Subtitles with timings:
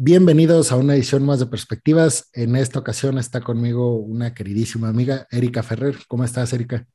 [0.00, 2.30] Bienvenidos a una edición más de Perspectivas.
[2.32, 5.96] En esta ocasión está conmigo una queridísima amiga, Erika Ferrer.
[6.06, 6.86] ¿Cómo estás, Erika?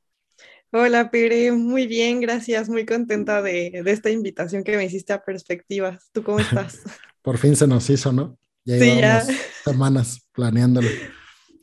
[0.72, 1.52] Hola, Pere.
[1.52, 2.70] Muy bien, gracias.
[2.70, 6.08] Muy contenta de, esta invitación que me hiciste a Perspectivas.
[6.12, 6.80] ¿Tú cómo estás?
[7.20, 8.38] Por fin se nos hizo, ¿no?
[8.64, 9.26] Ya sí, ya.
[9.62, 10.88] semanas planeándolo.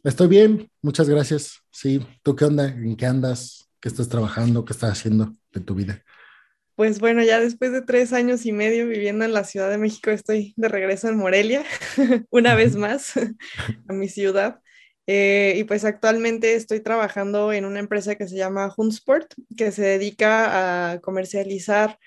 [0.03, 1.63] Estoy bien, muchas gracias.
[1.71, 2.67] Sí, ¿tú qué onda?
[2.67, 3.67] ¿En qué andas?
[3.79, 4.63] ¿Qué estás trabajando?
[4.63, 6.03] ¿Qué estás haciendo de tu vida?
[6.75, 10.09] Pues bueno, ya después de tres años y medio viviendo en la Ciudad de México,
[10.11, 11.63] estoy de regreso en Morelia,
[12.29, 13.13] una vez más,
[13.87, 14.59] a mi ciudad.
[15.07, 19.81] Eh, y pues actualmente estoy trabajando en una empresa que se llama Hunsport, que se
[19.83, 21.97] dedica a comercializar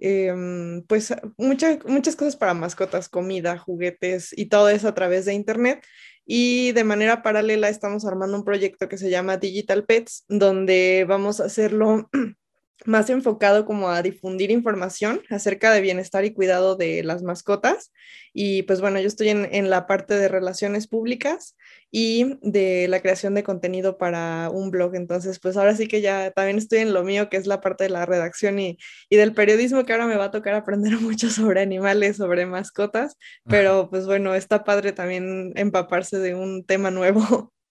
[0.00, 5.84] em, pues muchas cosas para mascotas, comida, juguetes y todo eso a través de Internet.
[6.26, 11.40] Y de manera paralela estamos armando un proyecto que se llama Digital Pets, donde vamos
[11.40, 12.08] a hacerlo
[12.86, 17.92] más enfocado como a difundir información acerca de bienestar y cuidado de las mascotas.
[18.32, 21.56] Y pues bueno, yo estoy en, la parte de relaciones públicas
[21.90, 24.96] y de la creación de contenido para un blog.
[24.96, 27.84] Entonces, pues ahora sí que ya también estoy en lo mío, que es la parte
[27.84, 28.78] de la redacción y,
[29.10, 33.16] del periodismo, que ahora me va a tocar aprender mucho sobre animales, sobre mascotas.
[33.44, 37.52] Pero pues bueno, está padre también empaparse de un tema nuevo.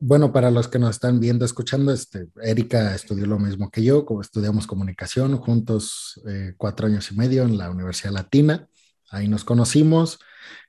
[0.00, 4.06] Bueno, para los que nos están viendo, escuchando, este, Erika estudió lo mismo que yo,
[4.06, 8.68] como estudiamos comunicación juntos eh, cuatro años y medio en la Universidad Latina,
[9.10, 10.20] ahí nos conocimos.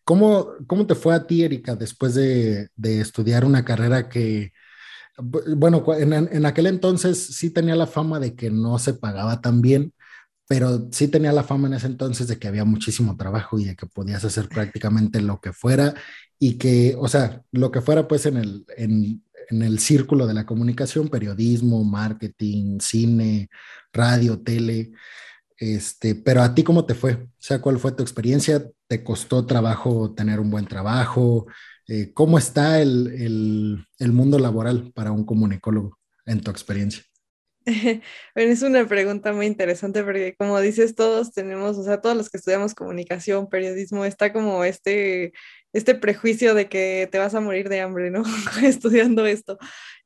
[0.03, 4.53] ¿Cómo, cómo te fue a ti, Erika, después de, de estudiar una carrera que,
[5.55, 9.61] bueno, en, en, aquel entonces sí tenía la fama de que no se pagaba tan
[9.61, 9.93] bien,
[10.47, 13.75] pero sí tenía la fama en ese entonces de que había muchísimo trabajo y de
[13.75, 15.93] que podías hacer prácticamente lo que fuera
[16.39, 20.33] y que, o sea, lo que fuera pues en el, en, en el círculo de
[20.33, 23.49] la comunicación, periodismo, marketing, cine,
[23.93, 24.91] radio, tele,
[25.57, 27.13] este, pero a ti cómo te fue?
[27.13, 28.69] O sea, ¿cuál fue tu experiencia?
[28.87, 31.47] ¿Te costó trabajo tener un buen trabajo?
[31.87, 37.03] Eh, ¿Cómo está el, el, el mundo laboral para un comunicólogo en tu experiencia?
[38.35, 42.29] Bueno, es una pregunta muy interesante porque como dices, todos tenemos, o sea, todos los
[42.29, 45.33] que estudiamos comunicación, periodismo, está como este,
[45.75, 48.23] este prejuicio de que te vas a morir de hambre, ¿no?
[48.63, 49.57] Estudiando esto.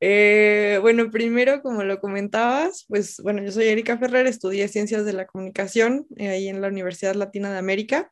[0.02, 5.13] Eh, bueno, primero, como lo comentabas, pues bueno, yo soy Erika Ferrer, estudié Ciencias de
[5.13, 8.12] la Comunicación eh, ahí en la Universidad Latina de América.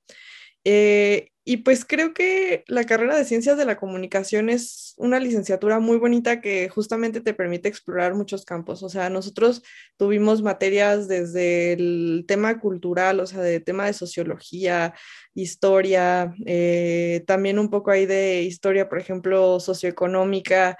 [0.69, 5.79] Eh, y pues creo que la carrera de ciencias de la comunicación es una licenciatura
[5.79, 8.83] muy bonita que justamente te permite explorar muchos campos.
[8.83, 9.63] O sea, nosotros
[9.95, 14.93] tuvimos materias desde el tema cultural, o sea, de tema de sociología,
[15.35, 20.77] historia, eh, también un poco ahí de historia, por ejemplo, socioeconómica,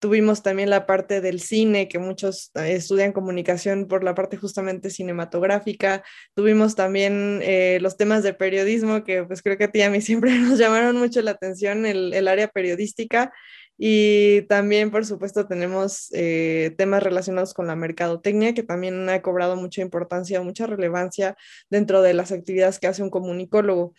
[0.00, 4.90] Tuvimos también la parte del cine, que muchos eh, estudian comunicación por la parte justamente
[4.90, 6.04] cinematográfica.
[6.34, 9.90] Tuvimos también eh, los temas de periodismo, que pues creo que a ti y a
[9.90, 13.32] mí siempre nos llamaron mucho la atención, el, el área periodística.
[13.76, 19.56] Y también, por supuesto, tenemos eh, temas relacionados con la mercadotecnia, que también ha cobrado
[19.56, 21.36] mucha importancia, mucha relevancia
[21.70, 23.94] dentro de las actividades que hace un comunicólogo.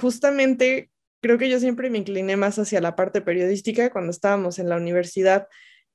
[0.00, 0.90] justamente
[1.24, 3.88] creo que yo siempre me incliné más hacia la parte periodística.
[3.88, 5.48] Cuando estábamos en la universidad,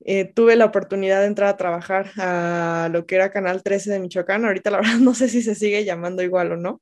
[0.03, 3.99] eh, tuve la oportunidad de entrar a trabajar a lo que era Canal 13 de
[3.99, 4.43] Michoacán.
[4.43, 6.81] Ahorita la verdad no sé si se sigue llamando igual o no,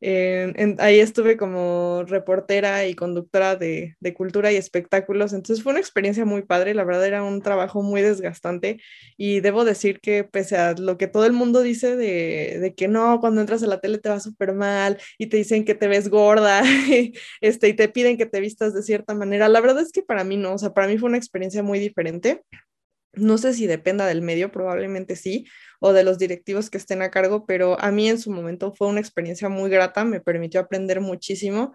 [0.00, 6.24] ahí estuve como reportera y conductora de, de, cultura y espectáculos, entonces fue una experiencia
[6.24, 8.80] muy padre, la verdad era un trabajo muy desgastante
[9.16, 12.88] y debo decir que pese a lo que todo el mundo dice de, de que
[12.88, 15.88] no, cuando entras a la tele te va súper mal y te dicen que te
[15.88, 16.62] ves gorda
[17.40, 20.24] este, y te piden que te vistas de cierta manera, la verdad es que para
[20.24, 22.42] mí no, o sea, para mí fue una experiencia muy diferente.
[23.16, 25.46] No sé si dependa del medio, probablemente sí,
[25.86, 28.86] o de los directivos que estén a cargo, pero a mí en su momento fue
[28.88, 31.74] una experiencia muy grata, me permitió aprender muchísimo.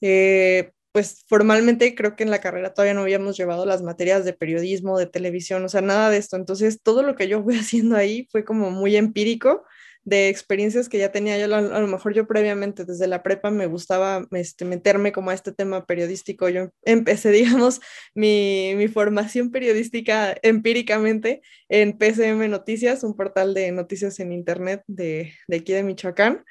[0.00, 4.32] Eh, pues formalmente creo que en la carrera todavía no habíamos llevado las materias de
[4.32, 6.36] periodismo, de televisión, o sea, nada de esto.
[6.36, 9.64] Entonces, todo lo que yo fui haciendo ahí fue como muy empírico
[10.04, 13.66] de experiencias que ya tenía yo, a lo mejor yo previamente desde la prepa me
[13.66, 16.48] gustaba este, meterme como a este tema periodístico.
[16.48, 17.80] Yo empecé, digamos,
[18.14, 25.34] mi, mi formación periodística empíricamente en PCM Noticias, un portal de noticias en Internet de,
[25.46, 26.44] de aquí de Michoacán.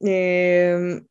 [0.00, 1.06] Em,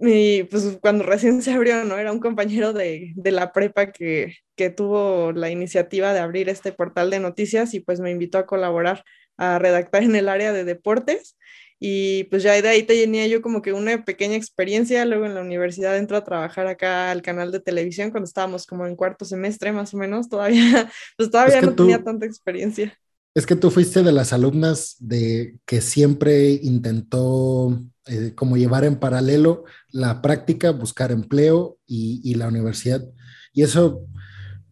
[0.00, 1.98] y pues cuando recién se abrió, ¿no?
[1.98, 7.10] Era un compañero de, la prepa que, que, tuvo la iniciativa de abrir este portal
[7.10, 9.04] de noticias y pues me invitó a colaborar
[9.38, 11.36] a redactar en el área de deportes
[11.80, 15.42] y pues ya de ahí tenía yo como que una pequeña experiencia, luego en la
[15.42, 19.70] universidad entro a trabajar acá al canal de televisión cuando estábamos como en cuarto semestre
[19.72, 22.98] más o menos, todavía pues todavía no tenía tanta experiencia.
[23.34, 28.96] Es que tú fuiste de las alumnas de que siempre intentó eh, como llevar en
[28.96, 33.04] paralelo la práctica, buscar empleo y, y, la universidad.
[33.52, 34.04] Y eso,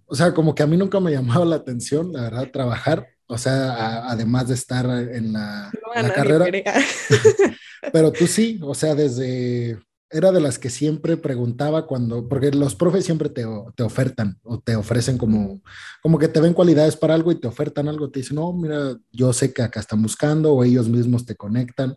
[0.07, 3.39] o sea, como que a mí nunca me llamaba la atención, la verdad, trabajar, o
[3.39, 6.47] sea, a, además de estar en la, no, la carrera.
[7.93, 9.79] Pero tú sí, o sea, desde
[10.11, 13.45] era de las que siempre preguntaba cuando, porque los profes siempre te,
[13.75, 15.61] te, ofertan o te ofrecen como,
[16.01, 18.97] como que te ven cualidades para algo y te ofertan algo, te dicen, no, mira,
[19.11, 21.97] yo sé que acá están buscando o ellos mismos te conectan.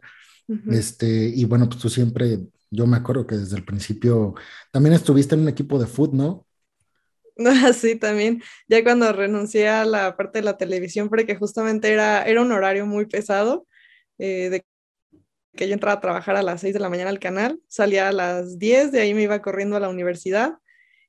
[0.71, 2.39] este, y bueno, pues tú siempre,
[2.71, 4.33] yo me acuerdo que desde el principio
[4.71, 6.47] también estuviste en un equipo de foot, ¿no?
[7.73, 8.41] Sí, también.
[8.67, 12.85] Ya cuando renuncié a la parte de la televisión, porque justamente era, era un horario
[12.85, 13.67] muy pesado,
[14.17, 14.65] eh, de
[15.55, 18.11] que yo entraba a trabajar a las 6 de la mañana al canal, salía a
[18.11, 20.53] las 10, de ahí me iba corriendo a la universidad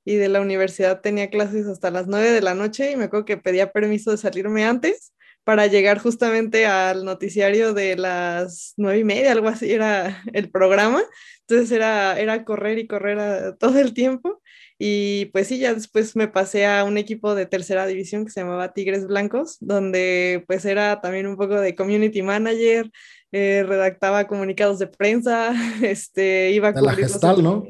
[0.04, 3.26] y de la universidad tenía clases hasta las 9 de la noche y me acuerdo
[3.26, 5.12] que pedía permiso de salirme antes
[5.44, 11.02] para llegar justamente al noticiario de las nueve y media, algo así era el programa.
[11.40, 14.40] Entonces era, era correr y correr todo el tiempo.
[14.82, 18.40] Y pues sí, ya después me pasé a un equipo de tercera división que se
[18.40, 22.90] llamaba Tigres Blancos, donde pues era también un poco de community manager,
[23.30, 27.66] eh, redactaba comunicados de prensa, este, iba a de la gestal, ¿no?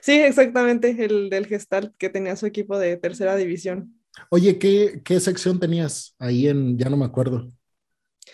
[0.00, 3.94] Sí, exactamente, el del gestal que tenía su equipo de tercera división.
[4.28, 7.46] Oye, ¿qué, qué sección tenías ahí en, ya no me acuerdo,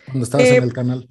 [0.07, 1.11] cuando estabas en eh, el canal?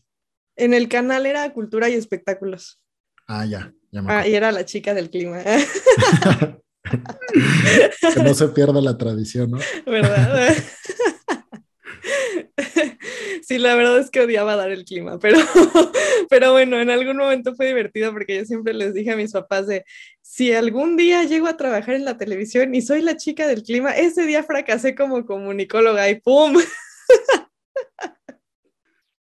[0.56, 2.82] En el canal era cultura y espectáculos.
[3.28, 5.44] Ah, ya, ya me Ah, y era la chica del clima.
[8.14, 9.60] que no se pierda la tradición, ¿no?
[9.86, 10.56] ¿Verdad?
[13.46, 15.38] Sí, la verdad es que odiaba dar el clima, pero,
[16.30, 19.68] pero bueno, en algún momento fue divertido porque yo siempre les dije a mis papás
[19.68, 19.84] de,
[20.22, 23.92] si algún día llego a trabajar en la televisión y soy la chica del clima,
[23.92, 26.56] ese día fracasé como comunicóloga y ¡pum!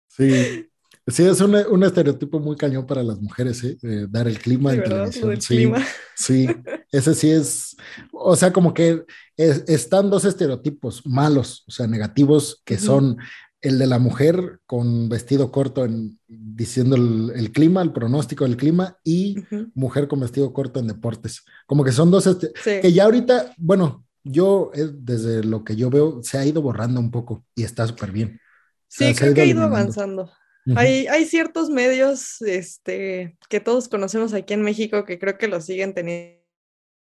[0.08, 0.71] Sí,
[1.12, 3.78] sí, es un, un estereotipo muy cañón para las mujeres, ¿eh?
[4.10, 5.42] dar el clima en televisión.
[5.42, 5.86] Sí, clima.
[6.16, 6.48] sí,
[6.92, 7.76] ese sí es,
[8.12, 9.04] o sea, como que
[9.38, 13.18] están dos estereotipos malos, o sea, negativos, que son
[13.62, 18.98] el de la mujer con vestido corto en, diciendo el, clima, el pronóstico del clima,
[19.04, 19.38] y
[19.76, 21.44] mujer con vestido corto en deportes.
[21.68, 25.90] Como que son dos, este, que ya ahorita, bueno, yo eh, desde lo que yo
[25.90, 28.40] veo se ha ido borrando un poco y está súper bien.
[28.88, 30.30] Sí, creo que ha ido avanzando.
[30.76, 35.94] Hay, ciertos medios este, que todos conocemos aquí en México que creo que lo siguen
[35.94, 36.40] teniendo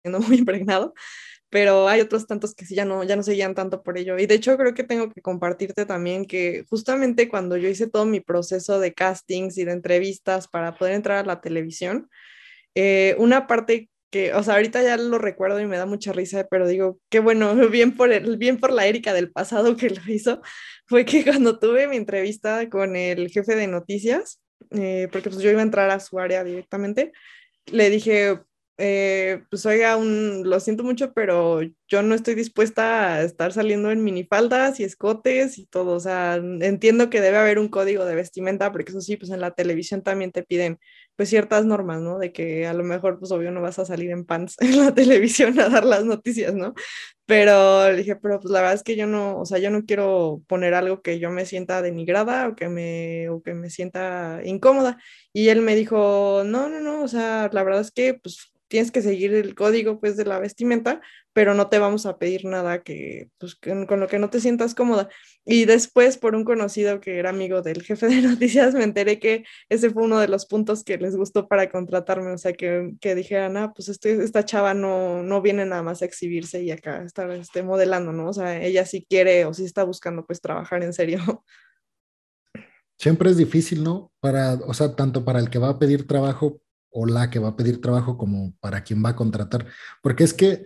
[0.27, 0.95] muy impregnado,
[1.51, 4.19] pero hay otros tantos que sí ya no, ya no seguían tanto por ello.
[4.19, 8.05] Y de hecho creo que tengo que compartirte también que justamente cuando yo hice todo
[8.05, 12.09] mi proceso de castings y de entrevistas para poder entrar a la televisión,
[12.75, 16.47] eh, una parte que, o sea, ahorita ya lo recuerdo y me da mucha risa,
[16.51, 20.03] pero digo, qué bueno, bien por, el, bien por la Erika del pasado que lo
[20.07, 20.41] hizo,
[20.87, 24.41] fue que cuando tuve mi entrevista con el jefe de noticias,
[24.71, 27.13] eh, porque pues yo iba a entrar a su área directamente,
[27.67, 28.41] le dije,
[28.81, 33.91] eh, pues oiga, un, lo siento mucho, pero yo no estoy dispuesta a estar saliendo
[33.91, 35.97] en minifaldas y escotes y todo.
[35.97, 39.41] O sea, entiendo que debe haber un código de vestimenta, porque eso sí, pues en
[39.41, 40.79] la televisión también te piden
[41.17, 42.19] pues ciertas normas, ¿no?
[42.19, 44.95] De que a lo mejor, pues obvio, no vas a salir en pants en la
[44.95, 46.75] televisión a dar las noticias, ¿no?
[47.27, 49.85] Pero le dije, pero pues la verdad es que yo no, o sea, yo no
[49.87, 54.41] quiero poner algo que yo me sienta denigrada o que me, o que me sienta
[54.45, 54.99] incómoda.
[55.33, 58.93] Y él me dijo, no, no, no, o sea, la verdad es que pues tienes
[58.93, 61.01] que seguir el código pues de la vestimenta,
[61.33, 64.75] pero no te vamos a pedir nada que, pues, con, lo que no te sientas
[64.75, 65.09] cómoda.
[65.45, 69.45] Y después, por un conocido que era amigo del jefe de noticias, me enteré que
[69.69, 73.15] ese fue uno de los puntos que les gustó para contratarme, o sea, que, que
[73.15, 77.03] dijeran, ah, pues este, esta chava no, no viene nada más a exhibirse y acá
[77.05, 78.29] está este, modelando, ¿no?
[78.29, 81.45] O sea, ella sí quiere o sí está buscando pues trabajar en serio.
[82.99, 84.13] Siempre es difícil, ¿no?
[84.19, 86.61] Para, o sea, tanto para el que va a pedir trabajo
[86.91, 89.67] o la que va a pedir trabajo como para quien va a contratar.
[90.03, 90.65] Porque es que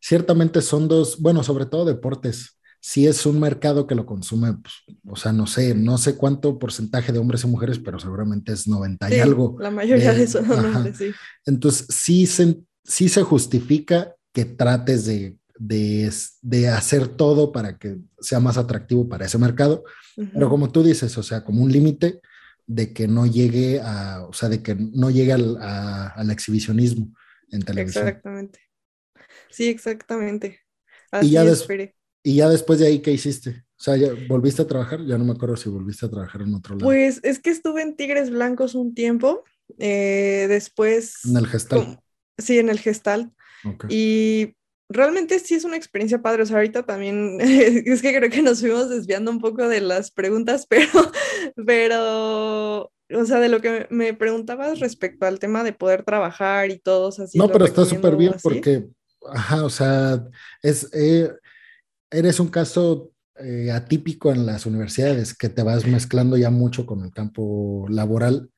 [0.00, 2.58] ciertamente son dos, bueno, sobre todo deportes.
[2.80, 4.74] Si es un mercado que lo consume, pues,
[5.06, 8.68] o sea, no sé, no sé cuánto porcentaje de hombres y mujeres, pero seguramente es
[8.68, 9.56] 90 y algo.
[9.58, 11.10] La mayoría de, eso hombres, sí.
[11.46, 17.96] Entonces, sí se, sí se justifica que trates de, de, de, hacer todo para que
[18.20, 19.84] sea más atractivo para ese mercado,
[20.32, 22.20] pero como tú dices, o sea, como un límite,
[22.66, 27.12] de que no llegue a, o sea, de que no llegue al, al exhibicionismo
[27.50, 28.08] en televisión.
[28.08, 28.60] Exactamente.
[29.50, 30.60] Sí, exactamente.
[31.10, 31.44] Así y, ya
[32.22, 33.64] y ya después de ahí, ¿qué hiciste?
[33.78, 33.94] O sea,
[34.28, 35.04] ¿volviste a trabajar?
[35.04, 36.86] Ya no me acuerdo si volviste a trabajar en otro lado.
[36.86, 39.44] Pues es que estuve en Tigres Blancos un tiempo,
[39.78, 41.24] eh, después...
[41.24, 42.00] En el gestal.
[42.38, 43.32] sí, en el gestal.
[43.88, 44.56] Y
[44.88, 46.42] realmente sí es una experiencia padre.
[46.42, 50.10] O sea, ahorita también es que creo que nos fuimos desviando un poco de las
[50.10, 51.12] preguntas, pero,
[51.66, 56.78] pero, o sea, de lo que me preguntabas respecto al tema de poder trabajar y
[56.78, 57.38] todos así.
[57.38, 58.88] No, pero está súper bien porque,
[59.32, 60.24] ajá, o sea,
[60.62, 61.30] es, eh,
[62.10, 67.02] eres un caso eh, atípico en las universidades, que te vas mezclando ya mucho con
[67.04, 68.50] el campo laboral.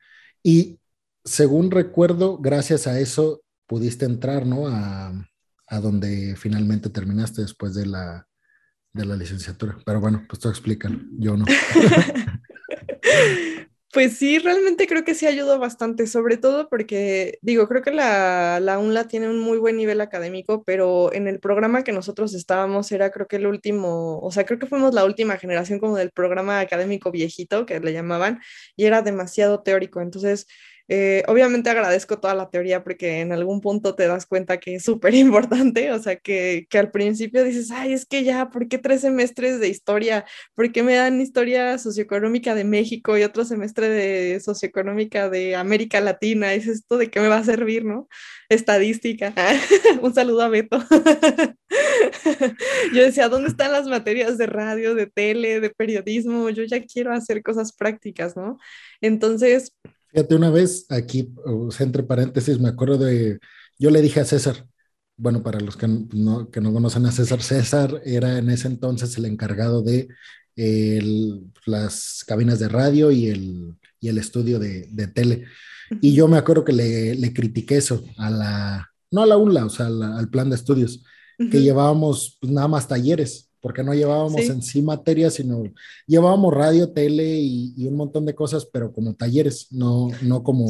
[0.43, 0.79] Y
[1.25, 4.69] según recuerdo, gracias a eso pudiste entrar, ¿no?
[4.69, 5.13] A,
[5.67, 8.27] a donde finalmente terminaste después de la,
[8.93, 9.79] de la licenciatura.
[9.85, 11.45] Pero bueno, pues tú explícalo, yo no.
[13.97, 18.61] Pues sí, realmente creo que sí ayudó bastante, sobre todo porque, digo, creo que la,
[18.61, 22.93] la, UNLA tiene un muy buen nivel académico, pero en el programa que nosotros estábamos
[22.93, 26.11] era creo que el último, o sea, creo que fuimos la última generación como del
[26.11, 28.39] programa académico viejito, que le llamaban,
[28.77, 30.03] y era demasiado teórico.
[30.03, 30.47] Entonces,
[30.89, 34.85] eh, obviamente agradezco toda la teoría porque en algún punto te das cuenta que es
[34.85, 38.79] súper importante, o sea, que, que, al principio dices, ay, es que ya, ¿por qué
[38.79, 40.25] tres semestres de historia?
[40.55, 46.01] ¿Por qué me dan historia socioeconómica de México y otro semestre de socioeconómica de América
[46.01, 46.55] Latina?
[46.55, 48.09] ¿Es esto de qué me va a servir, no?
[48.49, 49.35] Estadística.
[50.03, 50.79] Un saludo a Beto.
[52.95, 56.51] Yo decía, ¿dónde están las materias de radio, de tele, de periodismo?
[56.51, 58.59] Yo ya quiero hacer cosas prácticas, ¿no?
[59.01, 59.73] Entonces,
[60.17, 61.35] Fíjate, una vez aquí,
[61.79, 63.39] entre paréntesis, me acuerdo de,
[63.79, 64.67] yo le dije a César,
[65.19, 69.19] bueno, para los que no, que no conocen a César, César era en ese entonces
[69.19, 70.09] el encargado de
[71.67, 75.45] las cabinas de radio y el, y el estudio de, de, tele.
[76.01, 79.67] Y yo me acuerdo que le, le, critiqué eso a la, no a la UNLA,
[79.67, 81.05] o sea, al plan de estudios,
[81.37, 85.65] que llevábamos pues, nada más talleres porque no llevábamos en sí materias, sino
[86.07, 90.69] llevábamos radio, tele y, un montón de cosas, pero como talleres, no, no como,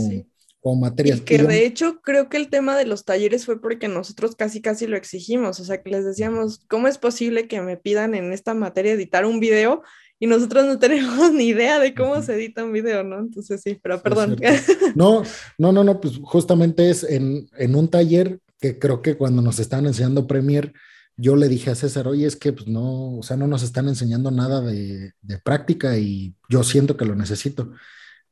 [0.60, 1.18] como materias.
[1.18, 4.62] Y que de hecho creo que el tema de los talleres fue porque nosotros casi
[4.62, 8.32] casi lo exigimos, o sea, que les decíamos, ¿cómo es posible que me pidan en
[8.32, 9.82] esta materia editar un video?
[10.18, 13.18] Y nosotros no tenemos ni idea de cómo se edita un video, ¿no?
[13.18, 14.38] Entonces sí, pero perdón.
[14.94, 15.22] no,
[15.58, 19.58] no, no, no, pues justamente es en, en un taller que creo que cuando nos
[19.58, 20.72] estaban enseñando Premiere,
[21.16, 23.88] yo le dije a César, oye, es que pues no, o sea, no nos están
[23.88, 27.72] enseñando nada de, práctica y yo siento que lo necesito.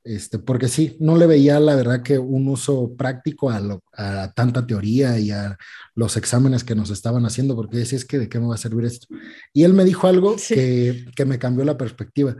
[0.05, 3.63] Este, porque sí, no le veía la verdad que un uso práctico a,
[3.95, 5.57] a tanta teoría y a
[5.95, 8.59] los exámenes que nos estaban haciendo, porque decía, es que de qué me va a
[8.59, 9.07] servir esto.
[9.55, 12.37] Y él me dijo algo que, que, me cambió la perspectiva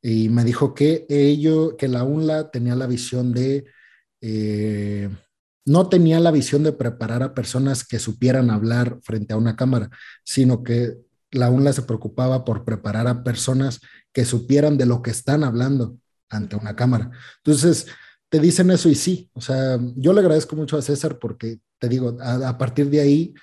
[0.00, 3.66] y me dijo que ello, que la UNLA tenía la visión de
[4.22, 5.10] eh,
[5.64, 9.90] no tenía la visión de preparar a personas que supieran hablar frente a una cámara,
[10.22, 10.94] sino que
[11.30, 13.80] la UNLA se preocupaba por preparar a personas
[14.12, 17.10] que supieran de lo que están hablando ante una cámara.
[17.38, 17.86] Entonces,
[18.28, 21.88] te dicen eso y sí, o sea, yo le agradezco mucho a César porque, te
[21.88, 23.34] digo, a, partir de ahí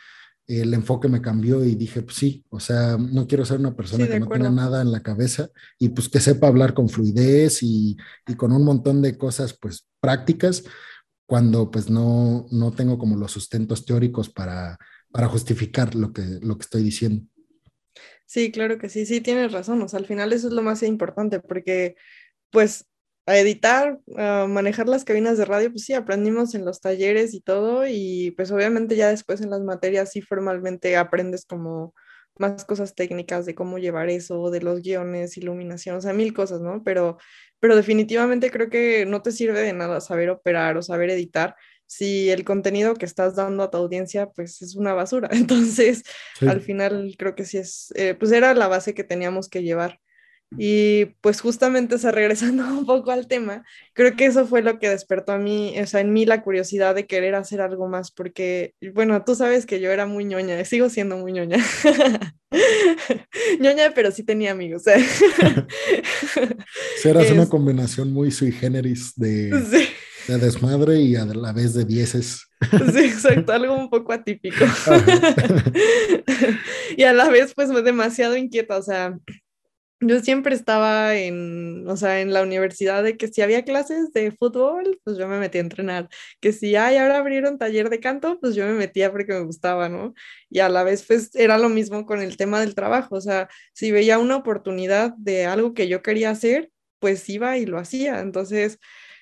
[0.48, 4.08] el enfoque me cambió y dije, pues sí, o sea, no quiero ser una persona
[4.08, 5.50] que no tenga nada en la cabeza
[5.80, 7.96] y pues que sepa hablar con fluidez y,
[8.28, 10.64] y con un montón de cosas pues prácticas,
[11.32, 14.78] cuando pues no, no tengo como los sustentos teóricos para,
[15.14, 17.26] para justificar lo que, lo que estoy diciendo.
[18.26, 19.82] Sí, claro que sí, sí, tienes razón.
[19.82, 21.96] O sea, al final eso es lo más importante porque
[22.50, 22.86] pues
[23.26, 27.40] a editar, a manejar las cabinas de radio, pues sí, aprendimos en los talleres y
[27.40, 31.96] todo y pues obviamente ya después en las materias sí formalmente aprendes como
[32.38, 36.62] más cosas técnicas de cómo llevar eso, de los guiones, iluminación, o sea, mil cosas,
[36.62, 36.84] ¿no?
[36.84, 37.18] Pero
[37.62, 42.32] pero definitivamente creo que no te sirve de nada saber operar o saber editar si
[42.32, 45.30] el contenido que estás dando a tu audiencia pues es una basura.
[45.32, 46.04] Entonces,
[46.42, 50.00] al final creo que sí es, eh, pues era la base que teníamos que llevar.
[50.58, 54.90] Y pues justamente, o regresando un poco al tema, creo que eso fue lo que
[54.90, 58.74] despertó a mí, o sea, en mí la curiosidad de querer hacer algo más, porque,
[58.94, 61.58] bueno, tú sabes que yo era muy ñoña, sigo siendo muy ñoña.
[63.60, 64.84] ñoña, pero sí tenía amigos.
[67.02, 69.50] Serás una combinación muy sui generis de,
[70.28, 72.46] de desmadre y a la vez de dieces.
[72.94, 74.66] Sí, exacto, algo un poco atípico.
[76.98, 79.18] y a la vez, pues, demasiado inquieta, o sea,
[80.02, 84.32] yo siempre estaba en, o sea, en la universidad de que si había clases de
[84.32, 88.40] fútbol, pues yo me metía a entrenar, que si hay ahora abrieron taller de canto,
[88.40, 90.14] pues yo me metía porque me gustaba, ¿no?
[90.50, 93.48] Y a la vez, pues era lo mismo con el tema del trabajo, o sea,
[93.74, 98.20] si veía una oportunidad de algo que yo quería hacer, pues iba y lo hacía.
[98.22, 98.80] Entonces,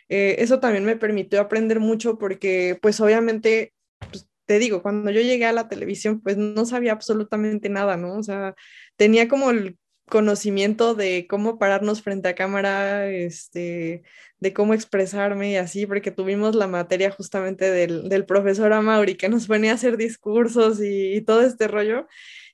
[0.10, 3.74] eh, eso también me permitió aprender mucho porque, pues obviamente,
[4.12, 8.16] pues, te digo, cuando yo llegué a la televisión, pues no sabía absolutamente nada, ¿no?
[8.18, 8.56] O sea,
[8.98, 9.78] tenía como el
[10.10, 14.04] conocimiento de cómo pararnos frente a cámara, este,
[14.40, 19.30] de cómo expresarme y así, porque tuvimos la materia justamente del, del profesor Amauri que
[19.30, 22.08] nos venía a hacer discursos y, todo este rollo.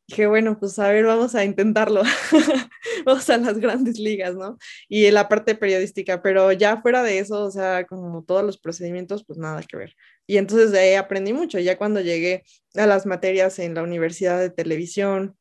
[0.08, 2.04] dije, bueno, pues a ver, vamos a intentarlo.
[3.06, 4.58] vamos a las grandes ligas, ¿no?
[4.88, 9.24] Y la parte periodística, pero ya fuera de eso, o sea, como todos los procedimientos,
[9.26, 9.96] pues nada que ver.
[10.28, 11.60] Y entonces de ahí aprendí mucho.
[11.60, 12.44] Ya cuando llegué
[12.76, 15.36] a las materias en la Universidad de Televisión,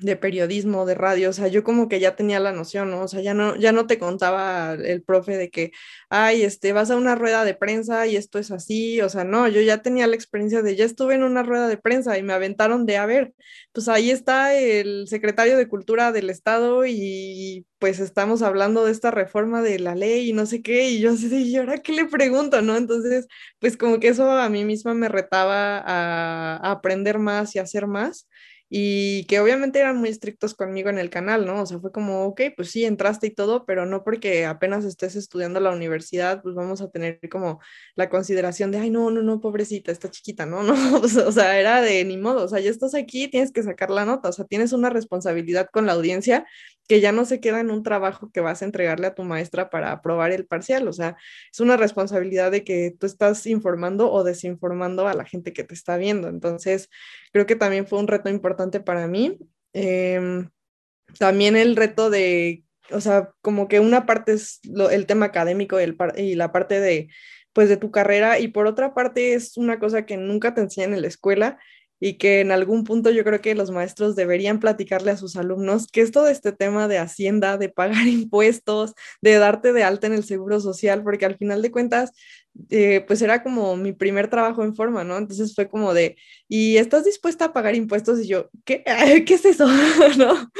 [0.00, 3.02] de periodismo, de radio, o sea, yo como que ya tenía la noción, ¿no?
[3.02, 5.72] O sea, ya no, ya no te contaba el profe de que,
[6.08, 9.48] ay, este, vas a una rueda de prensa y esto es así, o sea, no,
[9.48, 12.32] yo ya tenía la experiencia de, ya estuve en una rueda de prensa y me
[12.32, 13.34] aventaron de, a ver,
[13.72, 19.10] pues ahí está el secretario de Cultura del Estado y pues estamos hablando de esta
[19.10, 22.06] reforma de la ley y no sé qué, y yo así ¿y ahora qué le
[22.06, 22.76] pregunto, no?
[22.76, 23.26] Entonces,
[23.58, 27.86] pues como que eso a mí misma me retaba a, a aprender más y hacer
[27.86, 28.28] más
[28.72, 31.60] y que obviamente eran muy estrictos conmigo en el canal, ¿no?
[31.62, 35.16] O sea, fue como, ok, pues sí, entraste y todo, pero no porque apenas estés
[35.16, 37.60] estudiando la universidad, pues vamos a tener como
[37.96, 41.82] la consideración de, ay, no, no, no, pobrecita, está chiquita, no, no, o sea, era
[41.82, 44.44] de ni modo, o sea, ya estás aquí, tienes que sacar la nota, o sea,
[44.44, 46.46] tienes una responsabilidad con la audiencia
[46.86, 49.70] que ya no se queda en un trabajo que vas a entregarle a tu maestra
[49.70, 51.16] para aprobar el parcial, o sea,
[51.52, 55.74] es una responsabilidad de que tú estás informando o desinformando a la gente que te
[55.74, 56.28] está viendo.
[56.28, 56.88] Entonces,
[57.32, 59.38] creo que también fue un reto importante para mí.
[59.72, 60.48] Em,
[61.18, 65.84] también el reto de, o sea, como que una parte es el tema académico y,
[65.84, 67.08] el, y la parte de,
[67.52, 70.94] pues, de tu carrera, y por otra parte es una cosa que nunca te enseñan
[70.94, 71.58] en la escuela,
[72.00, 75.86] y que en algún punto yo creo que los maestros deberían platicarle a sus alumnos
[75.86, 80.14] que es todo este tema de hacienda, de pagar impuestos, de darte de alta en
[80.14, 82.12] el seguro social, porque al final de cuentas,
[82.70, 85.18] eh, pues era como mi primer trabajo en forma, ¿no?
[85.18, 86.16] Entonces fue como de,
[86.48, 88.20] ¿y estás dispuesta a pagar impuestos?
[88.20, 88.84] Y yo, ¿qué?
[89.26, 89.66] ¿Qué es eso?
[90.18, 90.50] ¿No?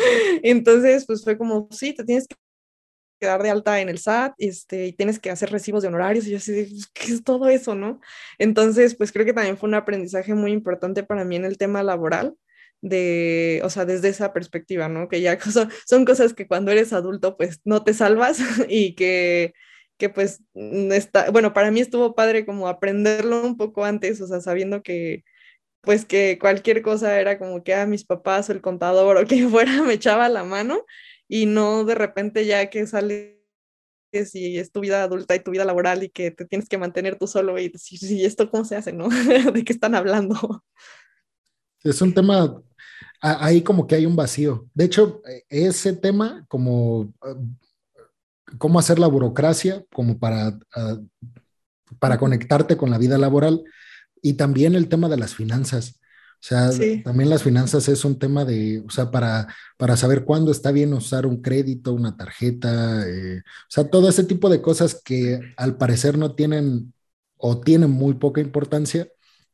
[0.42, 2.36] Entonces, pues fue como, sí, te tienes que
[3.20, 6.30] quedar de alta en el SAT este, y tienes que hacer recibos de honorarios y
[6.30, 8.00] yo así, pues, ¿qué es todo eso, no?
[8.38, 11.82] Entonces, pues creo que también fue un aprendizaje muy importante para mí en el tema
[11.82, 12.34] laboral,
[12.82, 15.08] de, o sea, desde esa perspectiva, ¿no?
[15.08, 19.52] Que ya son, son cosas que cuando eres adulto, pues no te salvas y que,
[20.00, 24.26] que pues mm, está, bueno, para mí estuvo padre como aprenderlo un poco antes, o
[24.26, 25.24] sea, sabiendo que,
[25.82, 29.26] pues que cualquier cosa era como que a ah, mis papás o el contador o
[29.26, 30.84] quien fuera me echaba la mano
[31.28, 33.36] y no de repente ya que sales
[34.12, 37.16] y es tu vida adulta y tu vida laboral y que te tienes que mantener
[37.16, 39.08] tú solo y decir, ¿y esto cómo se hace, no?
[39.54, 40.64] ¿De qué están hablando?
[41.84, 42.60] Es un tema,
[43.20, 44.68] ahí como que hay un vacío.
[44.74, 47.14] De hecho, e, ese tema como
[48.58, 50.98] cómo hacer la burocracia como para, ah,
[51.98, 53.62] para conectarte con la vida laboral
[54.22, 56.00] y también el tema de las finanzas.
[56.42, 56.70] O sea,
[57.04, 60.94] también las finanzas es un tema de, o sea, para, para saber cuándo está bien
[60.94, 65.76] usar un crédito, una tarjeta, eh, o sea, todo ese tipo de cosas que al
[65.76, 66.94] parecer no tienen
[67.36, 69.08] o tienen muy poca importancia,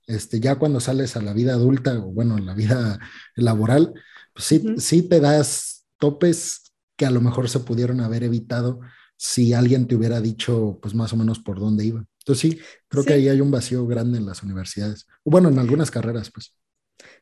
[0.06, 3.00] este, ya cuando sales a la vida adulta o bueno, la vida
[3.34, 3.92] laboral,
[4.32, 6.65] pues sí, sí te das topes
[6.96, 8.80] que a lo mejor se pudieron haber evitado
[9.16, 12.04] si alguien te hubiera dicho, pues más o menos por dónde iba.
[12.20, 15.06] Entonces sí, creo que ahí hay un vacío grande en las universidades.
[15.24, 16.54] Bueno, en algunas carreras, pues.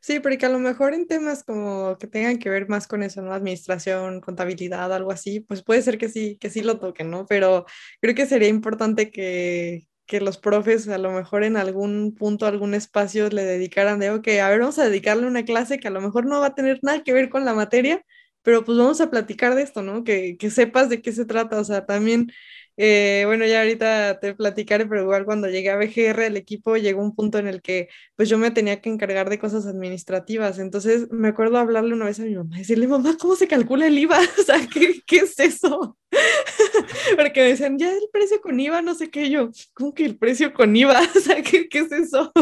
[0.00, 3.22] Sí, porque a lo mejor en temas como que tengan que ver más con eso,
[3.22, 3.32] ¿no?
[3.32, 7.26] Administración, contabilidad, algo así, pues puede ser que sí, que sí lo toquen, ¿no?
[7.26, 7.66] Pero
[8.00, 12.74] creo que sería importante que, que los profes a lo mejor en algún punto, algún
[12.74, 16.00] espacio le dedicaran de, ok, a ver, vamos a dedicarle una clase que a lo
[16.00, 18.04] mejor no va a tener nada que ver con la materia,
[18.44, 20.04] pero pues vamos a platicar de esto, ¿no?
[20.04, 22.28] Que, que sepas de qué se trata, o sea, también
[22.76, 27.02] eh, bueno, ya ahorita te platicaré, pero igual cuando llegué a BGR, el equipo llegó
[27.02, 30.58] un punto en el que pues yo me tenía que encargar de cosas administrativas.
[30.58, 33.98] Entonces me acuerdo hablarle una vez a mi mamá, decirle, mamá, ¿cómo se calcula el
[33.98, 34.18] IVA?
[34.40, 35.96] O sea, ¿qué, qué es eso?
[37.16, 40.18] Porque me decían, ya el precio con IVA, no sé qué, yo, ¿cómo que el
[40.18, 41.00] precio con IVA?
[41.16, 42.32] O sea, ¿qué, qué es eso?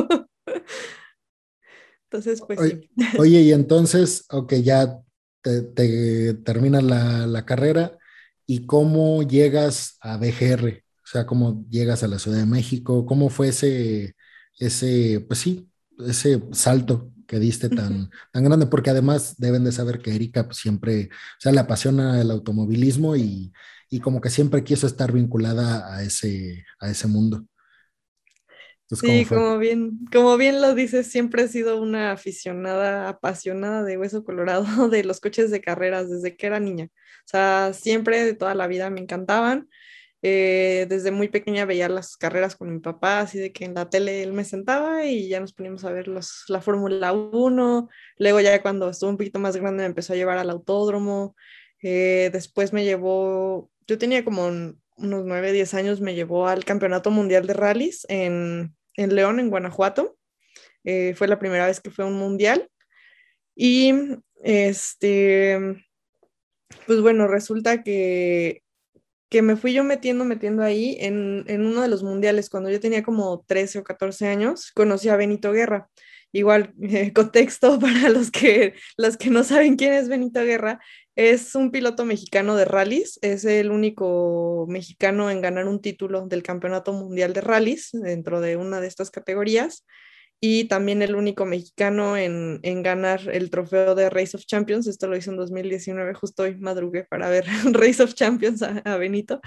[2.11, 4.99] Entonces, pues oye, Oye, y entonces, ok, ya
[5.43, 7.99] te, te termina la, la carrera
[8.47, 13.31] y cómo llegas a BGR, o sea, cómo llegas a la Ciudad de México, cómo
[13.31, 14.15] fue ese,
[14.59, 20.01] ese pues sí, ese salto que diste tan, tan grande, porque además deben de saber
[20.01, 23.53] que Erika pues, siempre, o sea, le apasiona el automovilismo y,
[23.89, 27.47] y, como que siempre quiso estar vinculada a ese, a ese mundo.
[28.93, 34.25] Sí, como bien, como bien lo dices, siempre he sido una aficionada, apasionada de hueso
[34.25, 36.89] colorado de los coches de carreras desde que era niña.
[37.25, 39.69] O sea, siempre de toda la vida me encantaban.
[40.25, 43.91] Eh, desde muy pequeña veía las carreras con mi papá, así de que en la
[43.91, 47.89] tele él me sentaba y ya nos poníamos a ver los, la Fórmula 1.
[48.19, 51.35] Luego ya cuando estuvo un poquito más grande me empezó a llevar al autódromo.
[51.83, 57.11] Eh, después me llevó, yo tenía como unos 9, 10 años, me llevó al Campeonato
[57.11, 60.17] Mundial de Rallys en, en León, en Guanajuato.
[60.85, 62.69] Eh, fue la primera vez que fue un mundial.
[63.55, 63.93] Y
[64.43, 65.59] este,
[66.87, 68.63] pues bueno, resulta que,
[69.29, 72.81] que me fui yo metiendo, metiendo ahí en, en, uno de los mundiales, cuando yo
[72.81, 75.89] tenía como 13 o 14 años, conocí a Benito Guerra.
[76.33, 80.81] Igual, eh, contexto para los que, los que no saben quién es Benito Guerra,
[81.15, 86.43] es un piloto mexicano de rallies, es el único mexicano en ganar un título del
[86.43, 89.85] Campeonato Mundial de Rallies dentro de una de estas categorías
[90.45, 94.89] y también el único mexicano en, en, ganar el trofeo de Race of Champions.
[94.89, 99.41] Esto lo hizo en 2019, justo hoy madrugué para ver Race of Champions a, Benito.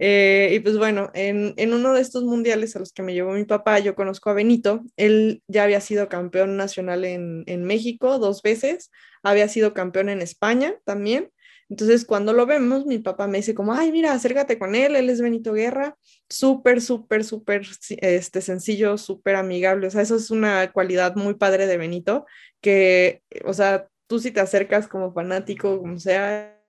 [0.00, 3.32] Eh, y pues bueno, en, en, uno de estos mundiales a los que me llevó
[3.34, 4.82] mi papá, yo conozco a Benito.
[4.96, 8.90] Él ya había sido campeón nacional en, en México dos veces,
[9.24, 11.30] había sido campeón en España también.
[11.70, 15.08] Entonces, cuando lo vemos, mi papá me dice como, ay, mira, acércate con él, él
[15.10, 15.96] es Benito Guerra,
[16.28, 19.86] súper, súper, súper este, sencillo, súper amigable.
[19.86, 22.26] O sea, eso es una cualidad muy padre de Benito,
[22.60, 26.62] que, o sea, tú si te acercas como fanático, como sea,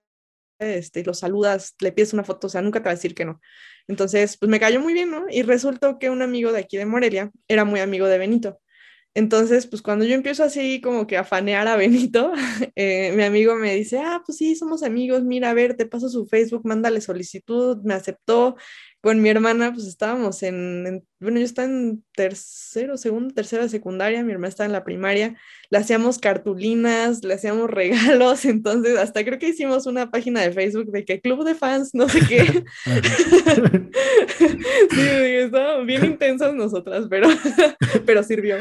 [0.59, 3.25] este, lo saludas, le pides una foto, o sea, nunca te va a decir que
[3.25, 3.41] no.
[3.87, 5.25] Entonces, pues me cayó muy bien, ¿no?
[5.29, 8.59] Y resultó que un amigo de aquí de Morelia era muy amigo de Benito.
[9.15, 12.33] Entonces, pues cuando yo empiezo así como que a fanear a Benito,
[12.75, 16.09] eh, mi amigo me dice, ah, pues sí, somos amigos, mira, a ver, te paso
[16.09, 18.57] su Facebook, mándale solicitud, me aceptó.
[19.05, 24.23] Con mi hermana, pues estábamos en, bueno, yo estaba en tercero, segundo, tercero de secundaria,
[24.23, 25.37] mi hermana estaba en la primaria,
[25.69, 30.91] le hacíamos cartulinas, le hacíamos regalos, entonces hasta creo que hicimos una página de Facebook
[30.91, 32.45] de que club de fans, no sé qué.
[34.89, 37.29] sí, estábamos bien intensas nosotras, pero,
[38.07, 38.57] pero sirvió.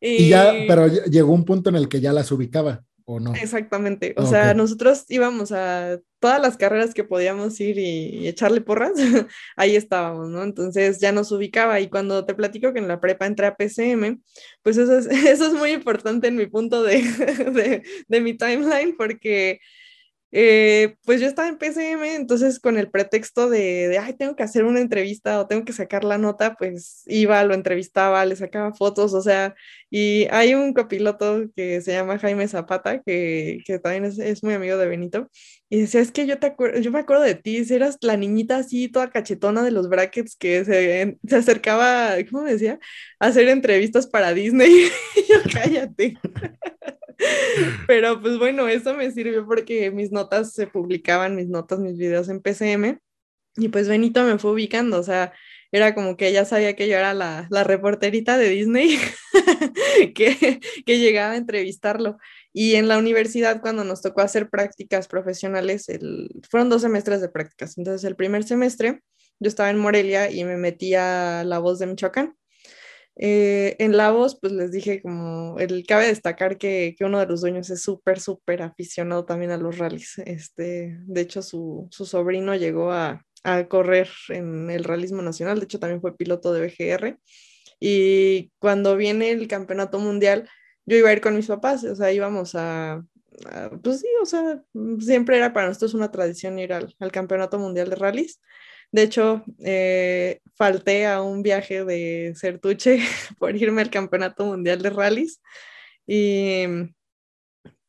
[0.00, 2.84] y ya, pero llegó un punto en el que ya las ubicaba.
[3.06, 3.34] ¿O no?
[3.34, 4.14] Exactamente.
[4.16, 8.92] O sea, nosotros íbamos a todas las carreras que podíamos ir y, echarle porras,
[9.56, 10.42] ahí estábamos, ¿no?
[10.42, 14.22] Entonces ya nos ubicaba y cuando te platico que en la prepa entré a PCM,
[14.62, 17.02] pues eso es, eso es muy importante en mi punto de,
[17.52, 19.60] de, de mi timeline porque
[20.36, 24.42] eh, pues yo estaba en PCM, entonces con el pretexto de, de, ay, tengo que
[24.42, 28.74] hacer una entrevista o tengo que sacar la nota, pues iba, lo entrevistaba, le sacaba
[28.74, 29.54] fotos, o sea,
[29.90, 34.76] y hay un copiloto que se llama Jaime Zapata, que, que también es, muy amigo
[34.76, 35.30] de Benito,
[35.68, 38.88] y decía, es que yo, te yo me acuerdo de ti, eras la niñita así,
[38.88, 42.80] toda cachetona de los brackets que se, se acercaba, ¿cómo decía?
[43.20, 44.88] A hacer entrevistas para Disney,
[45.28, 46.18] yo cállate.
[47.86, 52.28] Pero pues bueno, eso me sirvió porque mis notas se publicaban, mis notas, mis videos
[52.28, 52.98] en PCM.
[53.56, 55.32] Y pues Benito me fue ubicando, o sea,
[55.70, 58.96] era como que ella sabía que yo era la, la reporterita de Disney
[60.14, 62.18] que, que, llegaba a entrevistarlo.
[62.52, 67.28] Y en la universidad, cuando nos tocó hacer prácticas profesionales, el, fueron dos semestres de
[67.28, 67.76] prácticas.
[67.76, 69.02] Entonces, el primer semestre
[69.40, 72.36] yo estaba en Morelia y me metí a La Voz de Michoacán.
[73.16, 77.26] Eh, en La Voz, pues les dije como, el, cabe destacar que, que uno de
[77.26, 80.18] los dueños es súper, súper aficionado también a los rallies.
[80.26, 85.64] Este, de hecho, su, su sobrino llegó a, a, correr en el realismo nacional, de
[85.64, 87.18] hecho también fue piloto de BGR.
[87.80, 90.48] Y cuando viene el campeonato mundial,
[90.86, 93.04] yo iba a ir con mis papás, o sea, íbamos a,
[93.82, 94.62] pues sí, o sea,
[95.00, 98.40] siempre era para nosotros una tradición ir al, al campeonato mundial de rallies.
[98.94, 103.00] De hecho, eh, falté a un viaje de Certuche
[103.40, 105.40] por irme al Campeonato Mundial de Rallys
[106.06, 106.64] y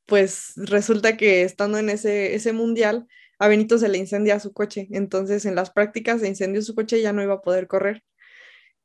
[0.07, 3.07] pues resulta que estando en ese, ese mundial,
[3.39, 4.87] a Benito se le incendia su coche.
[4.91, 8.03] Entonces, en las prácticas se incendió su coche y ya no iba a poder correr.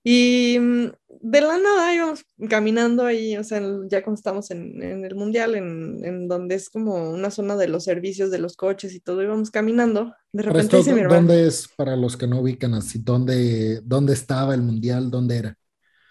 [0.03, 5.05] Y mm, de la nada íbamos caminando ahí, o sea, ya cuando estamos en, en
[5.05, 8.95] el mundial, en, en, donde es como una zona de los servicios de los coches
[8.95, 10.15] y todo, íbamos caminando.
[10.33, 14.63] De repente esto, ¿Dónde es, para los que no ubican así, dónde, dónde estaba el
[14.63, 15.57] mundial, dónde era?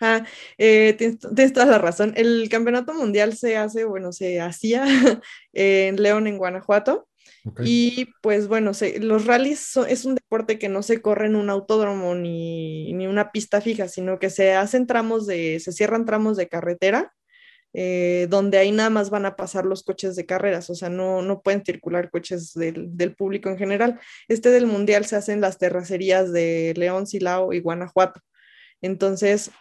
[0.02, 0.25] Ah,
[0.58, 2.13] eh, tienes, tienes, toda la razón.
[2.15, 4.86] El campeonato mundial se hace, bueno, se hacía
[5.54, 7.09] en León, en Guanajuato.
[7.63, 12.15] Y pues bueno, los rallies es un deporte que no se corre en un autódromo
[12.15, 16.49] ni, ni, una pista fija, sino que se hacen tramos de, se cierran tramos de
[16.49, 17.13] carretera,
[17.73, 21.21] eh, donde ahí nada más van a pasar los coches de carreras, o sea, no,
[21.21, 23.99] no pueden circular coches del, del, público en general.
[24.28, 28.21] Este del Mundial se hace en las terracerías de León, Silao y Guanajuato.
[28.82, 29.52] Entonces,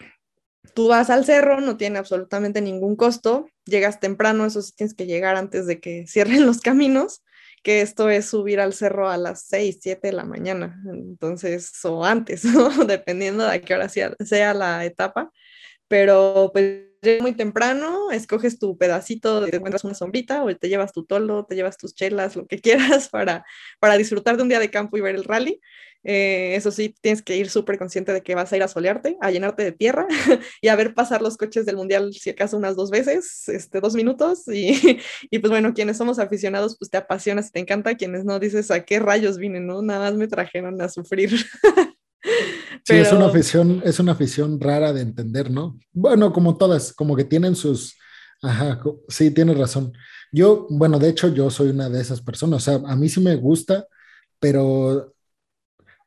[0.75, 5.07] tú vas al cerro, no tiene absolutamente ningún costo, llegas temprano, eso sí tienes que
[5.07, 7.23] llegar antes de que cierren los caminos
[7.63, 12.05] que esto es subir al cerro a las 6, 7 de la mañana, entonces, o
[12.05, 12.43] antes,
[12.87, 15.31] dependiendo de a qué hora sea, sea la etapa,
[15.89, 16.89] pero pues
[17.21, 21.55] muy temprano, escoges tu pedacito, te encuentras una sombrita o te llevas tu tolo, te
[21.55, 23.45] llevas tus chelas, lo que quieras para,
[23.81, 25.61] para disfrutar de un día de campo y ver el rally.
[26.05, 29.17] Eh, eso sí, tienes que ir súper consciente de que vas a ir a solearte,
[29.21, 30.07] a llenarte de tierra
[30.63, 33.95] y a ver pasar los coches del mundial, si acaso unas dos veces, este, dos
[33.95, 34.47] minutos.
[34.49, 37.97] Y, y pues bueno, quienes somos aficionados, pues te apasionas y te encanta.
[37.97, 39.83] Quienes no, dices a qué rayos vine, ¿no?
[39.83, 41.31] Nada más me trajeron a sufrir.
[42.85, 45.79] Sí, es una afición, es una afición rara de entender, ¿no?
[45.93, 47.97] Bueno, como todas, como que tienen sus,
[48.43, 49.93] ajá, sí, tienes razón.
[50.33, 53.21] Yo, bueno, de hecho, yo soy una de esas personas, o sea, a mí sí
[53.21, 53.87] me gusta,
[54.41, 55.15] pero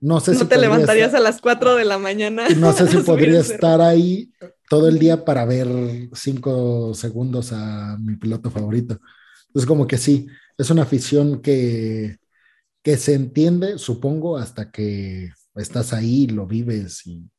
[0.01, 0.45] no sé no si...
[0.45, 2.49] te levantarías a las 4 de la mañana.
[2.49, 4.31] No sé si podría estar ahí
[4.67, 5.67] todo el día para ver
[6.13, 8.99] cinco segundos a mi piloto favorito.
[9.47, 12.17] Entonces, como que sí, es una afición que,
[12.81, 17.29] que se entiende, supongo, hasta que estás ahí, lo vives y...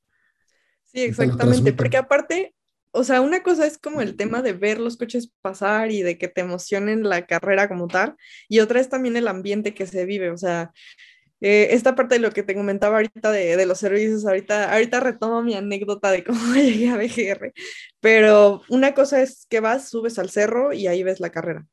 [0.85, 2.55] Sí, exactamente, porque aparte,
[2.91, 6.19] o sea, una cosa es como el tema de ver los coches pasar y de
[6.19, 8.15] que te emocionen la carrera como tal,
[8.47, 10.71] y otra es también el ambiente que se vive, o sea,
[11.43, 15.01] eh, esta parte de lo que te comentaba ahorita de, de, los servicios, ahorita, ahorita
[15.01, 17.53] retomo mi anécdota de cómo llegué a BGR,
[18.01, 21.67] pero una cosa es que vas, subes al cerro y ahí ves la carrera.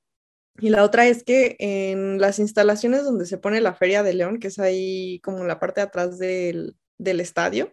[0.58, 4.40] Y la otra es que en las instalaciones donde se pone la Feria de León,
[4.40, 7.72] que es ahí como la parte de atrás del, del estadio,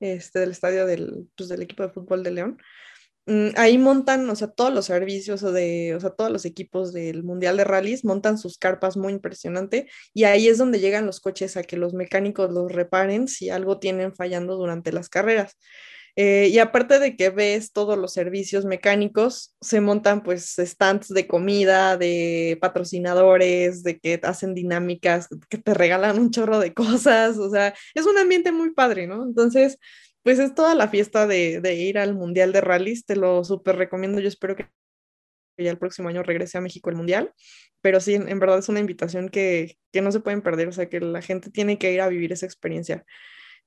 [0.00, 2.58] este, del estadio del, pues, del equipo de fútbol de León,
[3.56, 7.56] ahí montan, o sea, todos los servicios de, o sea, todos los equipos del Mundial
[7.56, 11.64] de Rallys montan sus carpas muy impresionante y ahí es donde llegan los coches a
[11.64, 15.56] que los mecánicos los reparen si algo tienen fallando durante las carreras.
[16.18, 21.26] Eh, y aparte de que ves todos los servicios mecánicos, se montan pues stands de
[21.26, 27.50] comida, de patrocinadores, de que hacen dinámicas, que te regalan un chorro de cosas, o
[27.50, 29.24] sea, es un ambiente muy padre, ¿no?
[29.24, 29.78] Entonces,
[30.26, 33.76] pues es toda la fiesta de, de ir al Mundial de Rallys, te lo súper
[33.76, 34.68] recomiendo, yo espero que
[35.56, 37.32] ya el próximo año regrese a México el Mundial,
[37.80, 40.88] pero sí, en, verdad es una invitación que, que no se pueden perder, o sea,
[40.88, 43.04] que la gente tiene que ir a vivir esa experiencia.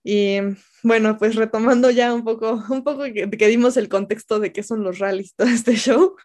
[0.03, 0.39] Y
[0.83, 4.83] bueno, pues retomando ya un poco, un poco que, dimos el contexto de qué son
[4.83, 6.17] los rallies, todo este show,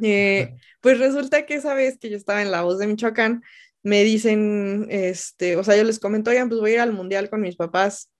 [0.00, 3.42] eh, pues resulta que esa vez que yo estaba en La Voz de Michoacán,
[3.82, 7.28] me dicen, este, o sea, yo les comento, oigan, pues voy a ir al mundial
[7.28, 8.10] con mis papás,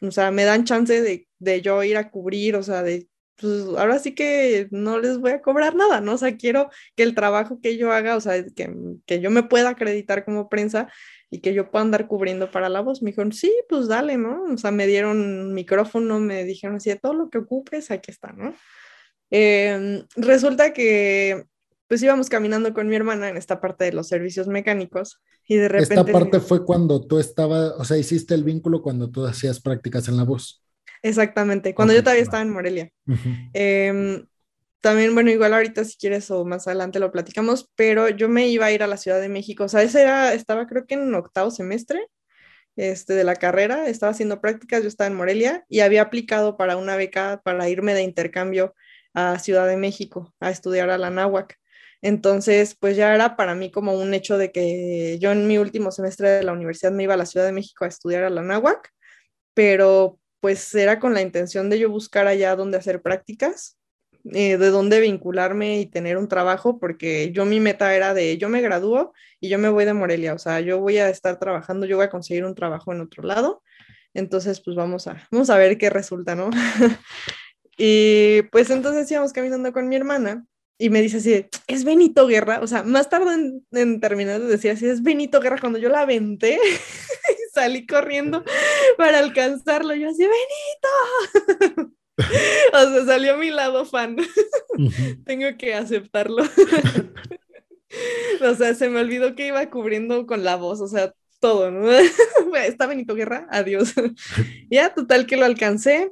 [0.00, 3.52] o sea, me dan chance de, de yo ir a cubrir, o sea, de, pues
[3.76, 6.14] ahora sí que no les voy a cobrar nada, ¿no?
[6.14, 8.74] O sea, quiero que el trabajo que yo haga, o sea, que,
[9.06, 10.88] que yo me pueda acreditar como prensa,
[11.30, 13.02] y que yo pueda andar cubriendo para la voz.
[13.02, 14.44] Me dijeron, sí, pues dale, ¿no?
[14.44, 18.54] O sea, me dieron micrófono, me dijeron así, todo lo que ocupes, aquí está, ¿no?
[19.30, 21.44] Em, resulta que
[21.88, 25.68] pues íbamos caminando con mi hermana en esta parte de los servicios mecánicos y de
[25.68, 25.94] repente...
[25.94, 30.06] Esta parte fue cuando tú estabas, o sea, hiciste el vínculo cuando tú hacías prácticas
[30.08, 30.62] en la voz.
[31.02, 32.92] Exactamente, cuando yo todavía estaba en Morelia.
[34.80, 38.66] También, bueno, igual ahorita si quieres o más adelante lo platicamos, pero yo me iba
[38.66, 41.12] a ir a la Ciudad de México, o sea, ese era, estaba creo que en
[41.14, 42.06] octavo semestre
[42.76, 46.76] este, de la carrera, estaba haciendo prácticas, yo estaba en Morelia y había aplicado para
[46.76, 48.74] una beca para irme de intercambio
[49.14, 51.58] a Ciudad de México a estudiar a la náhuac.
[52.02, 55.90] Entonces, pues ya era para mí como un hecho de que yo en mi último
[55.90, 58.42] semestre de la universidad me iba a la Ciudad de México a estudiar a la
[58.42, 58.92] náhuac,
[59.54, 63.76] pero pues era con la intención de yo buscar allá donde hacer prácticas
[64.32, 68.48] eh, de dónde vincularme y tener un trabajo, porque yo mi meta era de, yo
[68.48, 71.86] me gradúo y yo me voy de Morelia, o sea, yo voy a estar trabajando,
[71.86, 73.62] yo voy a conseguir un trabajo en otro lado,
[74.14, 76.50] entonces pues vamos a, vamos a ver qué resulta, ¿no?
[77.78, 80.44] y pues entonces íbamos caminando con mi hermana
[80.78, 84.46] y me dice así, es Benito Guerra, o sea, más tarde en, en terminar de
[84.46, 86.54] decir así, es Benito Guerra, cuando yo la aventé
[87.30, 88.44] y salí corriendo
[88.96, 91.92] para alcanzarlo, yo así, Benito.
[92.72, 94.16] o sea, salió mi lado fan.
[95.26, 96.44] Tengo que aceptarlo.
[98.40, 101.90] o sea, se me olvidó que iba cubriendo con la voz, o sea, todo, ¿no?
[102.56, 103.94] Está Benito Guerra, adiós.
[104.70, 106.10] ya, total que lo alcancé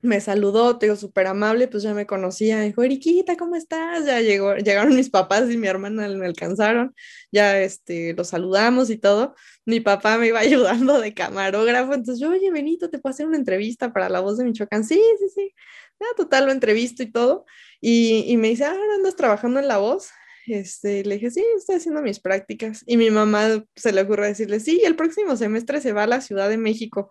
[0.00, 4.06] me saludó, te digo, súper amable, pues ya me conocía, dijo, Eriquita, ¿cómo estás?
[4.06, 6.94] Ya llegó, llegaron mis papás y mi hermana me alcanzaron,
[7.32, 9.34] ya este, los saludamos y todo.
[9.64, 13.38] Mi papá me iba ayudando de camarógrafo, entonces yo, oye, Benito, ¿te puedo hacer una
[13.38, 14.84] entrevista para La Voz de Michoacán?
[14.84, 15.54] Sí, sí, sí.
[16.00, 17.44] Ya, total, lo entrevisto y todo.
[17.80, 20.10] Y, y me dice, ah, ¿andas trabajando en La Voz?
[20.46, 22.82] Este, le dije, sí, estoy haciendo mis prácticas.
[22.86, 26.20] Y mi mamá se le ocurre decirle, sí, el próximo semestre se va a la
[26.20, 27.10] Ciudad de México.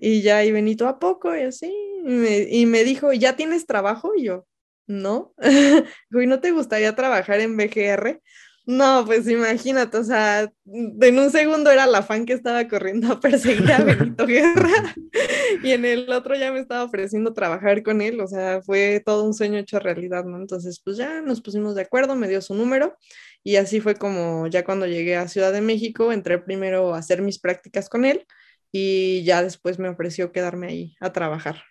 [0.00, 1.34] Y ya, y Benito, ¿a poco?
[1.34, 1.72] Y así,
[2.04, 4.12] y me, dijo, ¿ya tienes trabajo?
[4.16, 4.46] Y yo,
[4.86, 5.34] no.
[6.12, 8.20] ¿y no te gustaría trabajar en BGR?
[8.64, 13.18] No, pues imagínate, o sea, en un segundo era la fan que estaba corriendo a
[13.18, 14.94] perseguir a Benito Guerra
[15.64, 19.24] y en el otro ya me estaba ofreciendo trabajar con él, o sea, fue todo
[19.24, 20.36] un sueño hecho realidad, ¿no?
[20.36, 22.94] Entonces, pues ya nos pusimos de acuerdo, me dio su número
[23.42, 27.22] y así fue como ya cuando llegué a Ciudad de México, entré primero a hacer
[27.22, 28.26] mis prácticas con él
[28.72, 31.62] y ya después me ofreció quedarme ahí a trabajar.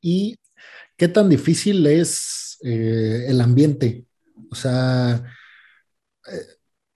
[0.00, 0.38] ¿Y
[0.96, 4.06] qué tan difícil es eh, el ambiente?
[4.50, 5.24] O sea,
[6.30, 6.46] eh,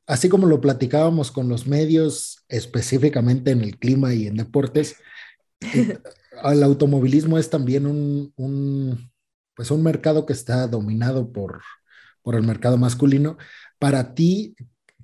[0.07, 4.97] así como lo platicábamos con los medios, específicamente en el clima y en deportes,
[5.61, 5.99] eh,
[6.45, 9.11] el automovilismo es también un,
[9.55, 11.63] pues un mercado que está dominado por,
[12.23, 13.39] por el mercado masculino.
[13.79, 14.57] Para ti,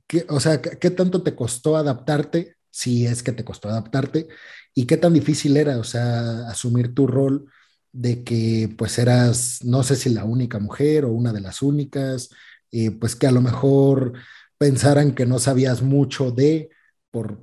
[0.07, 2.57] ¿qué, o sea, ¿qué tanto te costó adaptarte?
[2.73, 4.27] Si es que te costó adaptarte,
[4.75, 7.47] y qué tan difícil era, o sea, asumir tu rol
[7.93, 12.31] de que pues eras, no sé si la única mujer o una de las únicas,
[12.71, 14.15] eh, pues que a lo mejor
[14.59, 16.71] pensaran que no sabías mucho de,
[17.11, 17.39] por,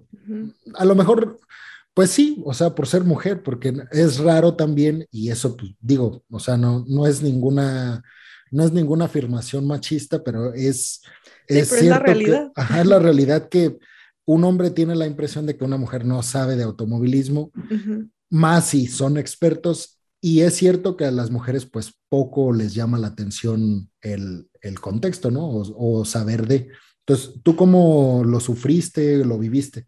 [0.74, 1.39] a lo mejor,
[1.94, 6.24] pues sí, o sea, por ser mujer, porque es raro también, y eso pues, digo,
[6.32, 8.04] o sea, no, no es ninguna,
[8.52, 11.02] no es ninguna afirmación machista, pero es,
[11.46, 12.52] es, cierto la realidad.
[12.80, 13.78] es la realidad que
[14.30, 17.52] un hombre tiene la impresión de que una mujer no sabe de automovilismo,
[18.30, 23.00] más si son expertos y es cierto que a las mujeres pues poco les llama
[23.00, 24.48] la atención el,
[24.80, 25.50] contexto, ¿no?
[25.50, 26.68] O, saber de.
[27.00, 29.88] Entonces, ¿tú cómo lo sufriste, lo viviste?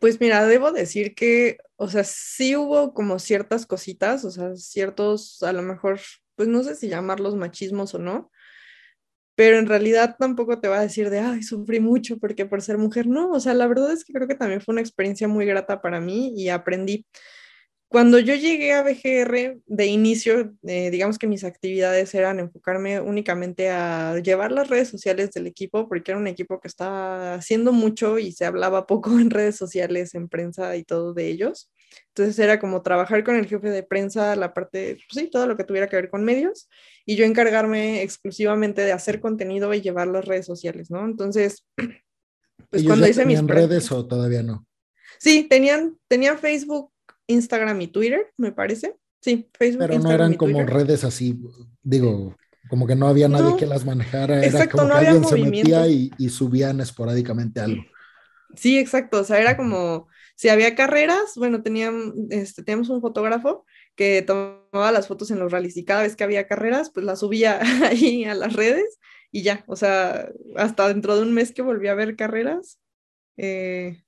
[0.00, 5.40] Pues mira, debo decir que, o sea, sí hubo como ciertas cositas, o sea, ciertos,
[5.44, 6.00] a lo mejor,
[6.34, 8.32] pues no sé si llamarlos machismos o no,
[9.36, 12.78] pero en realidad tampoco te va a decir de, ay, sufrí mucho porque por ser
[12.78, 15.46] mujer, no, o sea, la verdad es que creo que también fue una experiencia muy
[15.46, 17.06] grata para mí y aprendí.
[17.88, 23.70] Cuando yo llegué a BGR, de inicio, eh, digamos que mis actividades eran enfocarme únicamente
[23.70, 28.18] a llevar las redes sociales del equipo, porque era un equipo que estaba haciendo mucho
[28.18, 31.70] y se hablaba poco en redes sociales, en prensa y todo de ellos.
[32.08, 35.56] Entonces era como trabajar con el jefe de prensa, la parte, pues sí, todo lo
[35.56, 36.68] que tuviera que ver con medios,
[37.06, 41.04] y yo encargarme exclusivamente de hacer contenido y llevar las redes sociales, ¿no?
[41.04, 41.64] Entonces,
[42.70, 43.40] pues cuando hice mis...
[43.46, 44.66] redes o todavía no?
[45.18, 46.90] Sí, tenían, tenían Facebook
[47.28, 48.96] Instagram y Twitter, me parece.
[49.20, 49.86] Sí, Facebook.
[49.86, 51.38] Pero no eran como redes así,
[51.82, 52.36] digo,
[52.68, 54.44] como que no había nadie que las manejara.
[54.44, 57.82] Era como que alguien se metía y, subían esporádicamente algo.
[58.54, 59.20] Sí, exacto.
[59.20, 63.64] O sea, era como si había carreras, bueno, tenían, este, teníamos un fotógrafo
[63.96, 67.20] que tomaba las fotos en los rallies y cada vez que había carreras, pues las
[67.20, 68.98] subía ahí a las redes
[69.32, 69.64] y ya.
[69.66, 72.78] O sea, hasta dentro de un mes que volvía a ver carreras,
[73.36, 74.02] eh,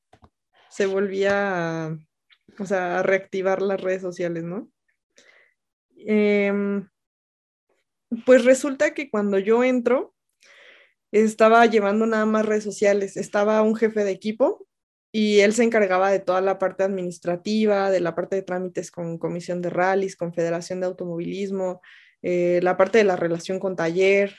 [0.70, 1.98] se volvía a
[2.59, 4.70] o sea, reactivar las redes sociales, ¿no?
[5.96, 6.88] Em,
[8.24, 10.14] pues resulta que cuando yo entro,
[11.12, 14.66] estaba llevando nada más redes sociales, estaba un jefe de equipo
[15.18, 19.18] y él se encargaba de toda la parte administrativa, de la parte de trámites con
[19.18, 21.81] comisión de rallies, con federación de automovilismo,
[22.22, 24.37] eh, la parte de la relación con taller,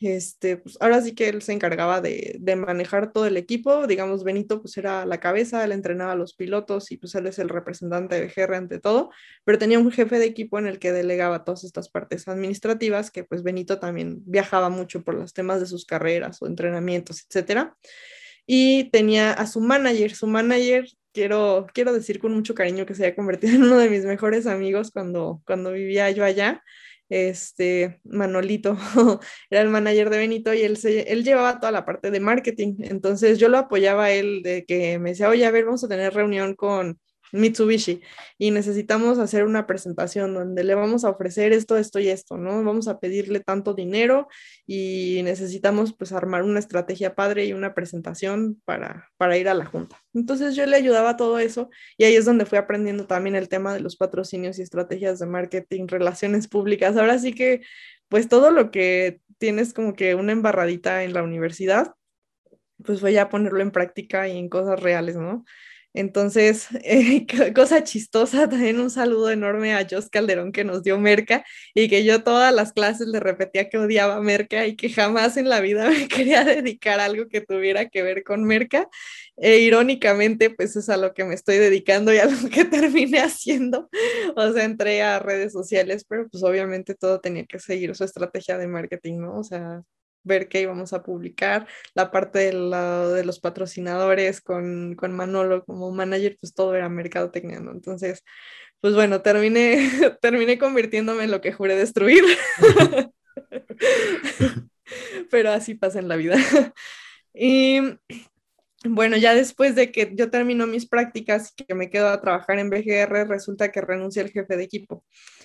[0.00, 4.62] este, pues ahora sí que él se encargaba de, manejar todo el equipo, digamos, Benito
[4.62, 8.18] pues era la cabeza, él entrenaba a los pilotos y pues él es el representante
[8.18, 9.10] de GR ante todo,
[9.44, 13.22] pero tenía un jefe de equipo en el que delegaba todas estas partes administrativas, que
[13.22, 17.76] pues Benito también viajaba mucho por los temas de sus carreras o entrenamientos, etcétera.
[18.46, 23.04] Y tenía a su manager, su manager quiero, quiero decir con mucho cariño que se
[23.04, 26.62] había convertido en uno de mis mejores amigos cuando, cuando vivía yo allá
[27.12, 28.76] este Manolito
[29.50, 32.76] era el manager de Benito y él, se, él llevaba toda la parte de marketing.
[32.80, 35.88] Entonces yo lo apoyaba a él de que me decía, oye, a ver, vamos a
[35.88, 36.98] tener reunión con,
[37.32, 38.02] Mitsubishi
[38.38, 42.62] y necesitamos hacer una presentación donde le vamos a ofrecer esto, esto y esto, ¿no?
[42.62, 44.28] Vamos a pedirle tanto dinero
[44.66, 49.64] y necesitamos pues armar una estrategia padre y una presentación para, para ir a la
[49.64, 50.02] junta.
[50.12, 53.48] Entonces yo le ayudaba a todo eso y ahí es donde fui aprendiendo también el
[53.48, 56.96] tema de los patrocinios y estrategias de marketing, relaciones públicas.
[56.96, 57.62] Ahora sí que
[58.08, 61.94] pues todo lo que tienes como que una embarradita en la universidad,
[62.84, 65.44] pues voy a ponerlo en práctica y en cosas reales, ¿no?
[65.94, 71.44] Entonces, eh, cosa chistosa, también un saludo enorme a Jos Calderón que nos dio Merca
[71.74, 75.48] y que yo todas las clases le repetía que odiaba Merca y que jamás en
[75.48, 78.88] la vida me quería dedicar a algo que tuviera que ver con Merca.
[79.36, 83.20] E irónicamente, pues es a lo que me estoy dedicando y a lo que terminé
[83.20, 83.88] haciendo.
[84.36, 88.58] O sea, entré a redes sociales, pero pues obviamente todo tenía que seguir su estrategia
[88.58, 89.38] de marketing, ¿no?
[89.38, 89.82] O sea,
[90.24, 95.90] ver qué íbamos a publicar, la parte de, de los patrocinadores con, con, Manolo como
[95.90, 97.72] manager, pues todo era mercadotecnia, ¿no?
[97.72, 98.24] Entonces,
[98.80, 99.78] pues bueno, terminé,
[100.20, 102.24] terminé convirtiéndome en lo que juré destruir.
[105.30, 106.36] pero así pasa en la vida.
[107.34, 107.80] y
[108.84, 112.58] bueno, ya después de que yo termino mis prácticas y que me quedo a trabajar
[112.58, 115.04] en BGR, resulta que renuncia el jefe de equipo.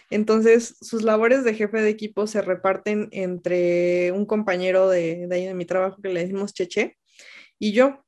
[0.09, 5.53] Entonces, sus labores de jefe de equipo se reparten entre un compañero de, ahí de
[5.53, 6.97] mi trabajo que le decimos Cheche
[7.59, 8.03] y yo.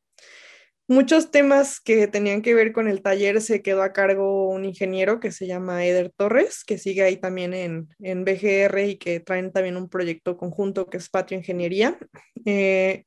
[0.87, 5.19] Muchos temas que tenían que ver con el taller se quedó a cargo un ingeniero
[5.19, 9.51] que se llama Eder Torres, que sigue ahí también en, en BGR y que traen
[9.51, 11.99] también un proyecto conjunto que es Patio Ingeniería.
[12.45, 13.05] Eh,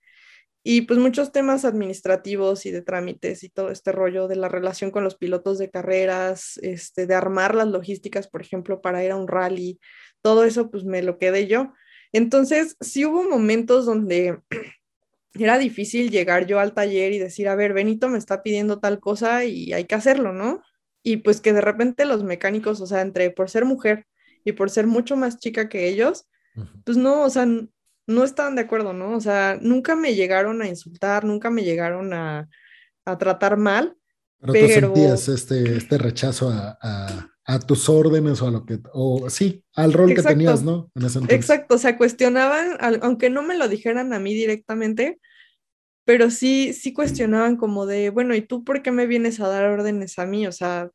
[0.65, 4.93] y pues muchos temas administrativos y de trámites y todo este rollo de la relación
[4.93, 9.17] con los pilotos de carreras, este, de armar las logísticas, por ejemplo, para ir a
[9.17, 9.81] un rally,
[10.23, 11.73] todo eso pues me lo quedé yo.
[12.13, 14.39] Entonces, sí hubo momentos donde
[15.35, 19.01] era difícil llegar yo al taller y decir, a ver, Benito me está pidiendo tal
[19.01, 20.63] cosa y hay que hacerlo, ¿no?
[21.03, 24.07] Y pues que de repente los mecánicos, o sea, entre por ser mujer
[24.45, 26.29] y por ser mucho más chica que ellos,
[26.85, 27.47] pues no, o sea,
[28.13, 29.17] no estaban de acuerdo, ¿no?
[29.17, 32.49] O sea, nunca me llegaron a insultar, nunca me llegaron a,
[33.19, 33.97] tratar mal.
[34.41, 37.29] Pero, tú sentías este, este rechazo a,
[37.67, 40.91] tus órdenes o a lo que, o sí, al rol que tenías, ¿no?
[41.29, 45.21] exacto, o sea, cuestionaban, aunque no me lo dijeran a mí directamente,
[46.05, 49.67] pero sí, sí cuestionaban como de, bueno, ¿y tú por qué me vienes a dar
[49.67, 50.47] órdenes a mí?
[50.47, 50.91] O sea,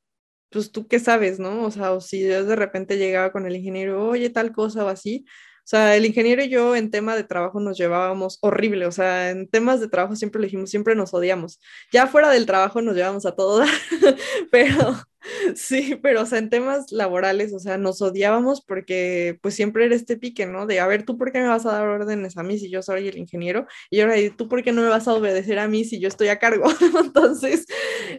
[0.49, 1.63] pues tú qué sabes, ¿no?
[1.63, 4.87] O sea, o si yo de repente llegaba con el ingeniero, oye, tal cosa o
[4.87, 5.25] así,
[5.69, 9.47] sea, el ingeniero y yo en tema de trabajo nos llevábamos horrible, o sea, en
[9.49, 11.59] temas de trabajo siempre le dijimos, siempre nos odiamos.
[11.91, 13.63] Ya fuera del trabajo nos llevamos a todo,
[14.51, 14.97] pero
[15.55, 19.95] sí, pero o sea, en temas laborales, o sea, nos odiábamos porque pues siempre era
[19.95, 20.65] este pique, ¿no?
[20.65, 22.81] De, a ver, ¿tú por qué me vas a dar órdenes a mí si yo
[22.81, 23.67] soy el ingeniero?
[23.89, 26.29] Y ahora, ¿tú por qué no me vas a obedecer a mí si yo estoy
[26.29, 26.65] a cargo?
[27.03, 27.65] Entonces,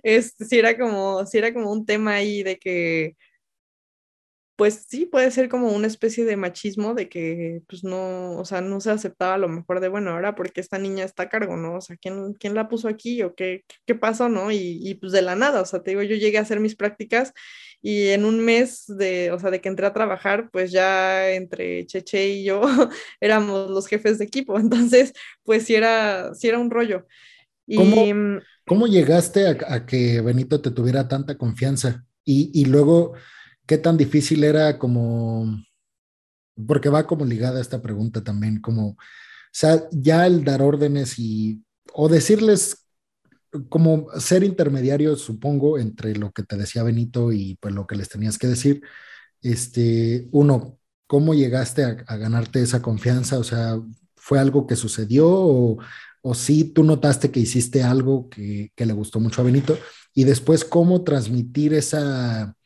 [0.03, 3.17] este, sí era como, sí era como un tema ahí de que
[4.59, 8.61] pues sí, puede ser como una especie de machismo de que, pues no, o sea,
[8.61, 11.57] no se aceptaba a lo mejor de, bueno, ahora porque esta niña está a cargo,
[11.57, 11.77] ¿no?
[11.77, 14.51] O sea, ¿quién, quién la puso aquí o qué, qué pasó, ¿no?
[14.51, 16.75] Y, y, pues de la nada, o sea, te digo, yo llegué a hacer mis
[16.75, 17.33] prácticas
[17.81, 21.87] y en un mes de, o sea, de que entré a trabajar, pues ya entre
[21.87, 22.61] Cheche y yo
[23.21, 25.13] éramos los jefes de equipo, entonces,
[25.45, 27.07] pues sí era, sí era un rollo.
[27.77, 32.05] ¿Cómo, mm, ¿cómo llegaste a, a, que Benito te tuviera tanta confianza?
[32.25, 33.15] Y, y luego
[33.69, 35.47] ¿Qué tan difícil era como,
[36.67, 38.97] porque va como ligada a esta pregunta también, como, o
[39.53, 41.63] sea, ya el dar órdenes y,
[41.93, 42.87] o decirles,
[43.69, 48.09] como ser intermediario, supongo, entre lo que te decía Benito y pues lo que les
[48.09, 48.81] tenías que decir,
[49.43, 53.39] este, uno, ¿cómo llegaste a, ganarte esa confianza?
[53.39, 53.79] O sea,
[54.17, 55.79] ¿fue algo que sucedió o,
[56.23, 59.79] o sí tú notaste que hiciste algo que, que le gustó mucho a Benito?
[60.15, 62.57] Y después, ¿cómo transmitir esa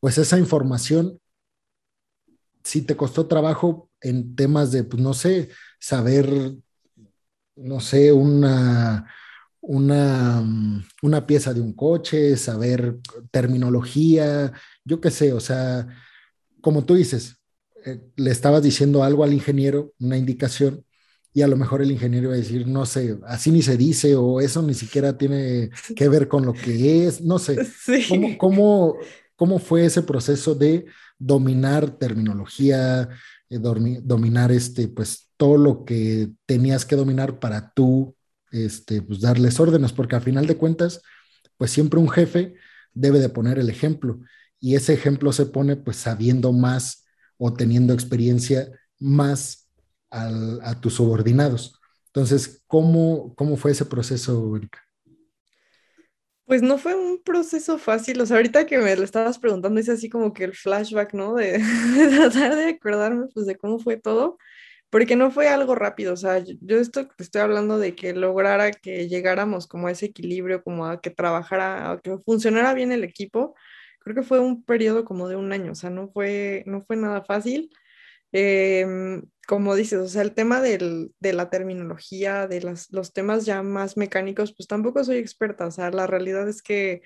[0.00, 1.20] pues esa información,
[2.62, 6.54] si te costó trabajo en temas de, pues no sé, saber,
[7.56, 9.10] no sé, una,
[9.60, 10.44] una,
[11.02, 12.98] una pieza de un coche, saber
[13.30, 14.52] terminología,
[14.84, 15.88] yo qué sé, o sea,
[16.60, 17.40] como tú dices,
[17.84, 20.84] eh, le estabas diciendo algo al ingeniero, una indicación,
[21.32, 24.16] y a lo mejor el ingeniero va a decir, no sé, así ni se dice
[24.16, 27.58] o eso ni siquiera tiene que ver con lo que es, no sé.
[28.08, 28.96] ¿Cómo, cómo,
[29.38, 30.86] ¿Cómo fue ese proceso de
[31.16, 33.08] dominar terminología,
[33.48, 38.16] eh, dominar este, pues, todo lo que tenías que dominar para tú,
[38.50, 39.92] este, pues, darles órdenes?
[39.92, 41.00] Porque al final de cuentas,
[41.56, 42.54] pues siempre un jefe
[42.94, 44.20] debe de poner el ejemplo
[44.60, 47.04] y ese ejemplo se pone pues sabiendo más
[47.36, 48.68] o teniendo experiencia
[48.98, 49.68] más
[50.10, 51.78] a tus subordinados.
[52.06, 54.87] Entonces, ¿cómo, ¿cómo fue ese proceso, Erika?
[56.48, 59.90] Pues no fue un proceso fácil, o sea, ahorita que me lo estabas preguntando, es
[59.90, 61.34] así como que el flashback, ¿no?
[61.36, 61.58] De,
[62.16, 64.38] tratar de acordarme, pues, de cómo fue todo,
[64.90, 69.08] porque no fue algo rápido, o sea, yo esto estoy hablando de que lograra que
[69.08, 73.54] llegáramos como a ese equilibrio, como a que trabajara, a que funcionara bien el equipo,
[74.00, 76.96] creo que fue un periodo como de un año, o sea, no fue, no fue
[76.96, 77.70] nada fácil.
[78.32, 83.46] Em, como dices, o sea, el tema del, de la terminología, de las, los temas
[83.46, 87.02] ya más mecánicos, pues tampoco soy experta, o sea, la realidad es que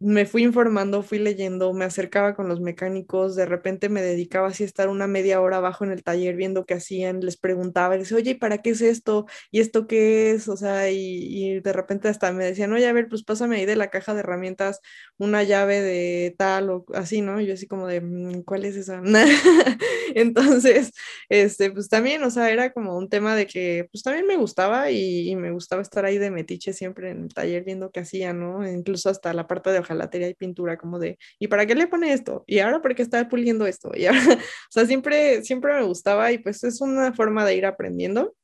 [0.00, 4.62] me fui informando, fui leyendo, me acercaba con los mecánicos, de repente me dedicaba así
[4.62, 8.04] a estar una media hora abajo en el taller viendo qué hacían, les preguntaba, les
[8.04, 9.26] decía, oye, ¿para qué es esto?
[9.50, 10.48] ¿Y esto qué es?
[10.48, 13.74] O sea, y, de repente hasta me decían, oye, a ver, pues pásame ahí de
[13.74, 14.80] la caja de herramientas
[15.18, 17.40] una llave de tal o así, ¿no?
[17.40, 19.02] Y yo así como de, mm, ¿cuál es esa?
[20.14, 20.92] Entonces,
[21.28, 24.90] este, pues también, o sea, era como un tema de que, pues también me gustaba
[24.92, 28.38] y, y me gustaba estar ahí de metiche siempre en el taller viendo qué hacían,
[28.40, 28.68] ¿no?
[28.68, 32.12] Incluso hasta la parte de hojalatería y pintura, como de, ¿y para qué le pone
[32.12, 32.44] esto?
[32.46, 33.90] ¿Y ahora por qué está puliendo esto?
[33.94, 37.66] Y ahora, o sea, siempre, siempre me gustaba y pues es una forma de ir
[37.66, 38.34] aprendiendo.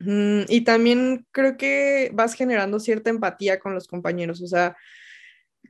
[0.00, 4.76] Mm, y también creo que vas generando cierta empatía con los compañeros, o sea,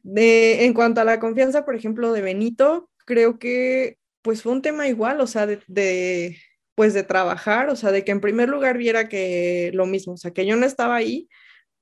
[0.03, 4.63] de, en cuanto a la confianza, por ejemplo, de Benito, creo que pues fue un
[4.63, 6.37] tema igual, o sea, de,
[6.75, 10.17] pues de trabajar, o sea, de que en primer lugar viera que lo mismo, o
[10.17, 11.29] sea, que yo no estaba ahí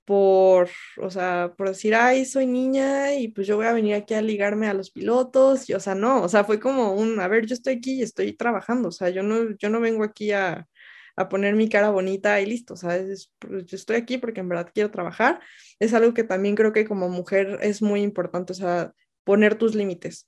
[0.09, 4.15] por, o sea, por decir, ay, soy niña y pues yo voy a venir aquí
[4.15, 7.29] a ligarme a los pilotos, y, o sea, no, o sea, fue como un, a
[7.29, 10.33] ver, yo estoy aquí y estoy trabajando, o sea, yo no, yo no vengo aquí
[10.33, 10.67] a,
[11.15, 13.31] a poner mi cara bonita y listo, ¿sabes?
[13.39, 15.41] Pues, yo estoy aquí porque en verdad quiero trabajar.
[15.79, 18.93] Es algo que también creo que como mujer es muy importante, o sea,
[19.25, 20.27] poner tus límites.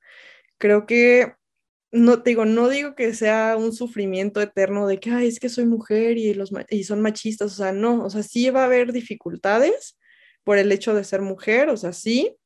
[0.58, 1.34] Creo que
[1.92, 5.66] no digo, no digo que sea un sufrimiento eterno de que, ay, es que soy
[5.66, 8.92] mujer y, los, y son machistas, o sea, no, o sea, sí va a haber
[8.92, 9.98] dificultades
[10.44, 12.36] por el hecho de ser mujer, o sea, sí,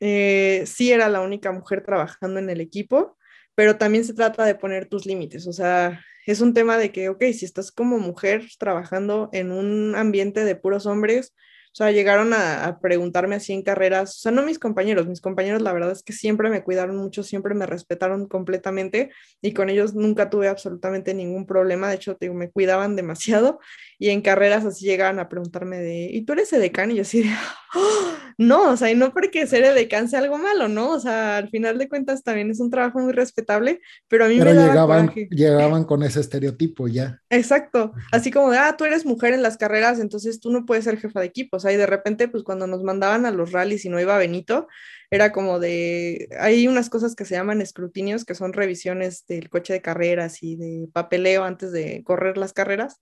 [0.00, 3.16] eh, sí era la única mujer trabajando en el equipo,
[3.54, 7.08] pero también se trata de poner tus límites, o sea, es un tema de que,
[7.08, 11.34] ok, si estás como mujer trabajando en un ambiente de puros hombres,
[11.72, 15.62] o sea, llegaron a, preguntarme así en carreras, o sea, no mis compañeros, mis compañeros
[15.62, 19.10] la verdad es que siempre me cuidaron mucho, siempre me respetaron completamente
[19.40, 23.58] y con ellos nunca tuve absolutamente ningún problema, de hecho, digo, me cuidaban demasiado
[23.98, 26.90] y en carreras así llegaban a preguntarme de, ¿y tú eres edecán?
[26.90, 27.30] Y yo así de,
[27.74, 28.12] ¡Oh!
[28.36, 30.90] no, o sea, y no porque ser edecán sea algo malo, ¿no?
[30.90, 34.38] O sea, al final de cuentas también es un trabajo muy respetable, pero a mí
[34.38, 37.20] me daba llegaban, llegaban con ese estereotipo ya.
[37.30, 40.84] Exacto, así como de, ah, tú eres mujer en las carreras, entonces tú no puedes
[40.84, 43.86] ser jefa de equipo, sea, y de repente, pues cuando nos mandaban a los rallies
[43.86, 44.68] y no iba Benito,
[45.10, 49.72] era como de, hay unas cosas que se llaman escrutinios, que son revisiones del coche
[49.74, 53.00] de carreras y de papeleo antes de correr las carreras.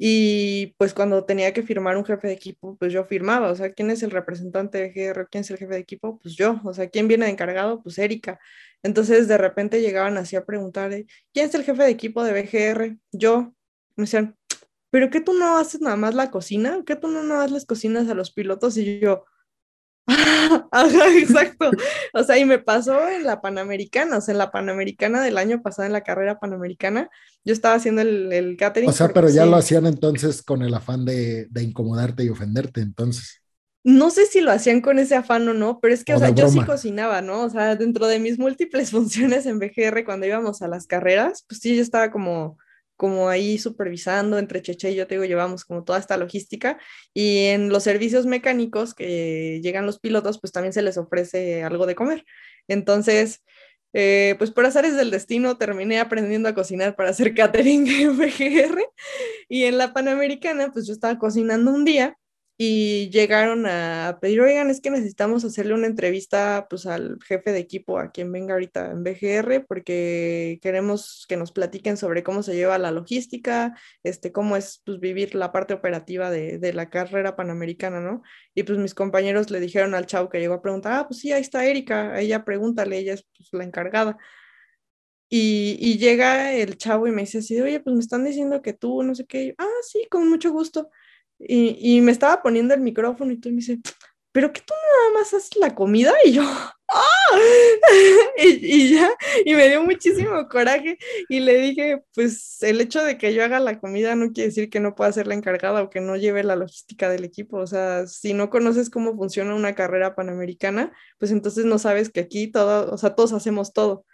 [0.00, 3.72] Y pues cuando tenía que firmar un jefe de equipo, pues yo firmaba, o sea,
[3.72, 5.26] ¿quién es el representante de GR?
[5.28, 6.20] ¿Quién es el jefe de equipo?
[6.20, 7.82] Pues yo, o sea, ¿quién viene encargado?
[7.82, 8.38] Pues Erika.
[8.84, 10.90] Entonces de repente llegaban así a preguntar,
[11.32, 12.96] ¿quién es el jefe de equipo de BGR?
[13.12, 13.54] Yo.
[13.96, 14.37] Me decían,
[14.90, 16.82] ¿pero qué tú no haces nada más la cocina?
[16.86, 18.76] ¿Qué tú no, no das las cocinas a los pilotos?
[18.76, 19.24] Y yo,
[20.70, 21.70] Ajá, exacto.
[22.14, 25.60] O sea, y me pasó en la Panamericana, o sea, en la Panamericana del año
[25.60, 27.10] pasado, en la carrera Panamericana,
[27.44, 28.88] yo estaba haciendo el, el catering.
[28.88, 32.80] O sea, pero ya lo hacían entonces con el afán de, de, incomodarte y ofenderte,
[32.80, 33.42] entonces.
[33.84, 36.30] No sé si lo hacían con ese afán o no, pero es que, o, sea,
[36.30, 37.42] yo sí cocinaba, ¿no?
[37.42, 41.60] O sea, dentro de mis múltiples funciones en BGR, cuando íbamos a las carreras, pues
[41.60, 42.56] sí, yo estaba como
[42.98, 46.78] como ahí supervisando entre Cheche y yo te digo, llevamos como toda esta logística
[47.14, 51.86] y en los servicios mecánicos que llegan los pilotos, pues también se les ofrece algo
[51.86, 52.24] de comer.
[52.66, 53.44] Entonces,
[53.92, 58.18] eh, pues por azares del destino terminé aprendiendo a cocinar para hacer catering en
[59.48, 62.18] y en la Panamericana, pues yo estaba cocinando un día
[62.60, 67.60] y llegaron a pedir, oigan, es que necesitamos hacerle una entrevista pues al jefe de
[67.60, 72.56] equipo, a quien venga ahorita en BGR, porque queremos que nos platiquen sobre cómo se
[72.56, 77.36] lleva la logística, este, cómo es pues vivir la parte operativa de, de la carrera
[77.36, 78.22] panamericana, ¿no?
[78.54, 81.32] Y pues mis compañeros le dijeron al chavo que llegó a preguntar, ah, pues sí,
[81.32, 84.18] ahí está Erika, ella pregúntale, ella es pues, la encargada.
[85.30, 89.02] Y, llega el chavo y me dice así, oye, pues me están diciendo que tú,
[89.02, 90.90] no sé qué, ah, sí, con mucho gusto.
[91.38, 93.78] Y, y, me estaba poniendo el micrófono y tú me dice,
[94.32, 96.42] pero que tú nada más haces la comida y yo,
[96.88, 97.38] ¡ah!
[98.38, 99.10] y, y, ya,
[99.44, 103.60] y me dio muchísimo coraje y le dije, pues el hecho de que yo haga
[103.60, 106.42] la comida no quiere decir que no pueda ser la encargada o que no lleve
[106.42, 111.30] la logística del equipo, o sea, si no conoces cómo funciona una carrera panamericana, pues
[111.30, 114.04] entonces no sabes que aquí todo, o sea, todos hacemos todo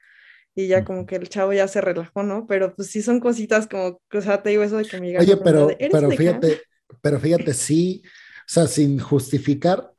[0.54, 2.46] y ya como que el chavo ya se relajó, ¿no?
[2.46, 5.36] Pero pues sí son cositas como, o sea, te digo eso de que me Oye,
[5.38, 6.60] pero, pero fíjate,
[7.00, 9.92] pero fíjate, sí, o sea, sin justificar,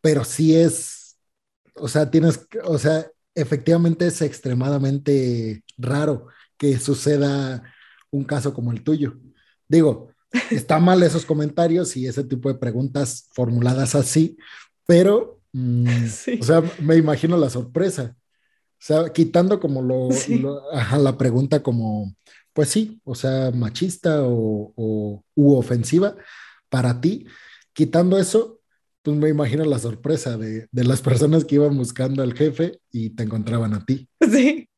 [0.00, 1.16] pero sí es,
[1.74, 7.62] o sea, tienes, o sea, efectivamente es extremadamente raro que suceda
[8.10, 9.18] un caso como el tuyo.
[9.68, 10.08] Digo,
[10.50, 14.36] está mal esos comentarios y ese tipo de preguntas formuladas así,
[14.86, 15.86] pero, mm,
[16.40, 18.16] o sea, me imagino la sorpresa.
[18.16, 20.10] O sea, quitando como lo,
[20.98, 22.14] la pregunta como,
[22.54, 26.16] pues sí, o sea, machista o, o u ofensiva
[26.70, 27.26] para ti,
[27.72, 28.60] quitando eso,
[29.02, 33.10] pues me imagino la sorpresa de, de, las personas que iban buscando al jefe y
[33.10, 34.08] te encontraban a ti.
[34.30, 34.68] Sí,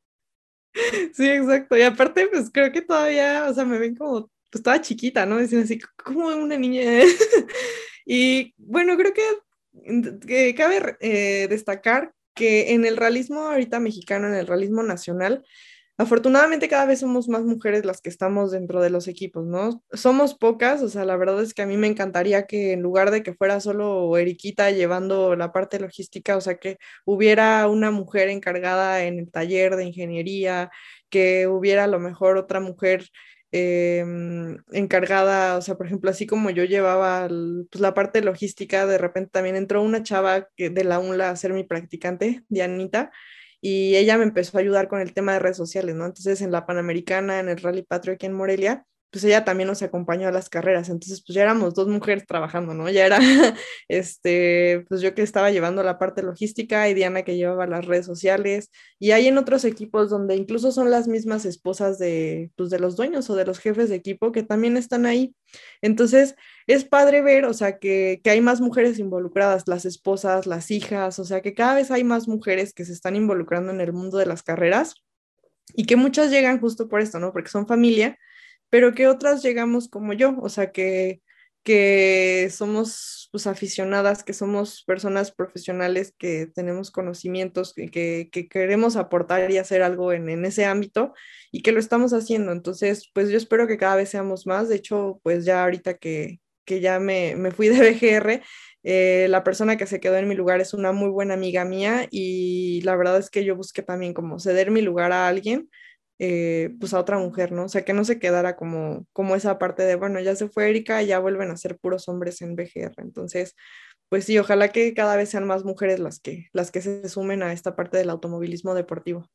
[1.15, 1.77] sí, exacto.
[1.77, 5.39] Y aparte, pues creo que todavía, o sea, me ven como, pues estaba chiquita, ¿no?
[5.39, 6.83] Dicen así, como una niña.
[8.05, 14.35] y bueno, creo que, que cabe eh, destacar que en el realismo ahorita mexicano, en
[14.35, 15.45] el realismo nacional,
[15.99, 19.83] afortunadamente cada vez somos más mujeres las que estamos dentro de los equipos, ¿no?
[19.93, 23.11] Somos pocas, o sea, la verdad es que a mí me encantaría que en lugar
[23.11, 28.29] de que fuera solo Eriquita llevando la parte logística, o sea, que hubiera una mujer
[28.29, 30.71] encargada en el taller de ingeniería,
[31.09, 33.09] que hubiera a lo mejor otra mujer
[33.53, 38.99] em, encargada, o sea, por ejemplo, así como yo llevaba pues, la parte logística, de
[38.99, 43.11] repente también entró una chava de la UNLA a ser mi practicante, Dianita,
[43.69, 46.07] y ella me empezó a ayudar con el tema de redes sociales, ¿no?
[46.07, 49.83] Entonces en la Panamericana, en el Rally Patrio aquí en Morelia, pues ella también nos
[49.83, 52.89] acompañó a las carreras, entonces pues ya éramos dos mujeres trabajando, ¿no?
[52.91, 53.19] Ya era,
[53.89, 58.07] este, pues yo que estaba llevando la parte logística y Diana que llevaba las redes
[58.07, 62.79] sociales, y hay en otros equipos donde incluso son las mismas esposas de, pues, de
[62.79, 65.35] los dueños o de los jefes de equipo que también están ahí.
[65.83, 66.37] Entonces,
[66.67, 71.19] es padre ver, o sea, que, que hay más mujeres involucradas, las esposas, las hijas,
[71.19, 74.19] o sea, que cada vez hay más mujeres que se están involucrando en el mundo
[74.19, 74.95] de las carreras
[75.75, 77.33] y que muchas llegan justo por esto, ¿no?
[77.33, 78.19] Porque son familia
[78.71, 81.23] pero que otras llegamos como yo, o sea, que,
[81.63, 89.51] que somos pues, aficionadas, que somos personas profesionales, que tenemos conocimientos, que, que, queremos aportar
[89.51, 91.15] y hacer algo en, en, ese ámbito
[91.53, 92.53] y que lo estamos haciendo.
[92.53, 94.69] Entonces, pues yo espero que cada vez seamos más.
[94.69, 98.43] De hecho, pues ya ahorita que, que ya me, me, fui de BGR,
[98.83, 102.07] eh, la persona que se quedó en mi lugar es una muy buena amiga mía
[102.11, 105.69] y la verdad es que yo busqué también como ceder mi lugar a alguien
[106.19, 107.65] eh, pues a otra mujer, ¿no?
[107.65, 110.71] O sea, que no se quedara como, como esa parte de, bueno, ya se fue
[110.71, 112.95] Erika, ya vuelven a ser puros hombres en BGR.
[112.99, 113.55] Entonces,
[114.09, 117.43] pues sí, ojalá que cada vez sean más mujeres las que, las que se sumen
[117.43, 119.29] a esta parte del automovilismo deportivo.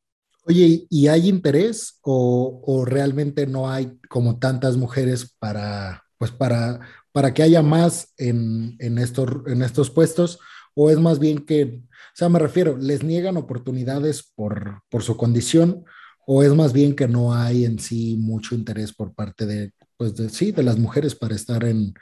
[0.45, 6.79] Oye, ¿y hay interés o, o realmente no hay como tantas mujeres para, pues para,
[7.11, 10.37] para que haya más en, en, estos, en estos puestos?
[10.75, 15.17] ¿O es más bien que, o sea, me refiero, les niegan oportunidades por, por su
[15.17, 15.83] condición?
[16.25, 20.15] o es más bien que no hay en sí mucho interés por parte de, pues
[20.15, 21.93] de, sí, de las mujeres para estar en,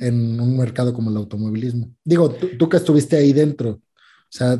[0.00, 1.94] en un mercado como el automovilismo.
[2.04, 3.82] Digo, tú, que estuviste ahí dentro, o
[4.28, 4.58] sea,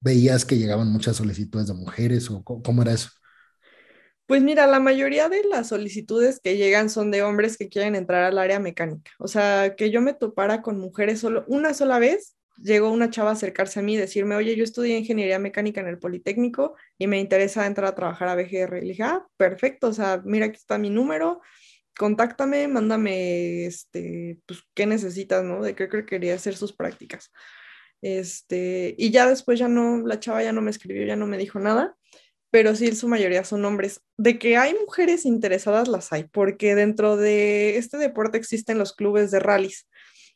[0.00, 3.08] veías que llegaban muchas solicitudes de mujeres o cómo era eso.
[4.32, 8.24] Pues mira, la mayoría de las solicitudes que llegan son de hombres que quieren entrar
[8.24, 9.10] al área mecánica.
[9.18, 13.28] O sea, que yo me topara con mujeres solo una sola vez, llegó una chava
[13.28, 17.08] a acercarse a mí y decirme, oye, yo estudié ingeniería mecánica en el Politécnico y
[17.08, 18.78] me interesa entrar a trabajar a BGR.
[18.78, 21.42] Y le dije, ah, perfecto, o sea, mira, aquí está mi número,
[21.94, 25.62] contáctame, mándame, este, pues, qué necesitas, ¿no?
[25.62, 27.30] De qué quería hacer sus prácticas.
[28.00, 31.36] Este, y ya después ya no, la chava ya no me escribió, ya no me
[31.36, 31.96] dijo nada,
[32.52, 34.00] pero sí, su mayoría son hombres.
[34.16, 39.32] De que hay mujeres interesadas, las hay, porque dentro de este deporte existen los clubes
[39.32, 39.88] de rallies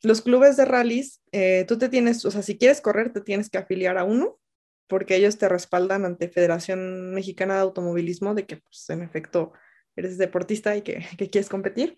[0.03, 3.51] los clubes de rallies, eh, tú te tienes, o sea, si quieres correr, te tienes
[3.51, 4.39] que afiliar a uno,
[4.87, 9.53] porque ellos te respaldan ante Federación Mexicana de Automovilismo de que, pues, en efecto,
[9.97, 11.97] eres deportista y que, quieres competir.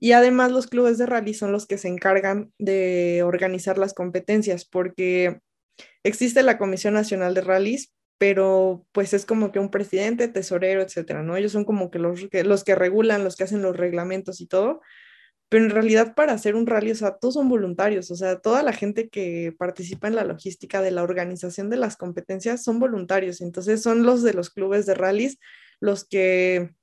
[0.00, 4.64] Y además los clubes de rally son los que se encargan de organizar las competencias,
[4.64, 5.38] porque
[6.02, 11.22] existe la Comisión Nacional de Rallys, pero pues es como que un presidente, tesorero, etcétera,
[11.22, 11.36] ¿no?
[11.36, 14.46] Ellos son como que los, que los que regulan, los que hacen los reglamentos y
[14.46, 14.80] todo,
[15.48, 18.62] pero en realidad para hacer un rally, o sea, todos son voluntarios, o sea, toda
[18.62, 23.40] la gente que participa en la logística de la organización de las competencias son voluntarios,
[23.40, 25.38] entonces son los de los clubes de rallies
[25.80, 26.74] los que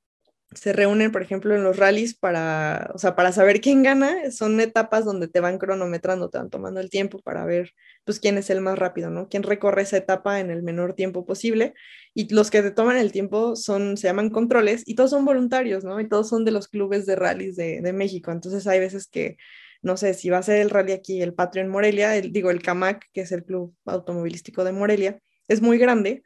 [0.54, 4.60] se reúnen, por ejemplo, en los rallies para, o sea, para saber quién gana, son
[4.60, 7.74] etapas donde te van cronometrando, te van tomando el tiempo para ver,
[8.04, 9.30] pues, quién es el más rápido, ¿no?
[9.30, 11.74] Quién recorre esa etapa en el menor tiempo posible.
[12.14, 15.84] Y los que te toman el tiempo son, se llaman controles y todos son voluntarios,
[15.86, 16.00] ¿no?
[16.02, 18.32] Y todos son de los clubes de rallies de, de México.
[18.32, 19.38] Entonces, hay veces que,
[19.82, 22.52] no sé, si va a ser el rally aquí, el Patrio en Morelia, el, digo,
[22.52, 26.24] el CAMAC, que es el club automovilístico de Morelia, es muy grande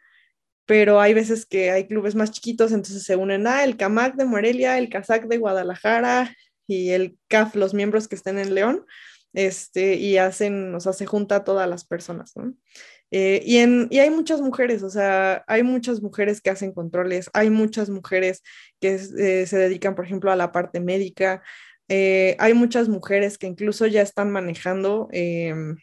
[0.65, 4.15] pero hay veces que hay clubes más chiquitos, entonces se unen a ah, el CAMAC
[4.15, 6.35] de Morelia, el CASAC de Guadalajara
[6.67, 8.85] y el CAF, los miembros que estén en León,
[9.33, 12.53] este, y hacen, o sea, se junta a todas las personas, ¿no?
[13.11, 17.29] Eh, y, en, y hay muchas mujeres, o sea, hay muchas mujeres que hacen controles,
[17.33, 18.41] hay muchas mujeres
[18.79, 21.43] que eh, se dedican, por ejemplo, a la parte médica,
[21.87, 25.77] eh, hay muchas mujeres que incluso ya están manejando em,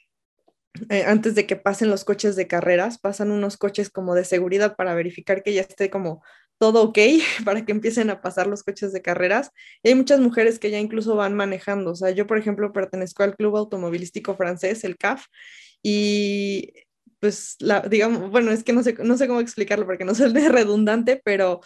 [0.88, 4.76] eh, antes de que pasen los coches de carreras, pasan unos coches como de seguridad
[4.76, 6.22] para verificar que ya esté como
[6.58, 6.98] todo ok
[7.44, 9.50] para que empiecen a pasar los coches de carreras.
[9.82, 11.90] Y hay muchas mujeres que ya incluso van manejando.
[11.90, 15.26] O sea, yo, por ejemplo, pertenezco al Club Automovilístico Francés, el CAF,
[15.82, 16.72] y
[17.20, 20.32] pues, la, digamos, bueno, es que no sé, no sé cómo explicarlo porque no soy
[20.32, 21.60] redundante, pero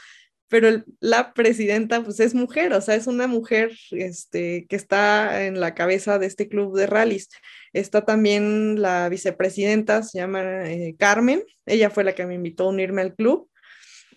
[0.49, 5.61] pero la presidenta pues es mujer, o sea, es una mujer este, que está en
[5.61, 7.29] la cabeza de este club de rallies.
[7.73, 12.69] Está también la vicepresidenta, se llama eh, Carmen, ella fue la que me invitó a
[12.69, 13.51] unirme al club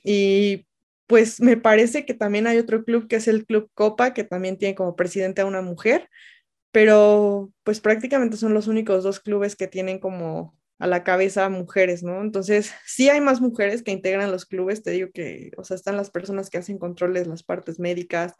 [0.03, 0.67] y
[1.07, 4.57] pues me parece que también hay otro club que es el Club Copa, que también
[4.59, 6.07] tiene como presidente a una mujer,
[6.71, 12.03] pero pues prácticamente son los únicos dos clubes que tienen como a la cabeza mujeres,
[12.03, 12.21] ¿no?
[12.21, 15.97] Entonces, sí hay más mujeres que integran los clubes, te digo que, o sea, están
[15.97, 18.33] las personas que hacen controles, las partes médicas,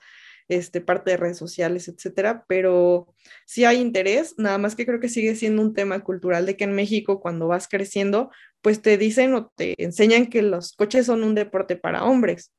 [0.47, 3.13] este, parte de redes sociales, etcétera, pero
[3.45, 6.63] sí hay interés, nada más que creo que sigue siendo un tema cultural de que
[6.63, 8.31] en México cuando vas creciendo,
[8.61, 12.51] pues te dicen o te enseñan que los coches son un deporte para hombres.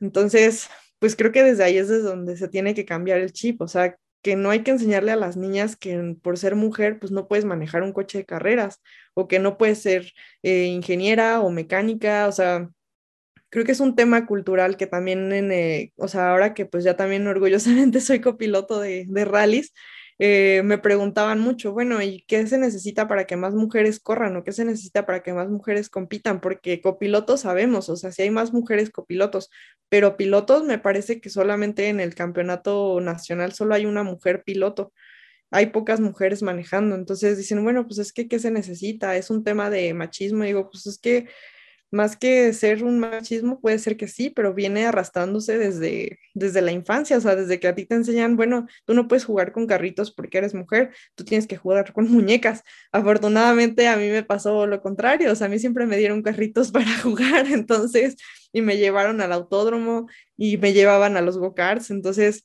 [0.00, 0.68] Entonces,
[0.98, 3.68] pues creo que desde ahí es desde donde se tiene que cambiar el chip, o
[3.68, 7.28] sea, que no hay que enseñarle a las niñas que por ser mujer, pues no
[7.28, 8.80] puedes manejar un coche de carreras
[9.14, 10.12] o que no puedes ser
[10.42, 12.70] eh, ingeniera o mecánica, o sea,
[13.50, 16.84] creo que es un tema cultural que también, en, eh, o sea, ahora que pues
[16.84, 19.74] ya también orgullosamente soy copiloto de, de rallies,
[20.18, 24.44] eh, me preguntaban mucho, bueno, ¿y qué se necesita para que más mujeres corran o
[24.44, 26.40] qué se necesita para que más mujeres compitan?
[26.40, 29.50] Porque copilotos sabemos, o sea, si hay más mujeres copilotos,
[29.88, 34.92] pero pilotos me parece que solamente en el campeonato nacional solo hay una mujer piloto.
[35.50, 39.16] Hay pocas mujeres manejando, entonces dicen, bueno, pues es que, ¿qué se necesita?
[39.16, 40.44] Es un tema de machismo.
[40.44, 41.28] digo, pues es que
[41.94, 46.72] más que ser un machismo, puede ser que sí, pero viene arrastrándose desde, desde la
[46.72, 49.66] infancia, o sea, desde que a ti te enseñan, bueno, tú no puedes jugar con
[49.66, 52.62] carritos porque eres mujer, tú tienes que jugar con muñecas.
[52.92, 56.70] Afortunadamente a mí me pasó lo contrario, o sea, a mí siempre me dieron carritos
[56.72, 58.16] para jugar, entonces,
[58.52, 62.44] y me llevaron al autódromo y me llevaban a los go-karts, entonces,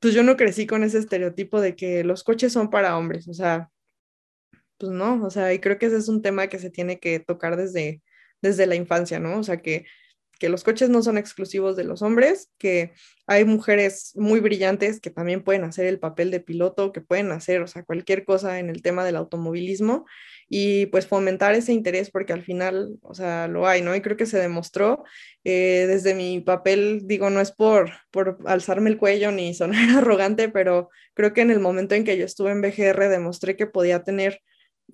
[0.00, 3.34] pues yo no crecí con ese estereotipo de que los coches son para hombres, o
[3.34, 3.70] sea,
[4.78, 7.20] pues no, o sea, y creo que ese es un tema que se tiene que
[7.20, 8.02] tocar desde
[8.42, 9.38] desde la infancia, ¿no?
[9.38, 9.86] O sea, que,
[10.38, 12.92] que los coches no son exclusivos de los hombres, que
[13.26, 17.60] hay mujeres muy brillantes que también pueden hacer el papel de piloto, que pueden hacer,
[17.60, 20.06] o sea, cualquier cosa en el tema del automovilismo
[20.48, 23.94] y pues fomentar ese interés porque al final, o sea, lo hay, ¿no?
[23.94, 25.04] Y creo que se demostró
[25.44, 30.48] eh, desde mi papel, digo, no es por, por alzarme el cuello ni sonar arrogante,
[30.48, 34.04] pero creo que en el momento en que yo estuve en BGR demostré que podía
[34.04, 34.40] tener,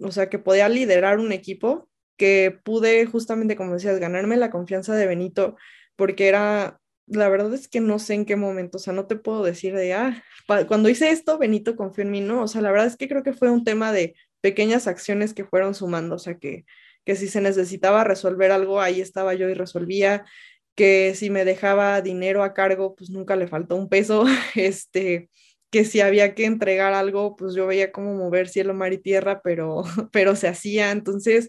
[0.01, 4.95] o sea, que podía liderar un equipo que pude justamente, como decías, ganarme la confianza
[4.95, 5.57] de Benito,
[5.97, 9.17] porque era, la verdad es que no sé en qué momento, o sea, no te
[9.17, 10.23] puedo decir de, ah,
[10.69, 13.23] cuando hice esto, Benito confió en mí, no, o sea, la verdad es que creo
[13.23, 16.65] que fue un tema de pequeñas acciones que fueron sumando, o sea, que,
[17.05, 20.25] que si se necesitaba resolver algo, ahí estaba yo y resolvía,
[20.75, 25.29] que si me dejaba dinero a cargo, pues nunca le faltó un peso, este,
[25.71, 29.41] que si había que entregar algo, pues yo veía cómo mover cielo, mar y tierra,
[29.43, 31.49] pero, pero se hacía, entonces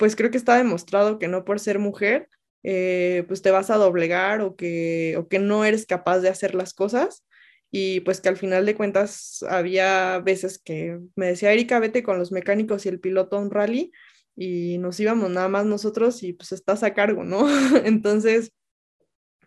[0.00, 2.30] pues creo que está demostrado que no por ser mujer,
[2.62, 6.54] eh, pues te vas a doblegar o que, o que no eres capaz de hacer
[6.54, 7.26] las cosas.
[7.70, 12.18] Y pues que al final de cuentas había veces que me decía, Erika, vete con
[12.18, 13.92] los mecánicos y el piloto a un rally
[14.34, 17.46] y nos íbamos nada más nosotros y pues estás a cargo, ¿no?
[17.84, 18.52] Entonces,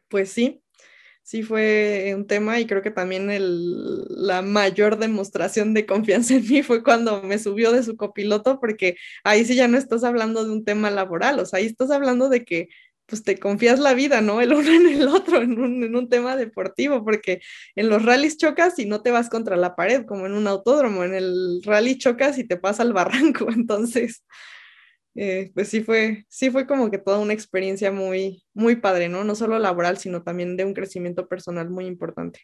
[0.08, 0.63] pues sí,
[1.34, 6.48] sí fue un tema y creo que también el, la mayor demostración de confianza en
[6.48, 10.46] mí fue cuando me subió de su copiloto, porque ahí sí ya no estás hablando
[10.46, 12.70] de un tema laboral, o sea, ahí estás hablando de que
[13.08, 14.42] pues te confías la vida, ¿no?
[14.42, 17.42] El uno en el otro, en un, en un tema deportivo, porque
[17.76, 21.04] en los rallies chocas y no te vas contra la pared, como en un autódromo,
[21.04, 24.24] en el rally chocas y te pasa al barranco, entonces
[25.16, 29.24] eh, pues sí fue, sí fue como que toda una experiencia muy, muy padre, ¿no?
[29.24, 32.42] No solo laboral, sino también de un crecimiento personal muy importante.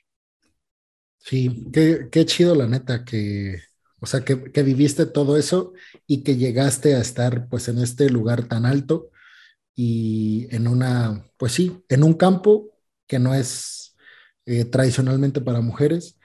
[1.17, 3.59] Sí, qué, qué chido la neta que,
[3.99, 5.73] o sea, que, que, viviste todo eso
[6.07, 9.09] y que llegaste a estar pues en este lugar tan alto
[9.75, 12.69] y en una, pues sí, en un campo
[13.07, 13.95] que no es
[14.45, 16.17] eh, tradicionalmente para mujeres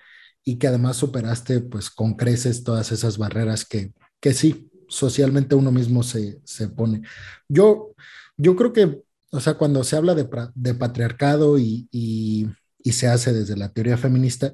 [0.45, 5.71] y que además superaste pues con creces todas esas barreras que, que sí, socialmente uno
[5.71, 7.03] mismo se, se pone.
[7.49, 7.95] Yo,
[8.37, 12.49] yo creo que, o sea, cuando se habla de, de patriarcado y, y,
[12.93, 14.53] se hace desde la teoría feminista,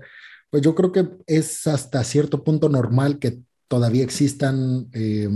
[0.50, 5.28] pues yo creo que es hasta cierto punto normal que todavía existan eh,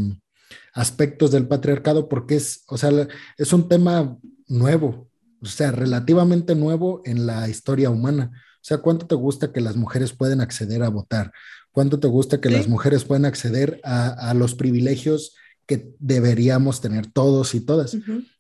[0.73, 2.91] aspectos del patriarcado porque es, o sea,
[3.37, 4.17] es un tema
[4.47, 5.09] nuevo,
[5.43, 8.31] o sea, relativamente nuevo en la historia humana.
[8.33, 11.33] O sea, ¿cuánto te gusta que las mujeres pueden acceder a votar?
[11.75, 15.35] ¿Cuánto te gusta que las mujeres puedan acceder a, los privilegios
[15.67, 17.97] que deberíamos tener todos y todas?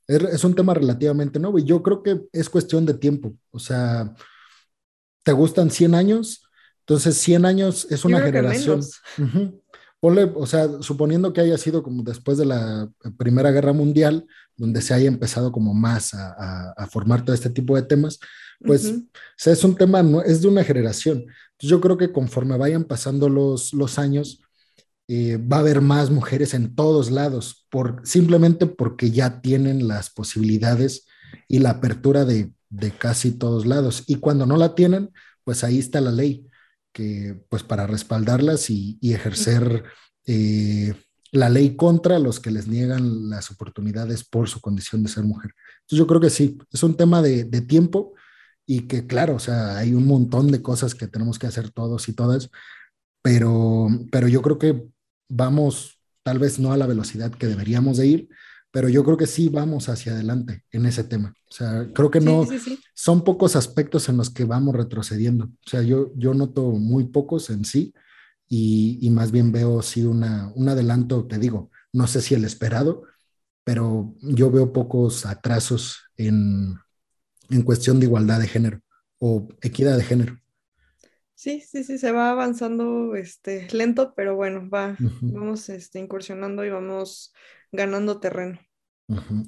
[0.06, 3.34] es, un tema relativamente nuevo y yo creo que es cuestión de tiempo.
[3.50, 4.14] O sea,
[5.24, 6.48] ¿te gustan 100 años?
[6.86, 8.80] Entonces, 100 años es una generación.
[9.98, 14.80] Ponle, o sea, suponiendo que haya sido como después de la Primera Guerra Mundial, donde
[14.80, 18.20] se haya empezado como más a, formar todo este tipo de temas,
[18.60, 18.94] pues
[19.44, 21.26] es un tema, es de una generación.
[21.58, 24.40] Yo creo que conforme vayan pasando los, los años,
[25.06, 30.10] eh, va a haber más mujeres en todos lados, por, simplemente porque ya tienen las
[30.10, 31.06] posibilidades
[31.48, 34.04] y la apertura de, de casi todos lados.
[34.06, 35.10] Y cuando no la tienen,
[35.44, 36.46] pues ahí está la ley,
[36.92, 39.84] que pues para respaldarlas y, ejercer
[40.26, 40.94] eh,
[41.32, 45.52] la ley contra los que les niegan las oportunidades por su condición de ser mujer.
[45.82, 48.14] Entonces yo creo que sí, es un tema de, de tiempo
[48.66, 52.08] y que claro, o sea, hay un montón de cosas que tenemos que hacer todos
[52.08, 52.50] y todas,
[53.22, 54.84] pero, pero yo creo que
[55.28, 58.28] vamos tal vez no a la velocidad que deberíamos de ir,
[58.70, 61.34] pero yo creo que sí vamos hacia adelante en ese tema.
[61.48, 62.44] O sea, creo que no,
[62.94, 65.44] son pocos aspectos en los que vamos retrocediendo.
[65.44, 67.94] O sea, yo, yo noto muy pocos en sí
[68.48, 72.44] y, y más bien veo sí una, un adelanto, te digo, no sé si el
[72.44, 73.04] esperado,
[73.62, 76.74] pero yo veo pocos atrasos en,
[77.50, 78.80] en cuestión de igualdad de género
[79.18, 80.38] o equidad de género.
[81.34, 86.70] Sí, sí, sí, se va avanzando este, lento, pero bueno, va, vamos este, incursionando y
[86.70, 87.34] vamos
[87.72, 88.58] ganando terreno.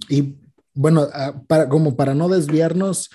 [0.08, 0.40] Y
[0.74, 3.10] bueno, ah, para, como para no desviarnos,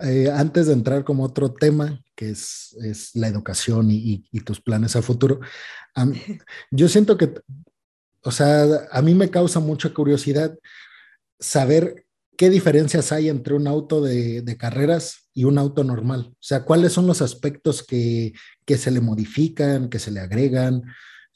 [0.00, 4.60] eh, antes de entrar como otro tema, que es, es la educación y, y, tus
[4.60, 5.40] planes a futuro,
[6.70, 7.32] yo siento que,
[8.22, 10.56] o sea, a mí me causa mucha curiosidad
[11.40, 12.04] saber
[12.38, 16.30] qué diferencias hay entre un auto de, carreras y un auto normal.
[16.30, 18.32] O sea, cuáles son los aspectos que,
[18.64, 20.84] que se le modifican, que se le agregan,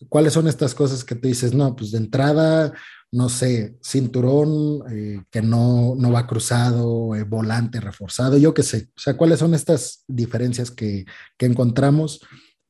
[0.09, 2.73] cuáles son estas cosas que tú dices, no, pues de entrada
[3.13, 8.89] no sé, cinturón eh, que no, no, va cruzado, eh, volante reforzado, yo qué sé.
[8.97, 11.05] O sea, ¿cuáles son estas diferencias que,
[11.37, 12.21] que, encontramos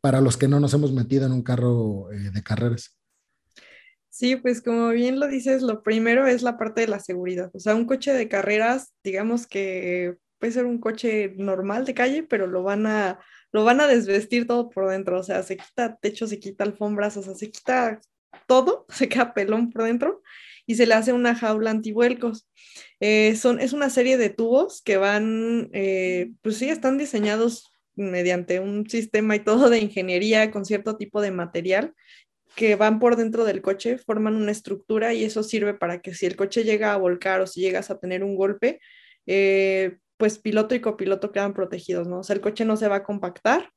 [0.01, 2.99] para los que no nos hemos metido en un carro eh, de carreras?
[4.13, 7.51] Sí, pues como bien lo dices, lo primero es la parte de la seguridad.
[7.55, 12.23] O sea, un coche de carreras, digamos que puede ser un coche normal de calle,
[12.23, 13.21] pero lo van a,
[13.53, 15.19] lo van a desvestir todo por dentro.
[15.19, 18.03] O sea, se quita techo, se quita alfombras, o sea, se quita
[18.47, 20.23] todo, se queda pelón por dentro
[20.67, 22.47] y se le hace una jaula antivuelcos.
[23.01, 28.61] Eh, son, es una serie de tubos que van, eh, pues sí, están diseñados mediante
[28.61, 31.95] un sistema y todo de ingeniería con cierto tipo de material
[32.57, 36.27] que van por dentro del coche, forman una estructura y eso sirve para que si
[36.27, 38.81] el coche llega a volcar o si llegas a tener un golpe,
[39.27, 42.21] eh, pues piloto y copiloto quedan protegidos, ¿no?
[42.21, 43.71] O sea, el coche no se va a compactar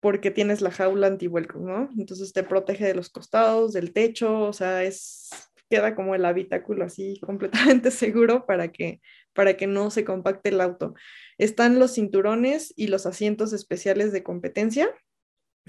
[0.00, 1.90] porque tienes la jaula antivuelcos, ¿no?
[1.98, 5.30] Entonces te protege de los costados, del techo, o sea, es
[5.70, 9.00] queda como el habitáculo así completamente seguro para que
[9.32, 10.94] para que no se compacte el auto.
[11.38, 14.92] Están los cinturones y los asientos especiales de competencia.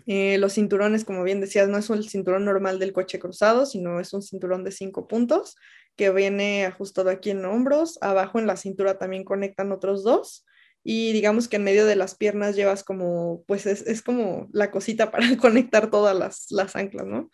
[0.08, 4.00] Eh, los cinturones, como bien decías, no es el cinturón normal del coche cruzado, sino
[4.00, 5.56] es un cinturón de cinco puntos
[5.96, 7.98] que viene ajustado aquí en hombros.
[8.02, 10.46] Abajo en la cintura también conectan otros dos
[10.84, 15.12] y digamos que en medio de las piernas llevas como, pues es, como la cosita
[15.12, 17.30] para conectar todas las, anclas, ¿no?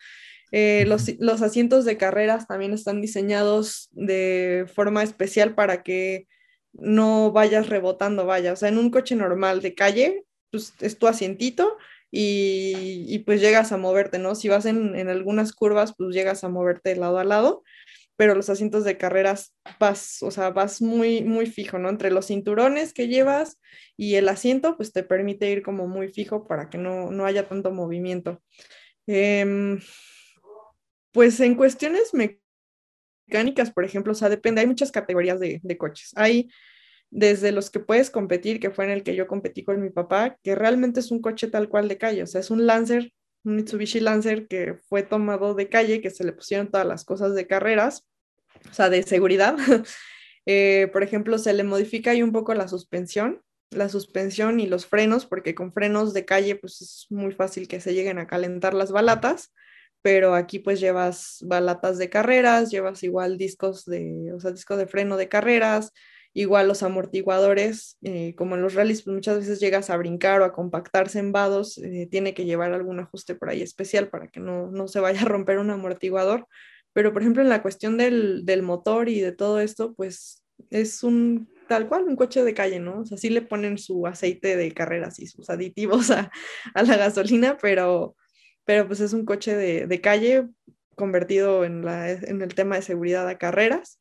[0.50, 6.26] Eh, los, los, asientos de carreras también están diseñados de forma especial para que
[6.72, 11.06] no vayas rebotando, vaya, o sea, en un coche normal de calle, pues es tu
[11.06, 11.76] asientito
[12.10, 14.34] y, y pues llegas a moverte, ¿no?
[14.34, 17.62] Si vas en, en, algunas curvas, pues llegas a moverte de lado a lado,
[18.16, 21.88] pero los asientos de carreras vas, o sea, vas muy, muy fijo, ¿no?
[21.88, 23.58] Entre los cinturones que llevas
[23.96, 27.48] y el asiento, pues te permite ir como muy fijo para que no, no haya
[27.48, 28.42] tanto movimiento.
[29.06, 29.78] Em,
[31.12, 32.12] pues en cuestiones
[33.28, 36.12] mecánicas, por ejemplo, o sea, depende, hay muchas categorías de, de coches.
[36.16, 36.48] Hay
[37.10, 40.36] desde los que puedes competir, que fue en el que yo competí con mi papá,
[40.42, 43.12] que realmente es un coche tal cual de calle, o sea, es un Lancer
[43.44, 47.34] un Mitsubishi Lancer que fue tomado de calle, que se le pusieron todas las cosas
[47.34, 48.06] de carreras,
[48.70, 49.56] o sea, de seguridad.
[50.50, 54.86] Eh, por ejemplo, se le modifica ahí un poco la suspensión, la suspensión y los
[54.86, 58.72] frenos, porque con frenos de calle pues es muy fácil que se lleguen a calentar
[58.72, 59.52] las balatas,
[60.00, 64.86] pero aquí pues llevas balatas de carreras, llevas igual discos de, o sea, disco de
[64.86, 65.92] freno de carreras,
[66.38, 70.44] Igual los amortiguadores, eh, como en los rallies, pues muchas veces llegas a brincar o
[70.44, 74.38] a compactarse en vados, eh, tiene que llevar algún ajuste por ahí especial para que
[74.38, 76.46] no, no, se vaya a romper un amortiguador.
[76.92, 81.02] Pero, por ejemplo, en la cuestión del, del motor y de todo esto, pues es
[81.02, 83.00] un tal cual, un coche de calle, ¿no?
[83.00, 86.30] O sea, sí le ponen su aceite de carreras y sus aditivos a,
[86.72, 88.14] a la gasolina, pero,
[88.64, 90.46] pero pues es un coche de, de calle
[90.94, 93.98] convertido en, la, en el tema de seguridad a carreras.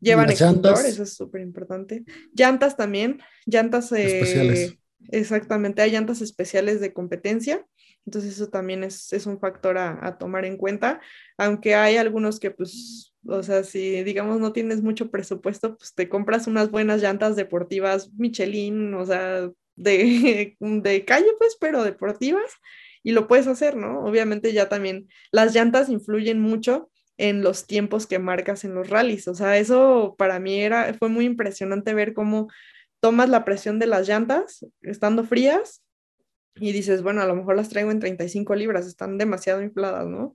[0.00, 2.04] Llevan extintor, eso es súper importante.
[2.34, 4.74] Llantas también, llantas eh, especiales.
[5.10, 7.64] Exactamente, hay llantas especiales de competencia.
[8.06, 10.98] Entonces eso también es, es un factor a, a, tomar en cuenta,
[11.36, 16.08] aunque hay algunos que pues, o sea, si digamos no tienes mucho presupuesto, pues te
[16.08, 22.50] compras unas buenas llantas deportivas Michelin, o sea, de, de calle pues, pero deportivas,
[23.02, 24.04] y lo puedes hacer, ¿no?
[24.04, 29.28] Obviamente ya también las llantas influyen mucho en los tiempos que marcas en los rallies.
[29.28, 32.48] O sea, eso para mí era, fue muy impresionante ver cómo
[33.00, 35.82] tomas la presión de las llantas estando frías
[36.54, 40.34] y dices, bueno, a lo mejor las traigo en 35 libras, están demasiado infladas, ¿no?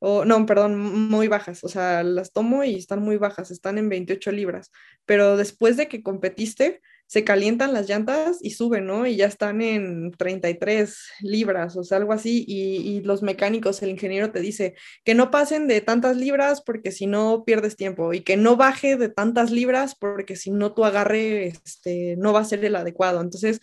[0.00, 3.88] O, no, perdón, muy bajas, o sea, las tomo y están muy bajas, están en
[3.88, 4.70] 28 libras,
[5.06, 9.06] pero después de que competiste, se calientan las llantas y suben, ¿no?
[9.06, 13.90] Y ya están en 33 libras, o sea, algo así, y, y, los mecánicos, el
[13.90, 14.74] ingeniero te dice
[15.04, 18.96] que no pasen de tantas libras porque si no pierdes tiempo, y que no baje
[18.96, 23.20] de tantas libras porque si no tu agarre este, no va a ser el adecuado.
[23.20, 23.60] Entonces,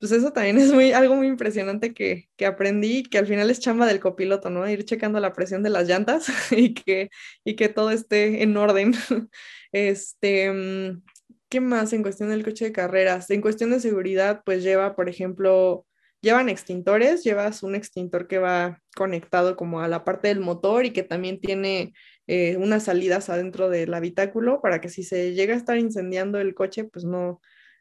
[0.00, 3.60] pues eso también es muy, algo muy impresionante que, que aprendí, que al final es
[3.60, 4.68] chamba del copiloto, ¿no?
[4.68, 7.10] Ir checando la presión de las llantas y que,
[7.44, 8.94] y que todo esté en orden.
[9.70, 11.02] Este, mm,
[11.48, 13.30] ¿qué más en cuestión del coche de carreras?
[13.30, 15.86] En cuestión de seguridad, pues lleva, por ejemplo,
[16.20, 20.92] llevan extintores, llevas un extintor que va conectado como a la parte del motor y
[20.92, 21.92] que también tiene
[22.26, 26.54] eh, unas salidas adentro del habitáculo para que si se llega a estar incendiando el
[26.54, 27.40] coche, pues no,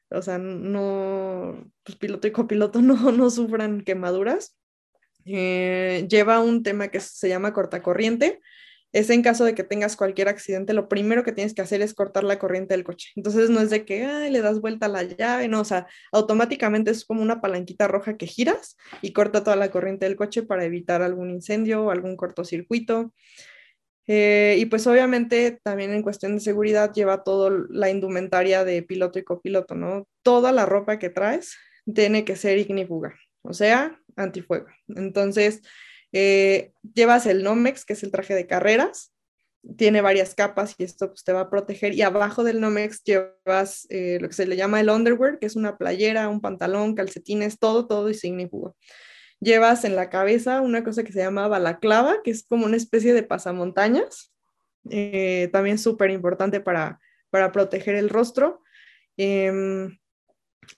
[0.10, 4.56] o sea, no, pues piloto y copiloto no, no sufran quemaduras.
[5.26, 8.40] Eh, lleva un tema que se llama cortacorriente.
[8.94, 11.94] Es en caso de que tengas cualquier accidente, lo primero que tienes que hacer es
[11.94, 13.10] cortar la corriente del coche.
[13.16, 15.88] Entonces no es de que Ay, le das vuelta a la llave, no, o sea,
[16.12, 20.44] automáticamente es como una palanquita roja que giras y corta toda la corriente del coche
[20.44, 23.14] para evitar algún incendio o algún cortocircuito.
[24.08, 29.20] Eh, y pues obviamente también en cuestión de seguridad lleva toda la indumentaria de piloto
[29.20, 30.08] y copiloto, ¿no?
[30.24, 31.58] Toda la ropa que traes
[31.94, 34.68] tiene que ser ignífuga, o sea, antifuego.
[34.88, 35.62] Entonces,
[36.14, 39.14] eh, llevas el Nomex, que es el traje de carreras,
[39.76, 41.94] tiene varias capas y esto pues, te va a proteger.
[41.94, 45.56] Y abajo del Nomex llevas eh, lo que se le llama el underwear, que es
[45.56, 48.76] una playera, un pantalón, calcetines, todo, todo y ignífugo
[49.40, 53.14] llevas en la cabeza una cosa que se llama balaclava, que es como una especie
[53.14, 54.34] de pasamontañas,
[54.90, 57.00] eh, también súper importante para,
[57.30, 58.62] para proteger el rostro.
[59.18, 59.98] Em,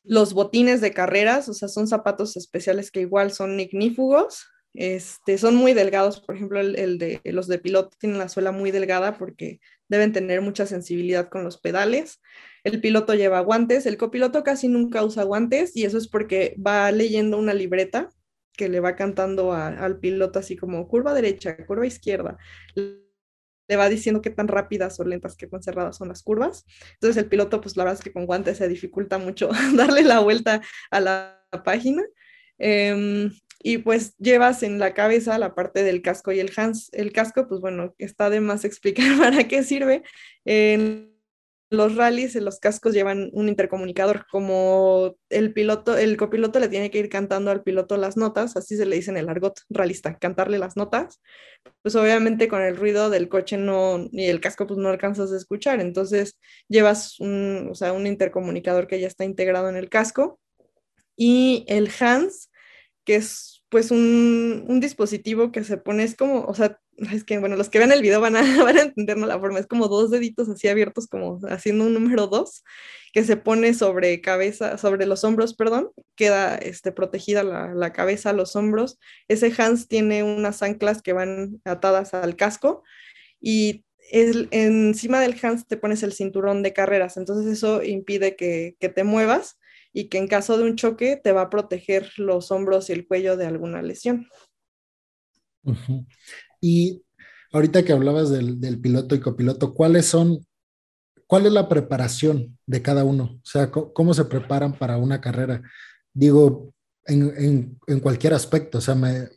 [0.04, 5.56] los botines de carreras, o sea, son zapatos especiales que igual son ignífugos, este, son
[5.56, 9.60] muy delgados, por ejemplo, el, de los de piloto tienen la suela muy delgada porque
[9.88, 12.22] deben tener mucha sensibilidad con los pedales.
[12.64, 16.92] El piloto lleva guantes, el copiloto casi nunca usa guantes y eso es porque va
[16.92, 18.10] leyendo una libreta
[18.56, 22.38] que le va cantando al piloto así como curva derecha, curva izquierda.
[22.76, 26.66] Le va diciendo qué tan rápidas o lentas, qué tan cerradas son las curvas.
[26.94, 30.20] Entonces el piloto, pues la verdad es que con guantes se dificulta mucho darle la
[30.20, 30.62] vuelta
[30.92, 32.04] a la página.
[32.58, 33.32] Em,
[33.62, 36.90] y pues llevas en la cabeza la parte del casco y el hands.
[36.94, 40.04] El casco, pues bueno, está de más explicar para qué sirve.
[40.46, 41.10] En
[41.72, 46.90] los rallies, en los cascos llevan un intercomunicador, como el piloto, el copiloto le tiene
[46.90, 50.18] que ir cantando al piloto las notas, así se le dice en el argot realista,
[50.18, 51.22] cantarle las notas,
[51.84, 55.38] pues obviamente con el ruido del coche no, y el casco pues no alcanzas a
[55.38, 56.40] escuchar, entonces
[56.70, 60.40] llevas un, o sea, un intercomunicador que ya está integrado en el casco
[61.16, 62.49] y el HANS,
[63.06, 66.80] que es pues un, un dispositivo que se pone, es como, o sea,
[67.14, 69.60] es que, bueno, los que vean el video van a, van a entender la forma,
[69.60, 72.64] es como dos deditos así abiertos, como haciendo un número dos,
[73.14, 78.34] que se pone sobre cabeza, sobre los hombros, perdón, queda este, protegida la, la cabeza,
[78.34, 79.00] los hombros.
[79.28, 82.84] Ese Hans tiene unas anclas que van atadas al casco
[83.40, 88.76] y el, encima del Hans te pones el cinturón de carreras, entonces eso impide que,
[88.80, 89.59] que te muevas
[89.94, 93.08] y que en caso de un choque te va a proteger los hombros y el
[93.08, 94.28] cuello de alguna lesión.
[96.62, 97.04] Y
[97.52, 100.46] ahorita que hablabas del, piloto y copiloto, ¿cuáles son,
[101.28, 103.40] cuál es la preparación de cada uno?
[103.44, 105.62] O sea, ¿cómo, se preparan para una carrera?
[106.14, 106.74] Digo,
[107.06, 109.30] en, cualquier aspecto, o sea, me,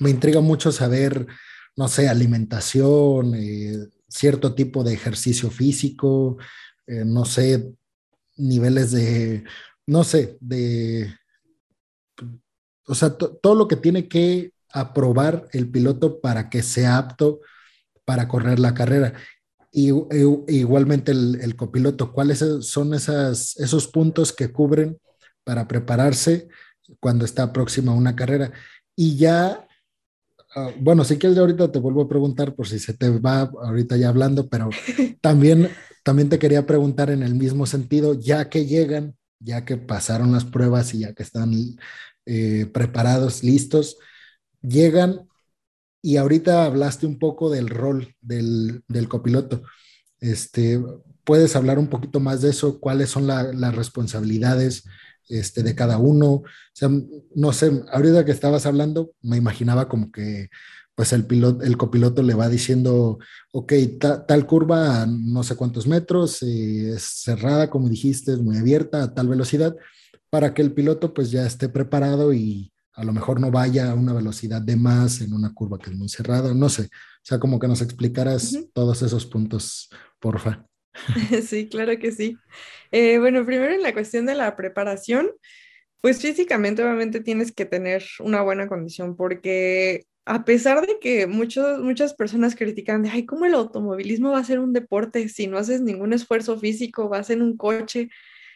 [0.00, 1.26] intriga mucho saber,
[1.76, 6.36] no sé, alimentación, eh, cierto tipo de ejercicio físico,
[6.86, 7.72] eh, no sé,
[8.36, 9.44] niveles de,
[9.86, 11.14] no sé, de,
[12.86, 17.40] o sea, todo lo que tiene que aprobar el piloto para que sea apto
[18.04, 19.14] para correr la carrera.
[19.72, 19.90] Y,
[20.48, 24.98] igualmente el, copiloto, ¿cuáles son esas, esos puntos que cubren
[25.42, 26.48] para prepararse
[27.00, 28.52] cuando está próxima a una carrera?
[28.94, 29.66] Y ya,
[30.54, 33.96] ah, bueno, si quieres ahorita te vuelvo a preguntar por si se te va ahorita
[33.96, 34.70] ya hablando, pero
[35.20, 35.70] también,
[36.04, 40.44] también te quería preguntar en el mismo sentido, ya que llegan, ya que pasaron las
[40.44, 41.52] pruebas y ya que están
[42.26, 43.98] eh, preparados, listos,
[44.62, 45.28] llegan
[46.02, 49.62] y ahorita hablaste un poco del rol del, copiloto.
[50.20, 50.82] Este,
[51.24, 52.78] ¿Puedes hablar un poquito más de eso?
[52.80, 54.84] ¿Cuáles son las responsabilidades
[55.28, 56.28] este, de cada uno?
[56.30, 56.90] O sea,
[57.34, 60.50] no sé, ahorita que estabas hablando, me imaginaba como que
[60.94, 63.18] pues el, piloto, el copiloto le va diciendo,
[63.52, 69.14] ok, tal curva no sé cuántos metros, es cerrada, como dijiste, es muy abierta a
[69.14, 69.76] tal velocidad,
[70.30, 73.94] para que el piloto pues ya esté preparado y a lo mejor no vaya a
[73.94, 77.38] una velocidad de más en una curva que es muy cerrada, no sé, o sea,
[77.38, 79.90] como que nos explicaras todos esos puntos,
[80.20, 80.66] porfa.
[81.42, 82.36] Sí, claro que sí.
[82.92, 85.28] Eh, bueno, primero en la cuestión de la preparación,
[86.00, 91.80] pues físicamente obviamente tienes que tener una buena condición porque a pesar de que muchos,
[91.80, 95.58] muchas personas critican de, ay, ¿cómo el automovilismo va a ser un deporte si no
[95.58, 98.08] haces ningún esfuerzo físico, vas en un coche?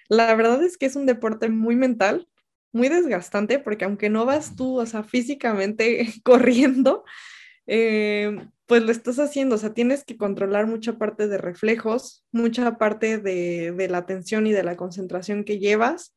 [0.08, 2.26] La verdad es que es un deporte muy mental,
[2.72, 7.04] muy desgastante, porque aunque no vas tú, o sea, físicamente corriendo,
[7.66, 12.78] eh, pues lo estás haciendo, o sea, tienes que controlar mucha parte de reflejos, mucha
[12.78, 16.14] parte de, de la atención y de la concentración que llevas.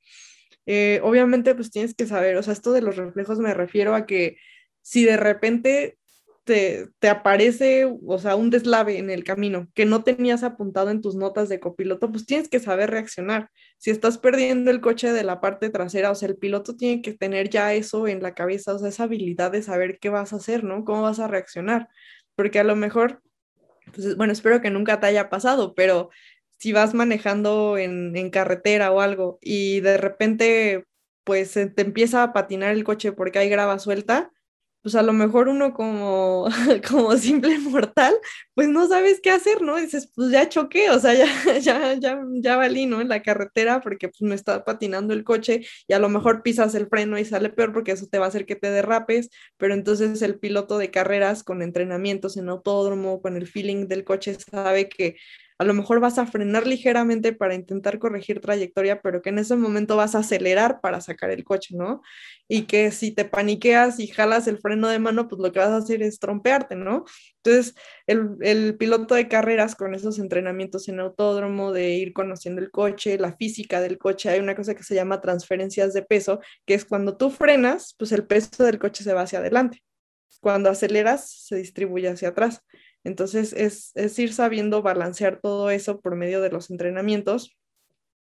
[0.66, 4.06] Eh, obviamente, pues tienes que saber, o sea, esto de los reflejos me refiero a
[4.06, 4.38] que
[4.82, 5.98] si de repente
[6.44, 11.02] te, te, aparece, o sea, un deslave en el camino que no tenías apuntado en
[11.02, 13.50] tus notas de copiloto, pues tienes que saber reaccionar.
[13.78, 17.14] Si estás perdiendo el coche de la parte trasera, o sea, el piloto tiene que
[17.14, 20.38] tener ya eso en la cabeza, o sea, esa habilidad de saber qué vas a
[20.38, 20.84] hacer, ¿no?
[20.84, 21.90] ¿Cómo vas a reaccionar?
[22.36, 23.22] Porque a lo mejor,
[23.94, 26.10] pues, bueno, espero que nunca te haya pasado, pero
[26.58, 30.86] si vas manejando en, en carretera o algo y de repente,
[31.24, 34.32] pues te empieza a patinar el coche porque hay grava suelta,
[34.82, 36.48] pues a lo mejor uno como,
[36.90, 38.14] como simple mortal,
[38.56, 39.78] pues no sabes qué hacer, ¿no?
[39.78, 43.02] dices, pues ya choqué, o sea, ya, ya, ya, ya valí, ¿no?
[43.02, 46.76] En la carretera porque pues me está patinando el coche y a lo mejor pisas
[46.76, 49.74] el freno y sale peor porque eso te va a hacer que te derrapes, pero
[49.74, 54.90] entonces el piloto de carreras con entrenamientos en autódromo, con el feeling del coche, sabe
[54.90, 55.16] que
[55.62, 59.56] a lo mejor vas a frenar ligeramente para intentar corregir trayectoria, pero que en ese
[59.56, 62.02] momento vas a acelerar para sacar el coche, ¿no?
[62.48, 65.70] Y que si te paniqueas y jalas el freno de mano, pues lo que vas
[65.70, 67.06] a hacer es trompearte, ¿no?
[67.44, 67.76] Entonces,
[68.08, 73.20] el, el piloto de carreras con esos entrenamientos en autódromo, de ir conociendo el coche,
[73.20, 76.86] la física del coche, hay una cosa que se llama transferencias de peso, que es
[76.86, 79.84] cuando tú frenas, pues el peso del coche se va hacia adelante.
[80.40, 82.64] Cuando aceleras, se distribuye hacia atrás.
[83.04, 87.56] Entonces es, ir sabiendo balancear todo eso por medio de los entrenamientos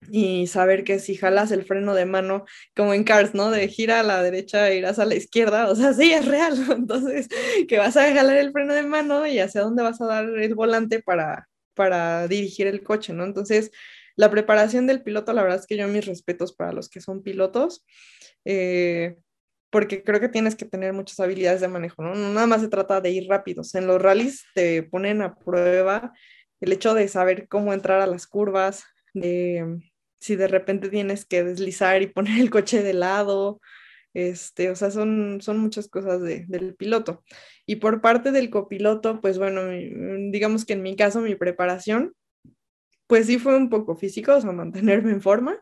[0.10, 3.52] y saber que si jalas el freno de mano, como en Cars, ¿no?
[3.52, 6.58] De gira a la derecha e irás a la izquierda, o sea, sí, es real.
[6.72, 7.28] Entonces,
[7.68, 10.56] que vas a jalar el freno de mano y hacia dónde vas a dar el
[10.56, 13.26] volante para, para dirigir el coche, ¿no?
[13.26, 13.72] Entonces,
[14.16, 17.24] la preparación del piloto, la verdad es que yo mis respetos para los que son
[17.24, 17.86] pilotos.
[18.46, 19.18] Eh,
[19.72, 22.14] porque creo que tienes que tener muchas habilidades de manejo, ¿no?
[22.14, 23.74] Nada más se trata de ir rápidos.
[23.74, 26.14] En los rallies te ponen a prueba
[26.60, 29.80] el hecho de saber cómo entrar a las curvas, de
[30.20, 33.60] si de repente tienes que deslizar y poner el coche de lado,
[34.14, 37.24] este, o sea, son, son muchas cosas del piloto.
[37.66, 39.68] Y por parte del copiloto, pues bueno,
[40.32, 42.14] digamos que en mi caso, mi preparación,
[43.08, 45.58] pues sí fue un poco físico, o sea, mantenerme en forma,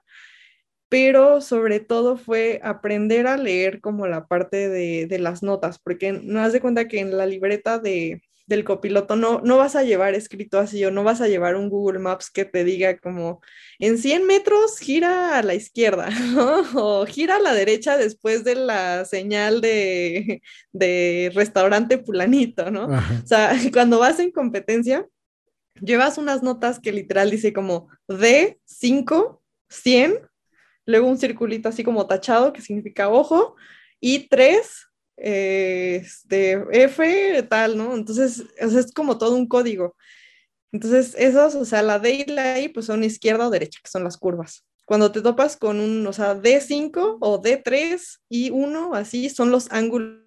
[0.90, 6.40] pero sobre todo fue aprender a leer como la parte de, las notas, porque no
[6.40, 10.16] das de cuenta que en la libreta de, del copiloto no, no vas a llevar
[10.16, 13.42] escrito así o no vas a llevar un Google Maps que te diga como
[13.78, 16.10] en 100 metros gira a la izquierda
[16.76, 22.88] o gira a la derecha después de la señal de, de restaurante fulanito, ¿no?
[22.88, 25.08] O sea, cuando vas en competencia,
[25.80, 30.29] llevas unas notas que literal dice como D5, 100
[30.90, 33.56] luego un circulito así como tachado que significa ojo,
[34.00, 34.88] y tres,
[35.18, 37.96] este, F, tal, ¿no?
[37.96, 39.96] Entonces, es como todo un código.
[40.72, 43.90] Entonces, esos, o sea, la D y la I, pues son izquierda o derecha, que
[43.90, 44.66] son las curvas.
[44.86, 49.72] Cuando te topas con un, o sea, D5 o D3 y 1, así son los
[49.72, 50.20] ángulos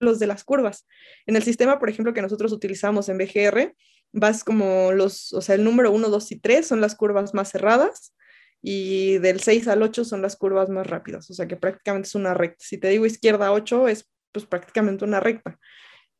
[0.00, 0.86] de las curvas.
[1.26, 3.74] En el sistema, por ejemplo, que nosotros utilizamos en BGR,
[4.12, 7.50] vas como los, o sea, el número 1, 2 y 3 son las curvas más
[7.50, 8.14] cerradas
[8.62, 12.14] y del 6 al 8 son las curvas más rápidas, o sea que prácticamente es
[12.14, 12.64] una recta.
[12.64, 15.58] Si te digo izquierda 8 es pues prácticamente una recta.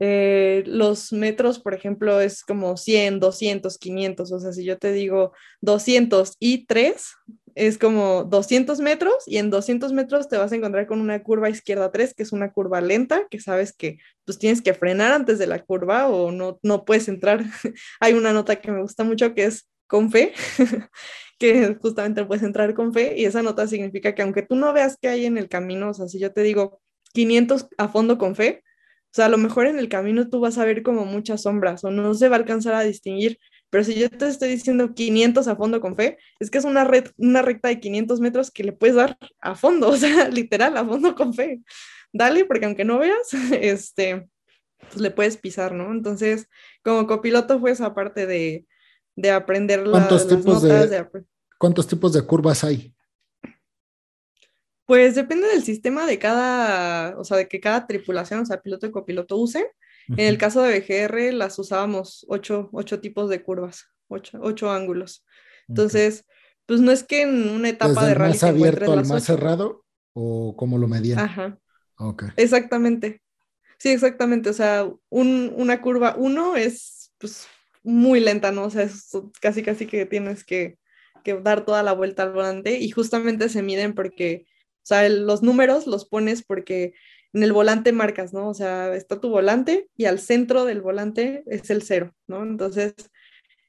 [0.00, 4.92] Eh, los metros, por ejemplo, es como 100, 200, 500, o sea, si yo te
[4.92, 7.06] digo 200 y 3,
[7.54, 11.50] es como 200 metros y en 200 metros te vas a encontrar con una curva
[11.50, 15.38] izquierda 3, que es una curva lenta, que sabes que pues tienes que frenar antes
[15.38, 17.44] de la curva o no, no puedes entrar.
[18.00, 20.32] Hay una nota que me gusta mucho que es con fe,
[21.38, 24.96] que justamente puedes entrar con fe y esa nota significa que aunque tú no veas
[24.98, 26.80] qué hay en el camino, o sea, si yo te digo
[27.12, 30.56] 500 a fondo con fe, o sea, a lo mejor en el camino tú vas
[30.56, 33.38] a ver como muchas sombras o no se va a alcanzar a distinguir,
[33.68, 36.84] pero si yo te estoy diciendo 500 a fondo con fe, es que es una,
[36.84, 40.74] red, una recta de 500 metros que le puedes dar a fondo, o sea, literal,
[40.78, 41.60] a fondo con fe.
[42.14, 43.28] Dale, porque aunque no veas,
[43.60, 44.26] este,
[44.78, 45.92] pues le puedes pisar, ¿no?
[45.92, 46.48] Entonces,
[46.82, 48.64] como copiloto fue esa parte de,
[49.16, 50.90] de aprender ¿Cuántos tipos notas.
[50.90, 51.06] De,
[51.58, 52.94] ¿Cuántos tipos de curvas hay?
[54.86, 58.86] Pues depende del sistema de cada, o sea, de que cada tripulación, o sea, piloto
[58.86, 59.70] y copiloto use.
[60.08, 65.24] En el caso de BGR las usábamos ocho, ocho tipos de curvas, ocho, ocho ángulos.
[65.68, 66.26] Entonces,
[66.66, 70.56] pues no es que en una etapa de rally más abierto al más cerrado o
[70.56, 71.20] cómo lo medían.
[71.20, 71.58] Ajá.
[71.96, 72.30] Okay.
[72.36, 73.22] Exactamente.
[73.78, 74.50] Sí, exactamente.
[74.50, 77.46] O sea, un, una curva uno es pues,
[77.82, 78.64] muy lenta, ¿no?
[78.64, 79.10] O sea, es
[79.40, 80.78] casi casi que tienes que,
[81.24, 85.42] que dar toda la vuelta al volante y justamente se miden porque, o sea, los
[85.42, 86.94] números los pones porque
[87.32, 88.48] en el volante marcas, ¿no?
[88.48, 92.42] O sea, está tu volante y al centro del volante es el cero, ¿no?
[92.42, 92.94] Entonces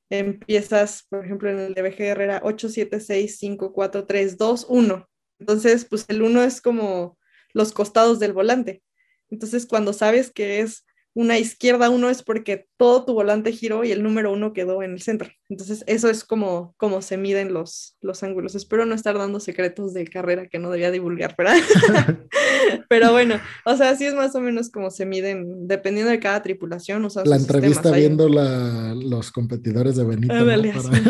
[0.10, 4.66] empiezas, por ejemplo, en el de BGR era 8, 7, 6, 5, 4, 3, 2,
[4.70, 5.10] 1.
[5.40, 7.18] Entonces, pues el 1 es como
[7.54, 8.84] los costados del volante.
[9.30, 10.86] Entonces, cuando sabes que es
[11.16, 14.94] una izquierda uno es porque todo tu volante giró y el número uno quedó en
[14.94, 15.30] el centro.
[15.48, 18.56] Entonces, eso es como, como se miden los, los ángulos.
[18.56, 21.58] Espero no estar dando secretos de carrera que no debía divulgar, ¿verdad?
[22.90, 26.42] pero bueno, o sea, así es más o menos como se miden, dependiendo de cada
[26.42, 27.08] tripulación.
[27.26, 30.34] la entrevista viendo la, los competidores de Benito.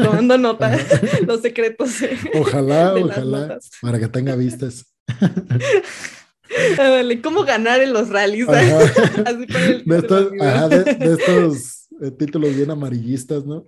[0.04, 0.78] tomando nota,
[1.28, 1.96] los secretos.
[2.34, 4.86] Ojalá, ojalá, para que tenga vistas.
[7.22, 8.48] ¿Cómo ganar en los rallies?
[9.86, 9.98] de,
[11.02, 13.68] estos, eh, títulos bien amarillistas, ¿no?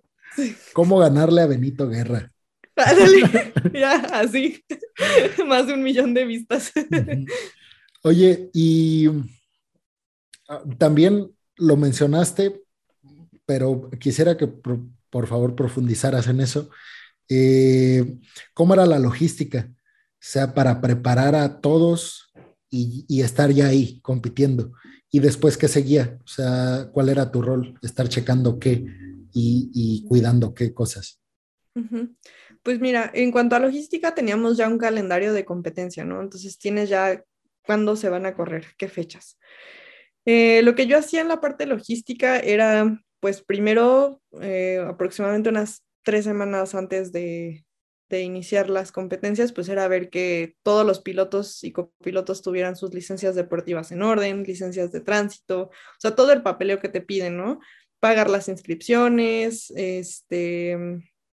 [0.73, 2.31] ¿Cómo ganarle a Benito Guerra?
[3.73, 4.63] ya, así.
[5.47, 6.73] Más de un millón de vistas.
[8.03, 9.09] Oye, y
[10.49, 12.61] ah, también lo mencionaste,
[13.45, 16.69] pero quisiera que por, favor profundizaras en eso.
[17.29, 18.17] Eh,
[18.53, 19.69] ¿Cómo era la logística?
[19.69, 22.24] O sea, para preparar a todos
[23.07, 24.73] y, estar ya ahí compitiendo.
[25.11, 26.19] Y después, ¿qué seguía?
[26.23, 27.79] O sea, ¿cuál era tu rol?
[27.81, 28.85] Estar checando qué
[29.33, 31.21] y, cuidando qué cosas.
[32.63, 36.21] Pues mira, en cuanto a logística, teníamos ya un calendario de competencia, ¿no?
[36.21, 37.23] Entonces tienes ya
[37.65, 39.37] cuándo se van a correr, qué fechas.
[40.25, 45.83] Eh, lo que yo hacía en la parte logística era, pues primero, eh, aproximadamente unas
[46.03, 47.64] tres semanas antes de,
[48.09, 52.93] de iniciar las competencias, pues era ver que todos los pilotos y copilotos tuvieran sus
[52.93, 57.37] licencias deportivas en orden, licencias de tránsito, o sea, todo el papeleo que te piden,
[57.37, 57.59] ¿no?
[57.99, 60.77] Pagar las inscripciones, este,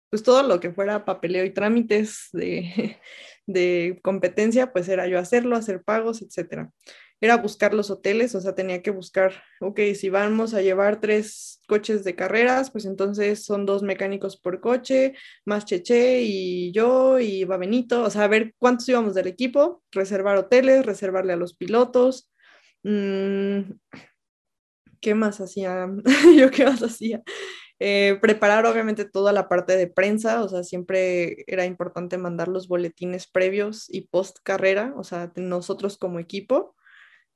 [0.09, 2.97] pues todo lo que fuera papeleo y trámites de,
[3.45, 6.71] de competencia, pues era yo hacerlo, hacer pagos, etcétera
[7.21, 11.61] era buscar los hoteles, o sea, tenía que buscar, ok, si vamos a llevar tres
[11.67, 15.15] coches de carreras, pues entonces son dos mecánicos por coche,
[15.45, 19.83] más Cheche y yo y va Benito, o sea, a ver cuántos íbamos del equipo,
[19.91, 22.31] reservar hoteles, reservarle a los pilotos.
[22.83, 23.61] Mm,
[25.01, 25.87] ¿Qué más hacía?
[26.37, 27.21] yo qué más hacía.
[27.79, 32.67] Eh, preparar obviamente toda la parte de prensa, o sea, siempre era importante mandar los
[32.67, 36.75] boletines previos y post carrera, o sea, nosotros como equipo.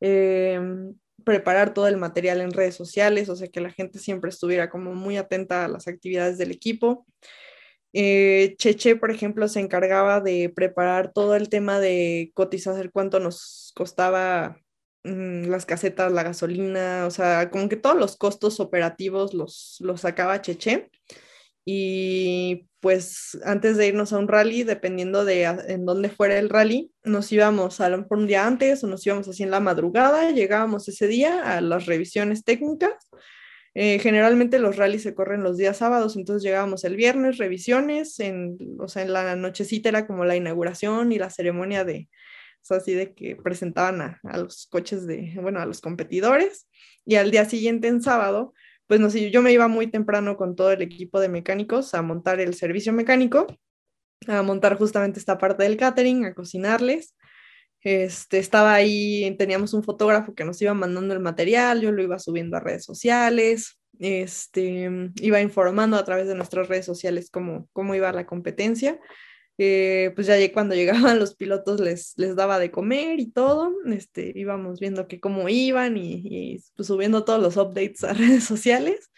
[0.02, 4.70] Em, preparar todo el material en redes sociales, o sea, que la gente siempre estuviera
[4.70, 7.06] como muy atenta a las actividades del equipo.
[7.94, 13.74] Eh, Cheche, por ejemplo, se encargaba de preparar todo el tema de cotizar cuánto nos
[13.76, 14.58] costaba
[15.04, 20.02] mm, las casetas, la gasolina, o sea, como que todos los costos operativos los, los
[20.02, 20.90] sacaba Cheche.
[21.72, 26.92] Y pues antes de irnos a un rally, dependiendo de en dónde fuera el rally,
[27.04, 31.06] nos íbamos a un día antes o nos íbamos así en la madrugada, llegábamos ese
[31.06, 32.94] día a las revisiones técnicas.
[33.76, 38.58] Eh, generalmente los rallies se corren los días sábados, entonces llegábamos el viernes, revisiones, en,
[38.80, 42.10] o sea, en la nochecita era como la inauguración y la ceremonia de,
[42.64, 46.68] o sea, así de que presentaban a, a los coches de, bueno, a los competidores,
[47.06, 48.56] y al día siguiente en sábado,
[48.90, 52.02] pues no sé, yo me iba muy temprano con todo el equipo de mecánicos a
[52.02, 53.46] montar el servicio mecánico,
[54.26, 57.16] a montar justamente esta parte del catering, a cocinarles.
[57.82, 62.18] Este, estaba ahí, teníamos un fotógrafo que nos iba mandando el material, yo lo iba
[62.18, 64.90] subiendo a redes sociales, este,
[65.22, 69.00] iba informando a través de nuestras redes sociales cómo, cómo iba la competencia
[70.16, 74.80] pues ya cuando llegaban los pilotos les, les daba de comer y todo, este, íbamos
[74.80, 79.12] viendo que cómo iban y, pues, subiendo todos los updates a redes sociales.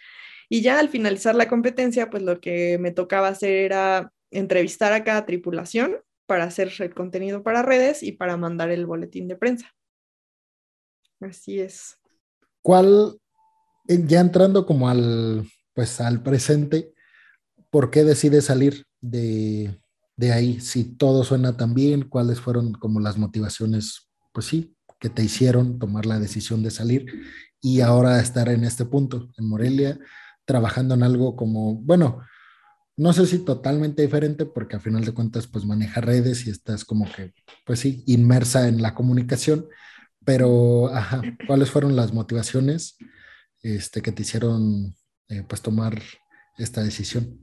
[0.50, 5.04] Y ya al finalizar la competencia, pues lo que me tocaba hacer era entrevistar a
[5.04, 9.74] cada tripulación para hacer el contenido para redes y para mandar el boletín de prensa.
[11.20, 12.00] Así es.
[12.64, 13.20] ¿Cuál,
[13.88, 16.94] ya entrando como al, pues al presente,
[17.70, 19.80] por qué decides salir de,
[20.16, 25.10] de ahí, si todo suena tan bien, cuáles fueron como las motivaciones, pues sí, que
[25.10, 27.06] te hicieron tomar la decisión de salir
[27.60, 30.00] y ahora estar en este punto, en Morelia,
[30.46, 32.22] trabajando en algo como, bueno,
[32.98, 36.86] no sé si totalmente diferente, porque a final de cuentas, pues maneja redes y estás
[36.86, 37.34] como que,
[37.66, 39.68] pues sí, inmersa en la comunicación,
[40.24, 42.98] pero, ajá, ¿cuáles fueron las motivaciones
[43.64, 44.96] este, que te hicieron,
[45.30, 46.00] eh, pues, tomar
[46.58, 47.40] esta decisión?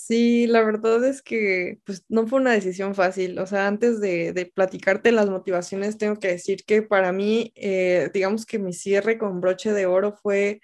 [0.00, 3.36] Sí, la verdad es que pues no fue una decisión fácil.
[3.40, 8.46] O sea, antes de, platicarte las motivaciones, tengo que decir que para mí, eh, digamos
[8.46, 10.60] que mi cierre con broche de oro fue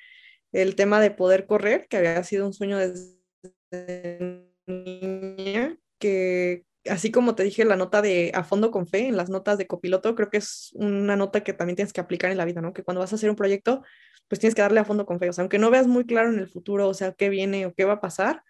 [0.53, 7.35] el tema de poder correr, que había sido un sueño desde niña, que así como
[7.35, 10.31] te dije la nota de a fondo con fe, en las notas de copiloto, creo
[10.31, 12.73] que es una nota que también tienes que aplicar en la vida, ¿no?
[12.73, 13.83] Que cuando vas a hacer un proyecto,
[14.29, 15.29] pues tienes que darle a fondo con fe.
[15.29, 17.75] O sea, aunque no veas muy claro en el futuro, o sea, qué viene o
[17.75, 18.43] qué va a pasar,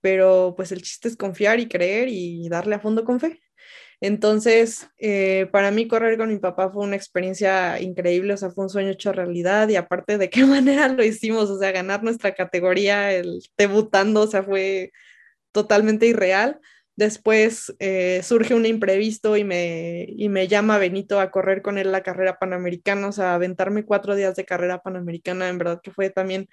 [0.00, 3.40] pero pues el chiste es confiar y creer y darle a fondo con fe.
[4.00, 8.64] Entonces, eh, para mí correr con mi papá fue una experiencia increíble, o sea, fue
[8.64, 12.34] un sueño hecho realidad y aparte de qué manera lo hicimos, o sea, ganar nuestra
[12.34, 14.92] categoría, el debutando, o sea, fue
[15.52, 16.60] totalmente irreal.
[16.96, 21.92] Después eh, surge un imprevisto y me, y me llama Benito a correr con él
[21.92, 26.10] la carrera panamericana, o sea, aventarme cuatro días de carrera panamericana, en verdad que fue
[26.10, 26.48] también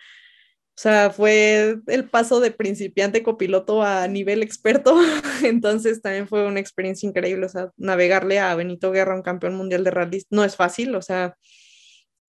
[0.77, 4.95] o sea, fue el paso de principiante copiloto a nivel experto,
[5.43, 9.83] entonces también fue una experiencia increíble, o sea, navegarle a Benito Guerra, un campeón mundial
[9.83, 11.35] de rally, no es fácil, o sea,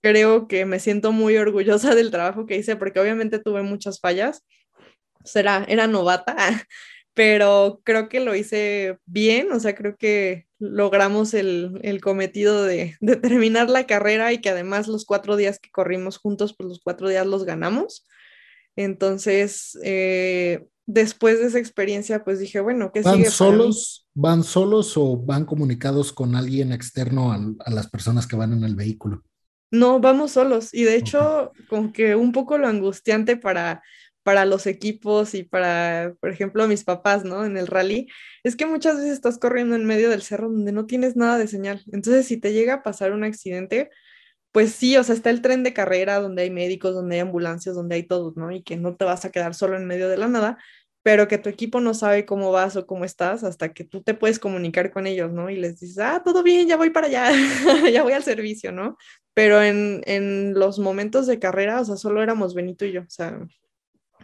[0.02, 4.42] creo que me siento muy orgullosa del trabajo que hice porque obviamente tuve muchas fallas,
[5.22, 6.34] o sea, era, novata,
[7.12, 13.16] pero creo que lo hice bien, o sea, creo que logramos el, cometido de, de,
[13.16, 17.10] terminar la carrera y que además los cuatro días que corrimos juntos, pues los cuatro
[17.10, 18.06] días los ganamos.
[18.78, 23.30] Entonces, eh, después de esa experiencia, pues dije, bueno, ¿qué ¿Van sigue?
[23.30, 24.06] solos?
[24.14, 28.76] ¿Van solos o van comunicados con alguien externo a, las personas que van en el
[28.76, 29.24] vehículo?
[29.72, 30.72] No, vamos solos.
[30.72, 33.82] Y de hecho, como que un poco lo angustiante para,
[34.22, 37.44] para los equipos y para, por ejemplo, mis papás, ¿no?
[37.44, 38.06] En el rally,
[38.44, 41.48] es que muchas veces estás corriendo en medio del cerro donde no tienes nada de
[41.48, 41.82] señal.
[41.90, 43.90] Entonces, si te llega a pasar un accidente,
[44.59, 47.76] pues sí, o sea, está el tren de carrera donde hay médicos, donde hay ambulancias,
[47.76, 48.51] donde hay todo, ¿no?
[48.51, 50.59] Y que no te vas a quedar solo en medio de la nada,
[51.05, 54.14] pero que tu equipo no sabe cómo vas o cómo estás hasta que tú te
[54.14, 55.48] puedes comunicar con ellos, ¿no?
[55.48, 57.30] Y les dices, ah, todo bien, ya voy para allá,
[57.93, 58.97] ya voy al servicio, ¿no?
[59.32, 63.10] Pero en, en los momentos de carrera, o sea, solo éramos Benito y yo, o
[63.10, 63.39] sea,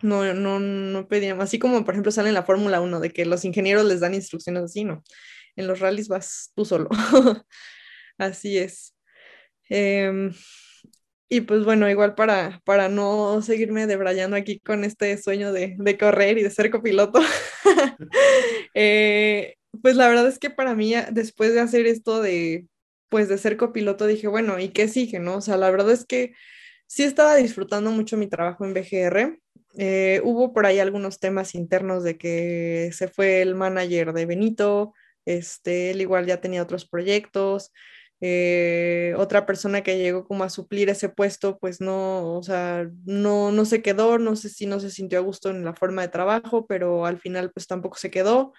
[0.02, 3.24] no, no, no pedíamos, así como por ejemplo sale en la Fórmula 1, de que
[3.24, 5.04] los ingenieros les dan instrucciones así, ¿no?
[5.54, 6.88] En los rallies vas tú solo.
[8.18, 8.94] así es.
[9.68, 10.32] Em,
[11.28, 15.98] y pues bueno, igual para, para no seguirme debrayando aquí con este sueño de, de
[15.98, 17.20] correr y de ser copiloto,
[18.74, 22.66] eh, pues la verdad es que para mí, después de hacer esto de,
[23.08, 25.36] pues de ser copiloto, dije, bueno, ¿y qué sigue, no?
[25.36, 26.34] O sea, la verdad es que
[26.86, 29.38] sí estaba disfrutando mucho mi trabajo en BGR.
[29.76, 34.94] Eh, hubo por ahí algunos temas internos de que se fue el manager de Benito,
[35.24, 37.72] este, él igual ya tenía otros proyectos,
[38.20, 43.52] eh, otra persona que llegó como a suplir ese puesto, pues no, o sea, no,
[43.52, 46.08] no se quedó, no sé si no se sintió a gusto en la forma de
[46.08, 48.52] trabajo, pero al final pues tampoco se quedó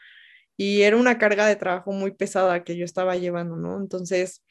[0.58, 3.78] y era una carga de trabajo muy pesada que yo estaba llevando, ¿no?
[3.80, 4.44] Entonces,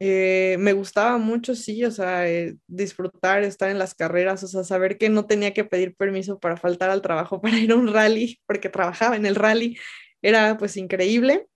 [0.00, 4.64] eh, me gustaba mucho, sí, o sea, eh, disfrutar, estar en las carreras, o sea,
[4.64, 7.92] saber que no tenía que pedir permiso para faltar al trabajo, para ir a un
[7.92, 9.78] rally, porque trabajaba en el rally,
[10.22, 11.46] era pues increíble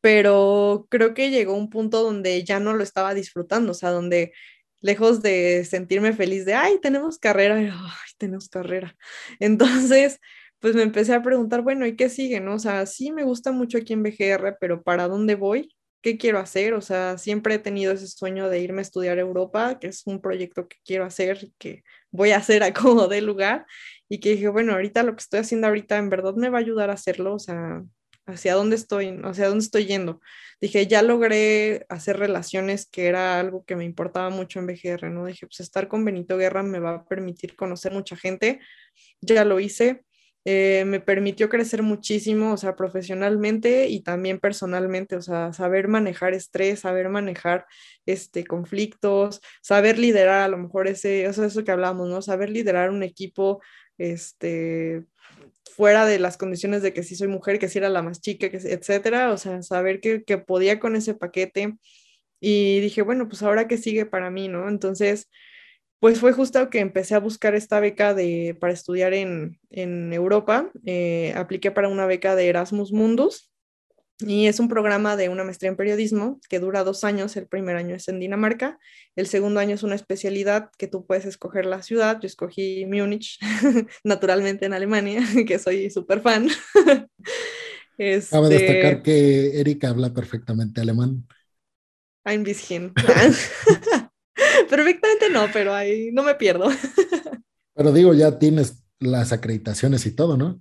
[0.00, 4.32] pero creo que llegó un punto donde ya no lo estaba disfrutando, o sea, donde
[4.80, 8.96] lejos de sentirme feliz de, ay, tenemos carrera, ay, tenemos carrera.
[9.40, 10.20] Entonces,
[10.60, 12.40] pues me empecé a preguntar, bueno, ¿y qué sigue?
[12.40, 12.54] No?
[12.54, 15.74] O sea, sí me gusta mucho aquí en BGR, pero ¿para dónde voy?
[16.02, 16.74] ¿Qué quiero hacer?
[16.74, 20.20] O sea, siempre he tenido ese sueño de irme a estudiar Europa, que es un
[20.20, 23.66] proyecto que quiero hacer, que voy a hacer a como de lugar,
[24.08, 26.60] y que dije, bueno, ahorita lo que estoy haciendo ahorita en verdad me va a
[26.60, 27.82] ayudar a hacerlo, o sea,
[28.26, 30.20] hacia dónde estoy, hacia dónde estoy yendo.
[30.60, 35.26] Dije, ya logré hacer relaciones, que era algo que me importaba mucho en BGR, ¿no?
[35.26, 38.60] Dije, pues estar con Benito Guerra me va a permitir conocer mucha gente,
[39.20, 40.04] ya lo hice,
[40.48, 46.34] eh, me permitió crecer muchísimo, o sea, profesionalmente y también personalmente, o sea, saber manejar
[46.34, 47.66] estrés, saber manejar
[48.06, 52.22] este, conflictos, saber liderar a lo mejor ese, eso, eso que hablamos, ¿no?
[52.22, 53.60] Saber liderar un equipo,
[53.98, 55.04] este,
[55.74, 58.50] fuera de las condiciones de que si soy mujer, que si era la más chica,
[58.50, 61.76] que, etcétera, o sea, saber que, que podía con ese paquete.
[62.40, 64.68] Y dije, bueno, pues ahora qué sigue para mí, ¿no?
[64.68, 65.28] Entonces,
[66.00, 70.70] pues fue justo que empecé a buscar esta beca de, para estudiar en, en Europa.
[70.84, 73.50] Eh, apliqué para una beca de Erasmus Mundus
[74.20, 77.36] Y es un programa de una maestría en periodismo que dura dos años.
[77.36, 78.78] El primer año es en Dinamarca,
[79.14, 82.18] el segundo año es una especialidad que tú puedes escoger la ciudad.
[82.20, 83.38] Yo escogí Múnich,
[84.04, 86.48] naturalmente en Alemania, que soy súper fan.
[87.98, 91.26] Cabe destacar este que Erika habla perfectamente alemán.
[92.24, 92.92] Ein bisschen.
[94.68, 96.68] Perfectamente no, pero ahí no me pierdo.
[97.74, 100.60] pero digo, ya tienes las acreditaciones y todo, ¿no?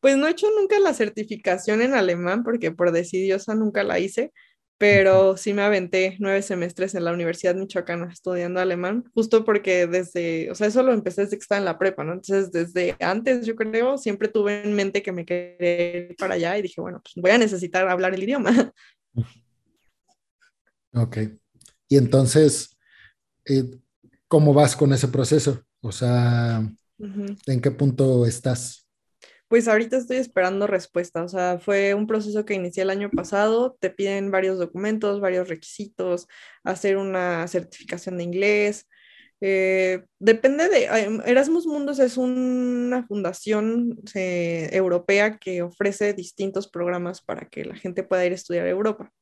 [0.00, 4.32] Pues no he hecho nunca la certificación en alemán porque por decidiosa nunca la hice,
[4.78, 10.50] pero sí me aventé nueve semestres en la Universidad Michoacana estudiando alemán, justo porque desde,
[10.52, 12.12] o sea, eso lo empecé desde que estaba en la prepa, ¿no?
[12.12, 16.56] Entonces, desde antes, yo creo, siempre tuve en mente que me quería ir para allá
[16.56, 18.72] y dije, bueno, pues voy a necesitar hablar el idioma.
[20.94, 21.18] Ok.
[21.86, 22.76] Y entonces,
[23.44, 23.64] eh,
[24.26, 25.62] ¿cómo vas con ese proceso?
[25.80, 26.66] O sea,
[26.98, 28.87] ¿en qué punto estás?
[29.48, 33.76] Pues ahorita estoy esperando respuesta, o sea, fue un proceso que inicié el año pasado,
[33.80, 36.28] te piden varios documentos, varios requisitos,
[36.64, 38.86] hacer una certificación de inglés.
[39.40, 40.84] Eh, depende de,
[41.24, 48.02] Erasmus Mundus es una fundación eh, europea que ofrece distintos programas para que la gente
[48.02, 49.12] pueda ir a estudiar a Europa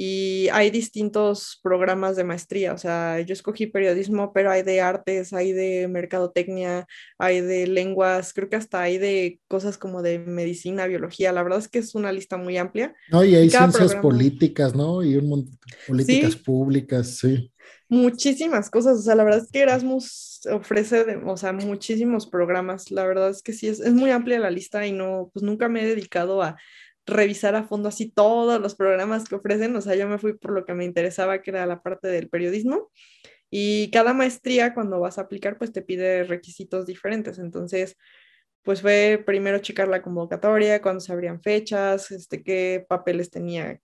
[0.00, 5.32] y hay distintos programas de maestría, o sea, yo escogí periodismo, pero hay de artes,
[5.32, 6.86] hay de mercadotecnia,
[7.18, 11.58] hay de lenguas, creo que hasta hay de cosas como de medicina, biología, la verdad
[11.58, 12.94] es que es una lista muy amplia.
[13.10, 15.02] No, y hay ciencias políticas, ¿no?
[15.02, 15.58] Y un montón
[15.88, 17.50] políticas públicas, sí.
[17.88, 23.04] Muchísimas cosas, o sea, la verdad es que Erasmus ofrece, o sea, muchísimos programas, la
[23.04, 25.82] verdad es que sí, es, es muy amplia la lista y no, pues nunca me
[25.82, 26.56] he dedicado a
[27.08, 30.52] revisar a fondo así todos los programas que ofrecen, o sea, yo me fui por
[30.52, 32.90] lo que me interesaba, que era la parte del periodismo,
[33.50, 37.96] y cada maestría cuando vas a aplicar, pues te pide requisitos diferentes, entonces,
[38.62, 43.80] pues fue primero checar la convocatoria, cuándo se abrían fechas, este, qué papeles tenía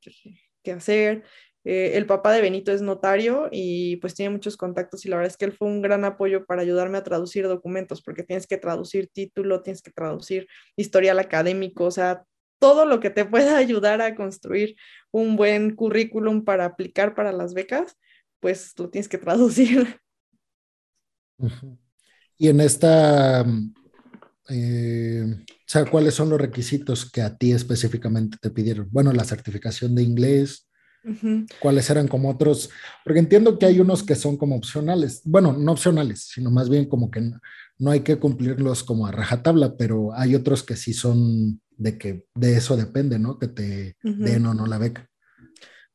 [0.62, 1.24] que, hacer.
[1.64, 5.30] Eh, el papá de Benito es notario y pues tiene muchos contactos y la verdad
[5.30, 8.58] es que él fue un gran apoyo para ayudarme a traducir documentos, porque tienes que
[8.58, 10.46] traducir título, tienes que traducir
[10.76, 12.24] historial académico, o sea,
[12.64, 14.74] todo lo que te pueda ayudar a construir
[15.10, 17.98] un buen currículum para aplicar para las becas,
[18.40, 20.00] pues lo tienes que traducir.
[22.36, 23.46] Y en esta,
[24.48, 28.88] eh, o sea, ¿cuáles son los requisitos que a ti específicamente te pidieron?
[28.90, 30.68] Bueno, la certificación de inglés,
[31.60, 32.70] ¿cuáles eran como otros?
[33.04, 36.86] Porque entiendo que hay unos que son como opcionales, bueno, no opcionales, sino más bien
[36.86, 37.20] como que
[37.78, 42.24] no hay que cumplirlos como a rajatabla, pero hay otros que sí son de que
[42.34, 43.38] de eso depende, ¿no?
[43.38, 45.08] Que te den o no la beca.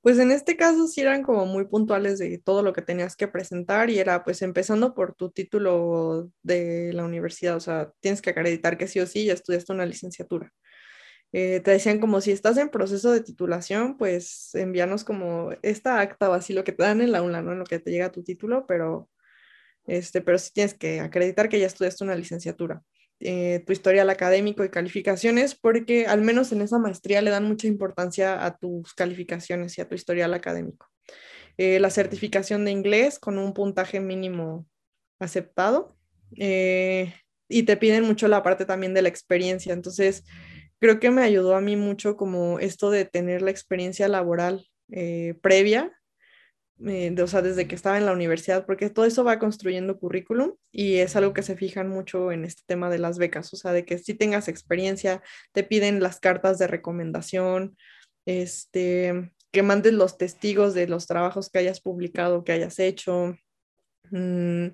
[0.01, 3.27] Pues en este caso sí eran como muy puntuales de todo lo que tenías que
[3.27, 8.29] presentar y era pues empezando por tu título de la universidad, o sea, tienes que
[8.29, 10.53] acreditar que sí o sí ya estudiaste una licenciatura.
[11.31, 16.29] Eh, te decían como si estás en proceso de titulación, pues envíanos como esta acta
[16.29, 17.51] o así lo que te dan en la UNLA, ¿no?
[17.51, 19.09] En lo que te llega tu título, pero,
[19.87, 22.81] este, pero sí tienes que acreditar que ya estudiaste una licenciatura.
[23.21, 27.67] Eh, tu historial académico y calificaciones, porque al menos en esa maestría le dan mucha
[27.67, 30.87] importancia a tus calificaciones y a tu historial académico.
[31.57, 34.65] Eh, la certificación de inglés con un puntaje mínimo
[35.19, 35.97] aceptado
[36.37, 37.13] eh,
[37.49, 39.73] y te piden mucho la parte también de la experiencia.
[39.73, 40.23] Entonces,
[40.79, 44.65] creo que me ayudó a mí mucho como esto de tener la experiencia laboral
[45.41, 45.98] previa
[46.87, 50.53] eh, o sea, desde que estaba en la universidad, porque todo eso va construyendo currículum
[50.71, 53.73] y es algo que se fijan mucho en este tema de las becas, o sea,
[53.73, 57.75] de que si tengas experiencia, te piden las cartas de recomendación,
[58.25, 63.35] este, que mandes los testigos de los trabajos que hayas publicado, que hayas hecho.
[64.11, 64.67] Mm,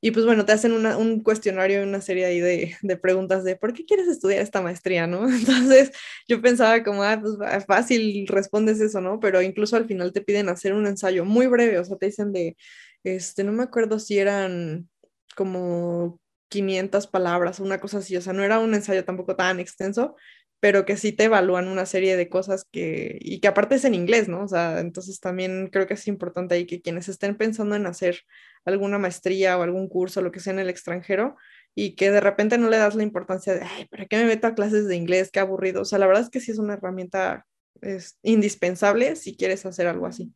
[0.00, 3.74] y pues bueno, te hacen un cuestionario, una serie ahí de, de, preguntas de ¿por
[3.74, 5.28] qué quieres estudiar esta maestría, no?
[5.28, 5.92] Entonces
[6.26, 7.36] yo pensaba como, ah, pues
[7.66, 9.20] fácil, respondes eso, ¿no?
[9.20, 12.32] Pero incluso al final te piden hacer un ensayo muy breve, o sea, te dicen
[12.32, 12.56] de,
[13.04, 14.88] este, no me acuerdo si eran
[15.36, 16.18] como
[16.48, 20.16] 500 palabras, una cosa así, o sea, no era un ensayo tampoco tan extenso,
[20.60, 23.94] pero que sí te evalúan una serie de cosas que, y que aparte es en
[23.94, 24.44] inglés, ¿no?
[24.44, 28.20] O sea, entonces también creo que es importante ahí que quienes estén pensando en hacer
[28.64, 31.36] alguna maestría o algún curso, lo que sea en el extranjero,
[31.74, 34.46] y que de repente no le das la importancia de, ay, ¿para qué me meto
[34.46, 35.30] a clases de inglés?
[35.32, 35.82] Qué aburrido.
[35.82, 37.46] O sea, la verdad es que sí es una herramienta
[37.80, 40.32] es indispensable si quieres hacer algo así.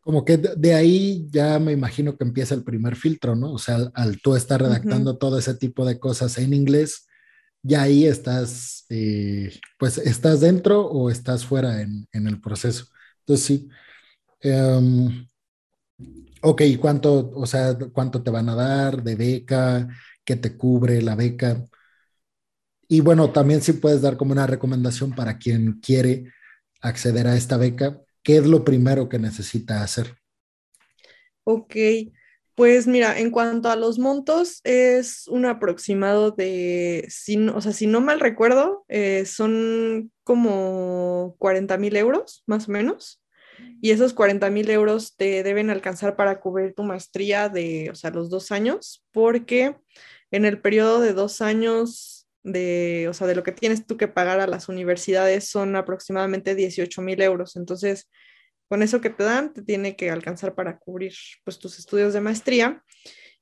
[0.00, 3.52] Como que de ahí ya me imagino que empieza el primer filtro, ¿no?
[3.52, 7.08] O sea, al, tú estar redactando todo ese tipo de cosas en inglés,
[7.66, 12.86] ya ahí estás, eh, pues estás dentro o estás fuera en, el proceso.
[13.20, 13.68] Entonces sí.
[14.40, 15.28] Em,
[16.42, 19.88] ok, ¿cuánto, o sea, cuánto te van a dar de beca?
[20.24, 21.64] ¿Qué te cubre la beca?
[22.88, 26.32] Y bueno, también si puedes dar como una recomendación para quien quiere
[26.80, 30.16] acceder a esta beca, ¿qué es lo primero que necesita hacer?
[31.44, 31.74] Ok,
[32.56, 37.86] pues mira, en cuanto a los montos, es un aproximado de, si o sea, si
[37.86, 43.22] no mal recuerdo, eh, son como 40 mil euros, más o menos.
[43.82, 48.10] Y esos 40 mil euros te deben alcanzar para cubrir tu maestría de, o sea,
[48.10, 49.76] los dos años, porque
[50.30, 54.08] en el periodo de dos años de, o sea, de lo que tienes tú que
[54.08, 57.56] pagar a las universidades son aproximadamente 18 mil euros.
[57.56, 58.08] Entonces,
[58.68, 61.14] con eso que te dan, te tiene que alcanzar para cubrir
[61.44, 62.82] pues, tus estudios de maestría.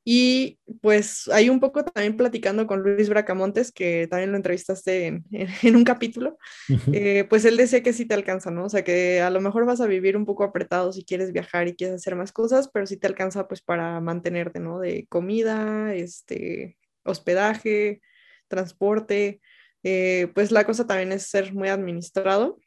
[0.07, 5.25] Y pues ahí un poco también platicando con Luis Bracamontes, que también lo entrevistaste en,
[5.31, 6.37] en, un capítulo,
[6.93, 8.67] eh, pues él decía que sí te alcanza, ¿no?
[8.67, 11.69] O sea, que a lo mejor vas a vivir un poco apretado si quieres viajar
[11.69, 14.79] y quieres hacer más cosas, pero sí te alcanza pues para mantenerte, ¿no?
[14.79, 18.03] De comida, este, hospedaje,
[18.49, 19.41] transporte,
[19.85, 22.59] eh, pues la cosa también es ser muy administrado.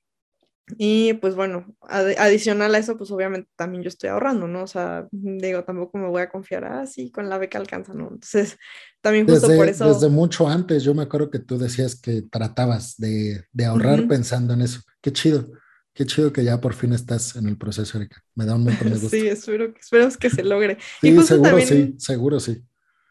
[0.75, 4.63] Y pues bueno, adicional a eso, pues obviamente también yo estoy ahorrando, ¿no?
[4.63, 8.09] O sea, digo, tampoco me voy a confiar así con la beca alcanza, ¿no?
[8.11, 8.57] Entonces,
[9.01, 9.87] también justo por eso.
[9.87, 14.53] Desde mucho antes, yo me acuerdo que tú decías que tratabas de, de ahorrar pensando
[14.53, 14.81] en eso.
[15.01, 15.49] Qué chido,
[15.93, 18.21] qué chido que ya por fin estás en el proceso, Erika.
[18.35, 19.09] Me da un montón de gusto.
[19.09, 20.77] sí, espero, esperemos que se logre.
[20.99, 22.61] sí, seguro sí, seguro sí.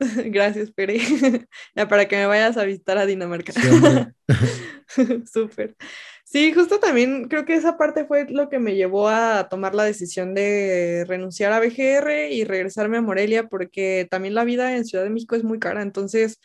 [0.26, 0.98] Gracias, Pere.
[1.74, 3.52] ya para que me vayas a visitar a Dinamarca.
[5.32, 5.76] Súper.
[6.24, 9.84] Sí, justo también creo que esa parte fue lo que me llevó a tomar la
[9.84, 15.04] decisión de renunciar a BGR y regresarme a Morelia, porque también la vida en Ciudad
[15.04, 15.82] de México es muy cara.
[15.82, 16.40] Entonces,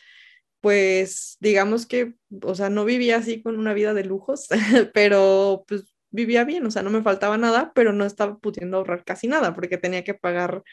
[0.61, 2.13] pues digamos que,
[2.43, 4.47] o sea, no vivía así con una vida de lujos,
[4.93, 9.03] pero pues vivía bien, o sea, no me faltaba nada, pero no estaba pudiendo ahorrar
[9.05, 10.63] casi nada porque tenía que pagar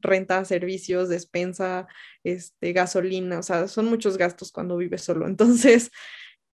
[0.00, 1.86] renta, servicios, despensa,
[2.24, 5.26] este, gasolina, o sea, son muchos gastos cuando vives solo.
[5.28, 5.90] Entonces,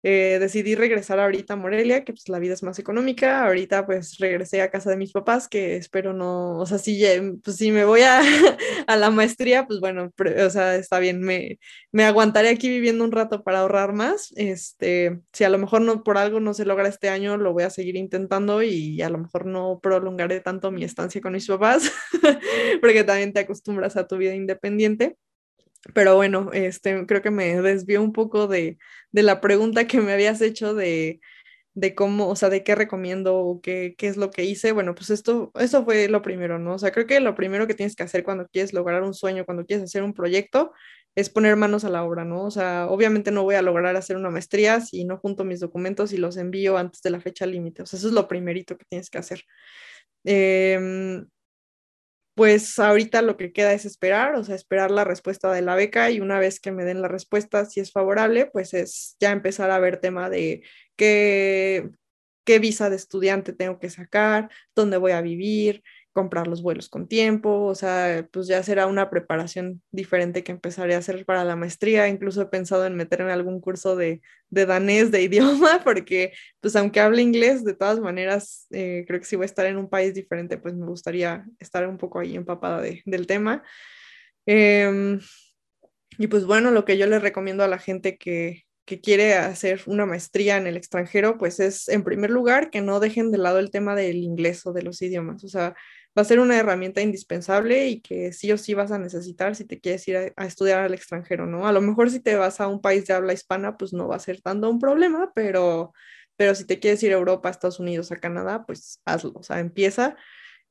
[0.02, 3.44] eh, decidí regresar ahorita a Morelia, que pues la vida es más económica.
[3.44, 7.02] Ahorita pues regresé a casa de mis papás, que espero no, o sea, si,
[7.42, 8.20] pues, si me voy a,
[8.86, 11.58] a la maestría, pues bueno, o sea, está bien, me,
[11.92, 14.32] me aguantaré aquí viviendo un rato para ahorrar más.
[14.36, 17.64] Este, si a lo mejor no por algo no se logra este año, lo voy
[17.64, 21.92] a seguir intentando y a lo mejor no prolongaré tanto mi estancia con mis papás,
[22.80, 25.16] porque también te acostumbras a tu vida independiente.
[25.94, 28.78] Pero bueno, este, creo que me desvió un poco de,
[29.12, 31.20] la pregunta que me habías hecho de,
[31.96, 34.72] cómo, o sea, de qué recomiendo o qué, qué, es lo que hice.
[34.72, 36.74] Bueno, pues esto, eso fue lo primero, ¿no?
[36.74, 39.44] O sea, creo que lo primero que tienes que hacer cuando quieres lograr un sueño,
[39.44, 40.72] cuando quieres hacer un proyecto,
[41.14, 42.44] es poner manos a la obra, ¿no?
[42.44, 46.12] O sea, obviamente no voy a lograr hacer una maestría si no junto mis documentos
[46.12, 47.82] y los envío antes de la fecha límite.
[47.82, 49.42] O sea, eso es lo primerito que tienes que hacer.
[50.24, 51.24] Eh,
[52.38, 56.08] pues ahorita lo que queda es esperar, o sea, esperar la respuesta de la beca
[56.12, 59.72] y una vez que me den la respuesta, si es favorable, pues es ya empezar
[59.72, 60.62] a ver tema de
[60.94, 61.90] qué,
[62.44, 65.82] qué visa de estudiante tengo que sacar, dónde voy a vivir,
[66.18, 70.96] comprar los vuelos con tiempo, o sea, pues ya será una preparación diferente que empezaré
[70.96, 72.08] a hacer para la maestría.
[72.08, 74.20] Incluso he pensado en meterme en algún curso de,
[74.50, 79.26] de danés, de idioma, porque pues aunque hable inglés, de todas maneras, eh, creo que
[79.26, 82.34] si voy a estar en un país diferente, pues me gustaría estar un poco ahí
[82.34, 83.62] empapada de, del tema.
[84.44, 85.20] Em,
[86.18, 89.82] y pues bueno, lo que yo les recomiendo a la gente que, que quiere hacer
[89.86, 93.60] una maestría en el extranjero, pues es en primer lugar que no dejen de lado
[93.60, 95.44] el tema del inglés o de los idiomas.
[95.44, 95.76] O sea,
[96.18, 99.64] va a ser una herramienta indispensable y que sí o sí vas a necesitar si
[99.64, 101.68] te quieres ir a, estudiar al extranjero, ¿no?
[101.68, 104.16] A lo mejor si te vas a un país de habla hispana, pues no va
[104.16, 105.92] a ser tanto un problema, pero,
[106.34, 109.44] pero si te quieres ir a Europa, a Estados Unidos, a Canadá, pues hazlo, o
[109.44, 110.16] sea, empieza.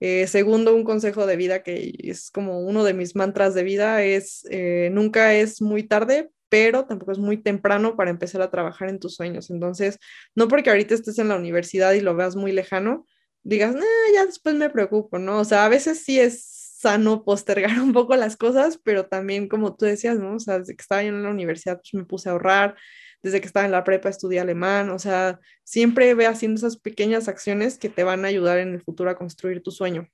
[0.02, 4.04] Eh, segundo, un consejo de vida que es como uno de mis mantras de vida
[4.04, 8.90] es, eh, nunca es muy tarde, pero tampoco es muy temprano para empezar a trabajar
[8.90, 9.50] en tus sueños.
[9.50, 9.98] Entonces,
[10.36, 13.06] no porque ahorita estés en la universidad y lo veas muy lejano,
[13.48, 13.82] digas, nah,
[14.14, 15.40] ya después me preocupo, ¿no?
[15.40, 16.44] O sea, a veces sí es
[16.80, 20.36] sano postergar un poco las cosas, pero también como tú decías, ¿no?
[20.36, 22.76] O sea, desde que estaba en la universidad, pues me puse a ahorrar,
[23.24, 27.30] desde que estaba en la prepa estudié alemán, o sea, siempre ve haciendo esas pequeñas
[27.30, 30.10] acciones que te van a ayudar en el futuro a construir tu sueño.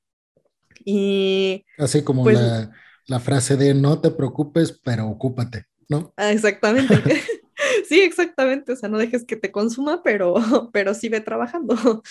[0.86, 1.66] Y...
[1.80, 2.72] Así como pues la,
[3.08, 6.14] la frase de no te preocupes, pero ocúpate, ¿no?
[6.18, 6.96] Ah, exactamente.
[7.90, 10.36] sí, exactamente, o sea, no dejes que te consuma, pero,
[10.72, 12.04] pero sí ve trabajando.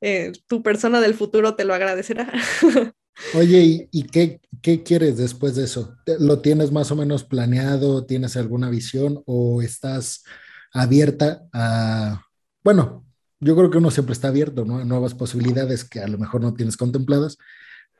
[0.00, 2.32] Eh, tu persona del futuro te lo agradecerá.
[3.34, 5.96] Oye, ¿y, qué, qué, quieres después de eso?
[6.20, 8.06] ¿Lo tienes más o menos planeado?
[8.06, 10.22] ¿Tienes alguna visión o estás
[10.72, 12.22] abierta a,
[12.62, 13.04] bueno,
[13.40, 16.54] yo creo que uno siempre está abierto a nuevas posibilidades que a lo mejor no
[16.54, 17.38] tienes contempladas,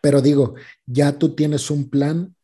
[0.00, 0.54] pero digo,
[0.86, 2.34] ya tú tienes un plan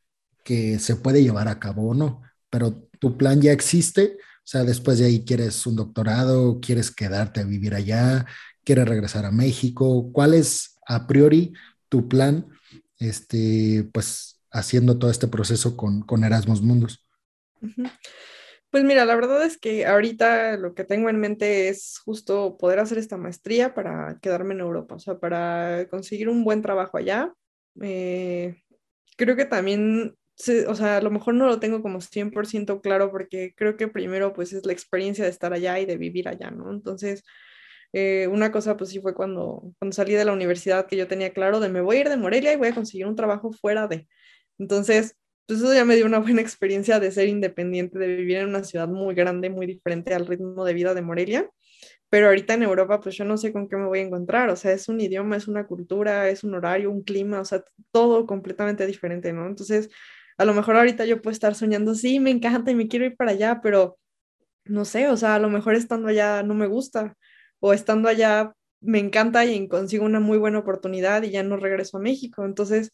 [0.44, 4.64] que se puede llevar a cabo o no, pero tu plan ya existe O sea,
[4.64, 8.26] después de ahí quieres un doctorado, quieres quedarte a vivir allá,
[8.64, 10.10] quieres regresar a México.
[10.12, 11.52] ¿Cuál es a priori
[11.88, 12.46] tu plan,
[12.98, 17.06] este, pues, haciendo todo este proceso con, con Erasmus Mundus?
[18.74, 22.80] Pues mira, la verdad es que ahorita lo que tengo en mente es justo poder
[22.80, 27.32] hacer esta maestría para quedarme en Europa, o sea, para conseguir un buen trabajo allá.
[27.80, 28.62] Eh,
[29.16, 30.16] creo que también,
[30.66, 34.32] o sea, a lo mejor no lo tengo como 100% claro porque creo que primero
[34.32, 36.72] pues es la experiencia de estar allá y de vivir allá, ¿no?
[36.72, 37.22] Entonces,
[37.94, 41.32] eh, una cosa pues sí fue cuando, cuando salí de la universidad que yo tenía
[41.32, 43.86] claro de me voy a ir de Morelia y voy a conseguir un trabajo fuera
[43.86, 44.08] de.
[44.58, 45.16] Entonces,
[45.46, 48.64] pues eso ya me dio una buena experiencia de ser independiente, de vivir en una
[48.64, 51.48] ciudad muy grande, muy diferente al ritmo de vida de Morelia.
[52.10, 54.50] Pero ahorita en Europa, pues yo no sé con qué me voy a encontrar.
[54.50, 57.64] O sea, es un idioma, es una cultura, es un horario, un clima, o sea,
[57.92, 59.46] todo completamente diferente, ¿no?
[59.46, 59.90] Entonces,
[60.38, 63.16] a lo mejor ahorita yo puedo estar soñando, sí, me encanta y me quiero ir
[63.16, 63.98] para allá, pero
[64.64, 67.16] no sé, o sea, a lo mejor estando allá no me gusta,
[67.66, 71.96] o estando allá me encanta y consigo una muy buena oportunidad y ya no regreso
[71.96, 72.44] a México.
[72.44, 72.92] Entonces,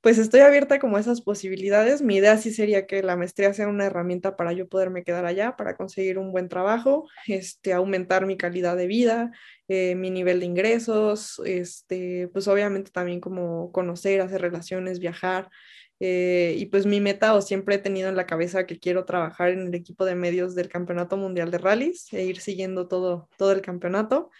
[0.00, 2.02] pues estoy abierta como a esas posibilidades.
[2.02, 5.56] Mi idea sí sería que la maestría sea una herramienta para yo poderme quedar allá,
[5.56, 9.32] para conseguir un buen trabajo, este, aumentar mi calidad de vida,
[9.68, 15.50] eh, mi nivel de ingresos, este, pues obviamente también como conocer, hacer relaciones, viajar.
[16.00, 19.50] Eh, y pues mi meta o siempre he tenido en la cabeza que quiero trabajar
[19.50, 23.52] en el equipo de medios del Campeonato Mundial de Rallys e ir siguiendo todo, todo
[23.52, 24.30] el campeonato.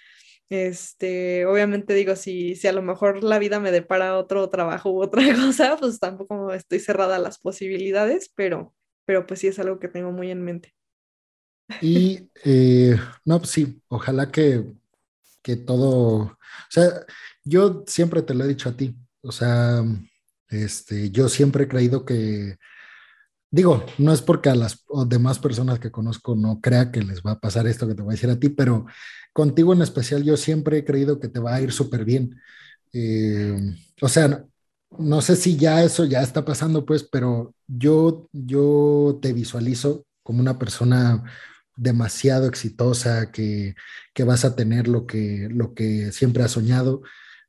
[0.51, 5.03] Este, obviamente digo, si, si a lo mejor la vida me depara otro trabajo u
[5.03, 8.75] otra cosa, pues tampoco estoy cerrada a las posibilidades, pero,
[9.05, 10.75] pero pues sí es algo que tengo muy en mente.
[11.83, 14.65] Y eh, no, pues sí, ojalá que,
[15.43, 16.39] que todo, o
[16.71, 17.05] sea,
[17.45, 19.85] yo siempre te lo he dicho a ti, o sea,
[20.49, 22.59] este, yo siempre he creído que
[23.51, 27.33] Digo, no es porque a las demás personas que conozco no crea que les va
[27.33, 28.85] a pasar esto que te voy a decir a ti, pero
[29.33, 32.39] contigo en especial yo siempre he creído que te va a ir súper bien.
[32.93, 33.59] Eh,
[34.03, 34.45] o sea,
[34.99, 40.41] no sé si ya eso ya está pasando, pues, pero yo, yo te visualizo como
[40.41, 41.25] una persona
[41.77, 43.75] demasiado exitosa, que,
[44.15, 47.03] que vas a tener lo que, lo que siempre has soñado,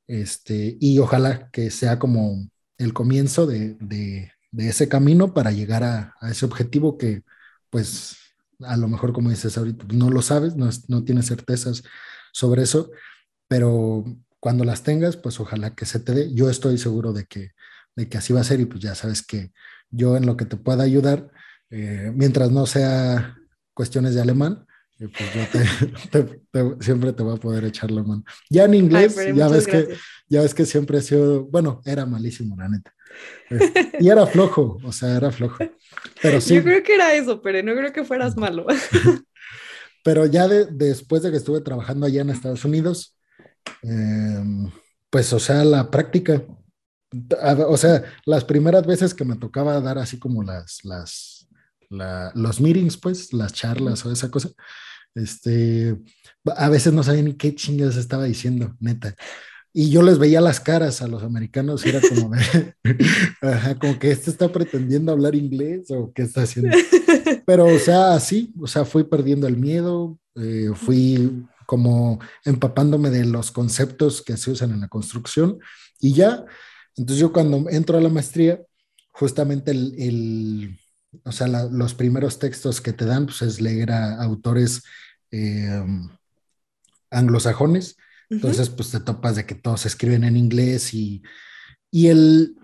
[0.08, 2.50] este, y ojalá que sea como
[2.80, 3.78] el comienzo de,
[4.52, 7.24] de ese camino para llegar a, ese objetivo que,
[7.70, 8.18] pues,
[8.62, 11.84] a lo mejor, como dices ahorita, no lo sabes, no, no tienes certezas
[12.32, 12.92] sobre eso,
[13.48, 14.06] pero
[14.40, 16.34] cuando las tengas, pues ojalá que se te dé.
[16.34, 17.52] Yo estoy seguro de que,
[17.96, 19.52] de que así va a ser y pues ya sabes que
[19.90, 21.32] yo en lo que te pueda ayudar,
[21.70, 23.38] eh, mientras no sea
[23.74, 24.66] cuestiones de alemán,
[25.00, 25.34] eh, pues
[26.54, 28.24] yo siempre te voy a poder echar la mano.
[28.50, 29.96] Ya en inglés, ya, ves que,
[30.28, 32.94] ya ves que siempre he sido, bueno, era malísimo, la neta.
[34.00, 35.58] Y era flojo, o sea, era flojo.
[36.22, 36.56] Pero sí.
[36.56, 38.66] Yo creo que era eso, pero no creo que fueras malo.
[40.02, 43.18] Pero ya después de que estuve trabajando allá en Estados Unidos,
[43.82, 44.72] em,
[45.10, 46.42] pues, o sea, la práctica,
[47.68, 51.50] o sea, las primeras veces que me tocaba dar así como las, las,
[51.90, 54.50] los meetings, pues, las charlas o esa cosa,
[55.16, 55.98] este,
[56.56, 59.16] a veces no sabía ni qué chingas estaba diciendo, neta.
[59.72, 62.32] Y yo les veía las caras a los americanos y era como
[63.80, 66.76] como que este está pretendiendo hablar inglés o qué está haciendo.
[67.46, 73.26] Pero, o sea, así, o sea, fui perdiendo el miedo, eh, fui como empapándome de
[73.26, 75.60] los conceptos que se usan en la construcción
[76.00, 76.46] y ya.
[76.96, 78.60] Entonces yo cuando entro a la maestría,
[79.12, 80.80] justamente el,
[81.24, 84.84] o sea, los primeros textos que te dan, pues es leer a autores
[85.32, 85.84] eh,
[87.10, 87.98] anglosajones
[88.30, 91.24] entonces, pues te topas de que todos escriben en inglés y,
[91.90, 92.56] y el,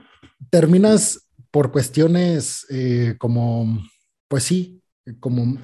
[0.51, 3.84] terminas por cuestiones eh, como,
[4.27, 4.81] pues sí,
[5.19, 5.57] como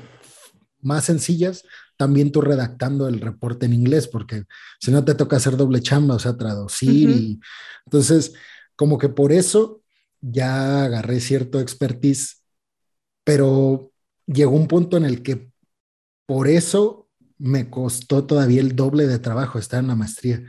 [0.82, 1.64] más sencillas,
[1.98, 4.46] también tú redactando el reporte en inglés, porque
[4.80, 7.10] si no te toca hacer doble chamba, o sea, traducir.
[7.10, 7.40] y,
[7.86, 8.34] entonces,
[8.76, 9.84] como que por eso
[10.20, 12.41] ya agarré cierto expertise,
[13.24, 13.92] pero
[14.26, 15.52] llegó un punto en el que
[16.26, 20.44] por eso me costó todavía el doble de trabajo estar en la maestría,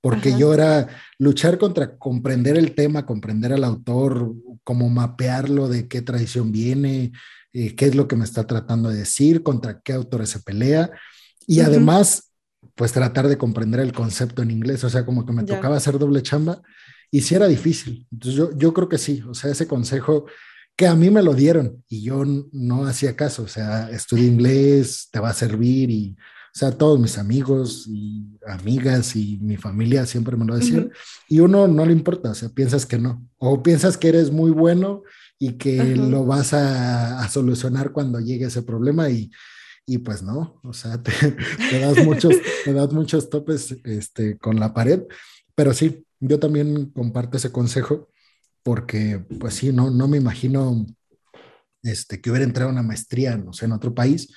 [0.00, 0.88] porque yo era
[1.18, 4.34] luchar contra comprender el tema, comprender al autor,
[4.64, 7.12] cómo mapearlo, de qué tradición viene,
[7.52, 10.90] eh, qué es lo que me está tratando de decir, contra qué autores se pelea,
[11.46, 12.32] y además,
[12.74, 15.98] pues tratar de comprender el concepto en inglés, o sea, como que me tocaba hacer
[15.98, 16.62] doble chamba,
[17.10, 18.06] y sí era difícil.
[18.12, 20.26] Entonces yo, yo creo que sí, o sea, ese consejo
[20.78, 25.08] que a mí me lo dieron y yo no hacía caso, o sea, estudia inglés,
[25.10, 26.16] te va a servir y
[26.54, 30.90] o sea, todos mis amigos y amigas y mi familia siempre me lo decían.
[31.28, 33.28] Y uno no le importa, o sea, piensas que no.
[33.38, 35.02] O piensas que eres muy bueno
[35.38, 39.10] y que lo vas a, solucionar cuando llegue ese problema.
[39.10, 39.30] Y,
[39.84, 41.12] y pues no, o sea, te,
[41.80, 42.34] das, muchos,
[42.64, 45.02] te das muchos topes este, con la pared,
[45.56, 48.08] pero sí, yo también comparto ese consejo
[48.62, 50.86] porque pues sí, no, no me imagino
[51.82, 54.28] este, que hubiera entrado a una maestría, no sé, en otro país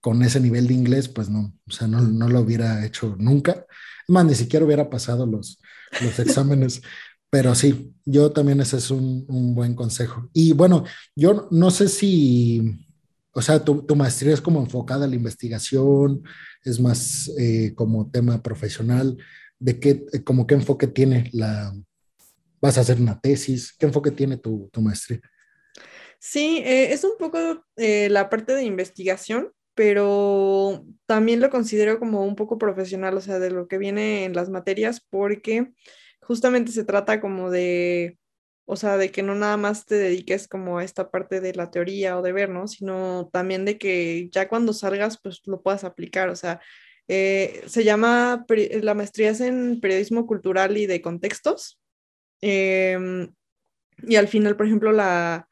[0.00, 3.66] con ese nivel de inglés, pues no, o sea, no, no lo hubiera hecho nunca.
[4.06, 5.58] Más, ni siquiera hubiera pasado los,
[6.00, 6.80] los exámenes.
[7.28, 10.30] Pero sí, yo también ese es un, un, buen consejo.
[10.32, 10.84] Y bueno,
[11.16, 12.86] yo no sé si,
[13.32, 16.22] o sea, tu, tu maestría es como enfocada a la investigación,
[16.62, 19.18] es más eh, como tema profesional.
[19.58, 21.74] ¿De qué, como qué enfoque tiene la,
[22.60, 23.74] vas a hacer una tesis?
[23.78, 25.20] ¿Qué enfoque tiene tu, tu maestría?
[26.18, 32.24] Sí, eh, es un poco eh, la parte de investigación, pero también lo considero como
[32.24, 35.72] un poco profesional, o sea, de lo que viene en las materias, porque
[36.20, 38.18] justamente se trata como de,
[38.64, 41.70] o sea, de que no nada más te dediques como a esta parte de la
[41.70, 42.66] teoría o de ver, ¿no?
[42.68, 46.60] Sino también de que ya cuando salgas, pues lo puedas aplicar, o sea,
[47.08, 48.44] eh, se llama,
[48.82, 51.78] la maestría es en periodismo cultural y de contextos.
[52.40, 53.32] Em,
[54.06, 55.48] y al final, por ejemplo, la,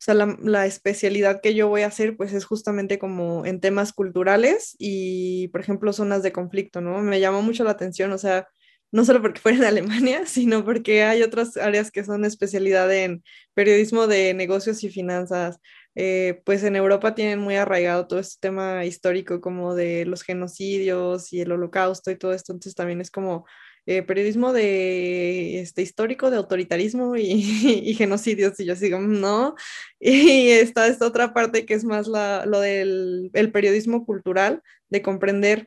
[0.00, 3.92] o sea, la, especialidad que yo voy a hacer, pues es justamente como en temas
[3.92, 7.00] culturales y, por ejemplo, zonas de conflicto, ¿no?
[7.00, 8.48] Me llamó mucho la atención, o sea,
[8.92, 13.22] no solo porque fuera en Alemania, sino porque hay otras áreas que son especialidad en
[13.54, 15.58] periodismo de negocios y finanzas.
[15.96, 21.32] Eh, pues en Europa tienen muy arraigado todo este tema histórico como de los genocidios
[21.32, 23.44] y el holocausto y todo esto, entonces también es como
[23.90, 27.42] eh, periodismo de este, histórico de autoritarismo y,
[27.98, 29.56] genocidios, y yo sigo, no.
[29.98, 35.02] Y está esta otra parte que es más la, lo del el periodismo cultural, de
[35.02, 35.66] comprender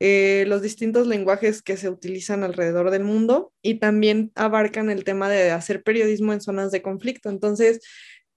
[0.00, 5.30] eh, los distintos lenguajes que se utilizan alrededor del mundo y también abarcan el tema
[5.30, 7.30] de hacer periodismo en zonas de conflicto.
[7.30, 7.80] Entonces,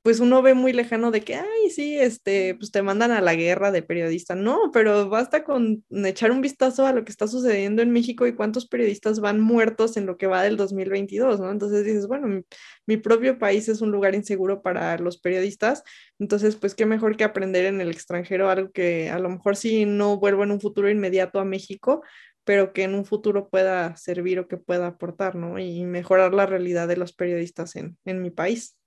[0.06, 3.34] pues uno ve muy lejano de que, ay, sí, este, pues te mandan a la
[3.34, 4.36] guerra de periodista.
[4.36, 8.36] No, pero basta con echar un vistazo a lo que está sucediendo en México y
[8.36, 11.50] cuántos periodistas van muertos en lo que va del 2022, ¿no?
[11.50, 12.44] Entonces dices, bueno,
[12.86, 15.82] mi, propio país es un lugar inseguro para los periodistas,
[16.20, 19.86] entonces, pues qué mejor que aprender en el extranjero algo que a lo mejor sí
[19.86, 22.04] no vuelvo en un futuro inmediato a México,
[22.44, 25.58] pero que en un futuro pueda servir o que pueda aportar, ¿no?
[25.58, 28.78] Y mejorar la realidad de los periodistas en, en mi país.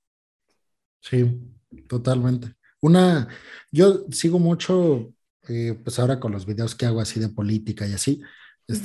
[1.01, 1.41] Sí,
[1.89, 2.55] totalmente.
[2.81, 3.29] Una,
[3.71, 5.13] yo sigo mucho,
[5.49, 8.23] eh, pues ahora con los videos que hago así de política y así,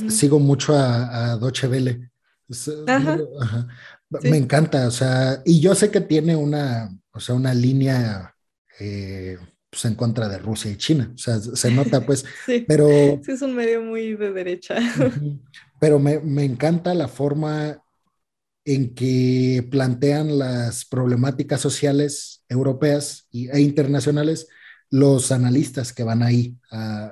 [0.09, 2.11] sigo mucho a, a Doche Vele.
[4.23, 8.35] Me encanta, o sea, y yo sé que tiene una, o sea, una línea
[8.79, 9.37] eh,
[9.69, 12.25] pues en contra de Rusia y China, o sea, se nota pues,
[12.67, 12.87] pero...
[13.23, 14.75] Sí, es un medio muy de derecha.
[15.79, 17.82] pero me, me encanta la forma
[18.65, 24.47] en que plantean las problemáticas sociales europeas e internacionales
[24.89, 26.55] los analistas que van ahí.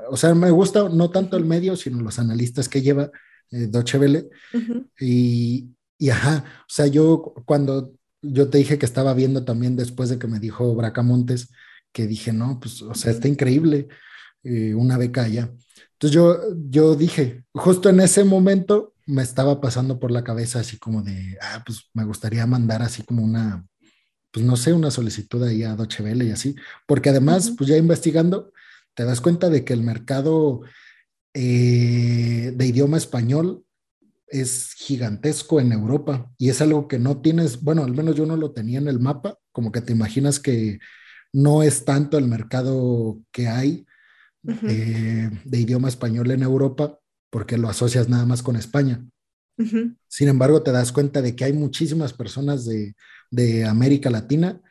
[0.10, 3.10] o sea, me gusta no tanto el medio, sino los analistas que lleva
[3.50, 4.30] eh, Deutsche Welle.
[5.00, 10.10] y, y, ajá, o sea, yo cuando yo te dije que estaba viendo también después
[10.10, 11.50] de que me dijo Bracamontes,
[11.92, 13.88] que dije, no, pues, o sea, está increíble
[14.44, 15.52] eh, una beca allá.
[15.94, 16.38] Entonces yo,
[16.70, 21.38] yo dije, justo en ese momento, me estaba pasando por la cabeza así como de,
[21.42, 23.68] ah, pues me gustaría mandar así como una,
[24.32, 26.56] pues no sé, una solicitud ahí a Deutsche Welle y así,
[26.88, 28.54] porque además, pues ya investigando,
[28.94, 30.62] te das cuenta de que el mercado
[31.34, 33.66] eh, de idioma español
[34.28, 38.38] es gigantesco en Europa y es algo que no tienes, bueno, al menos yo no
[38.38, 40.80] lo tenía en el mapa, como que te imaginas que
[41.34, 43.86] no es tanto el mercado que hay
[44.48, 47.01] eh, de idioma español en Europa
[47.32, 49.04] porque lo asocias nada más con España.
[50.08, 54.62] Sin embargo, te das cuenta de que hay muchísimas personas de, América Latina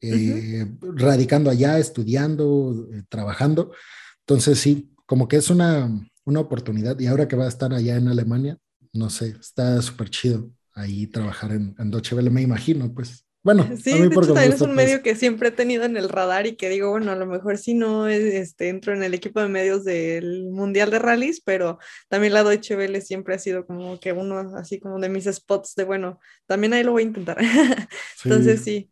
[0.00, 3.72] eh, radicando allá, estudiando, eh, trabajando.
[4.20, 5.88] Entonces, sí, como que es una,
[6.26, 6.98] oportunidad.
[7.00, 8.58] Y ahora que va a estar allá en Alemania,
[8.92, 13.24] no sé, está súper chido ahí trabajar en, en Deutsche Welle, me imagino, pues.
[13.44, 16.46] Bueno, sí, de hecho también es un medio que siempre he tenido en el radar
[16.46, 19.48] y que digo, bueno, a lo mejor si no este, entro en el equipo de
[19.48, 24.12] medios del Mundial de Rallys, pero también la Deutsche Welle siempre ha sido como que
[24.12, 27.36] uno así como de mis spots de, bueno, también ahí lo voy a intentar.
[28.24, 28.90] Entonces sí.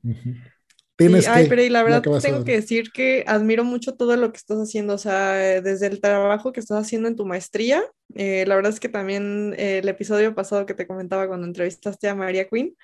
[1.29, 4.59] ay, pero y la verdad tengo que decir que admiro mucho todo lo que estás
[4.59, 7.83] haciendo, o sea, desde el trabajo que estás haciendo en tu maestría,
[8.17, 12.07] eh, la verdad es que también eh, el episodio pasado que te comentaba cuando entrevistaste
[12.11, 12.77] a María Quinn,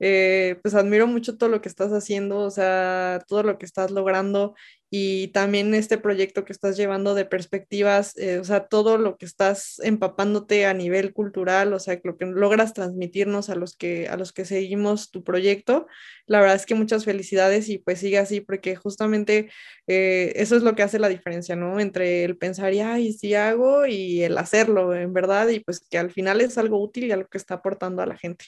[0.00, 3.90] eh, pues admiro mucho todo lo que estás haciendo, o sea, todo lo que estás
[3.90, 4.54] logrando
[4.96, 9.26] y también este proyecto que estás llevando de perspectivas, eh, o sea, todo lo que
[9.26, 14.16] estás empapándote a nivel cultural, o sea, lo que logras transmitirnos a los que, a
[14.16, 15.88] los que seguimos tu proyecto.
[16.26, 19.50] La verdad es que muchas felicidades y pues sigue así, porque justamente
[19.88, 21.80] eh, eso es lo que hace la diferencia, ¿no?
[21.80, 26.12] Entre el pensar, y sí hago y el hacerlo, en verdad, y pues que al
[26.12, 28.44] final es algo útil y algo que está aportando a la gente.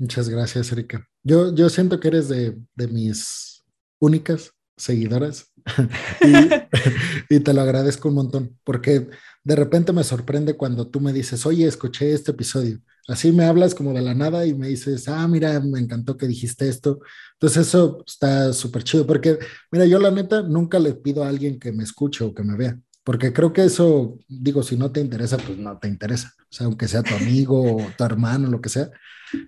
[0.00, 1.06] Muchas gracias, Erika.
[1.22, 2.56] Yo, yo siento que eres de,
[2.90, 3.62] mis
[3.98, 5.52] únicas seguidoras
[7.28, 9.10] y, te lo agradezco un montón porque
[9.44, 12.80] de repente me sorprende cuando tú me dices, oye, escuché este episodio.
[13.08, 16.26] Así me hablas como de la nada y me dices, ah, mira, me encantó que
[16.26, 17.00] dijiste esto.
[17.34, 19.38] Entonces eso está súper chido porque,
[19.70, 22.56] mira, yo la neta nunca le pido a alguien que me escuche o que me
[22.56, 22.78] vea.
[23.04, 26.32] Porque creo que eso, digo, si no te interesa, pues no te interesa.
[26.38, 28.90] O sea, aunque sea tu amigo o tu hermano, lo que sea,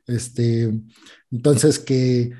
[0.06, 0.72] este,
[1.30, 2.32] entonces que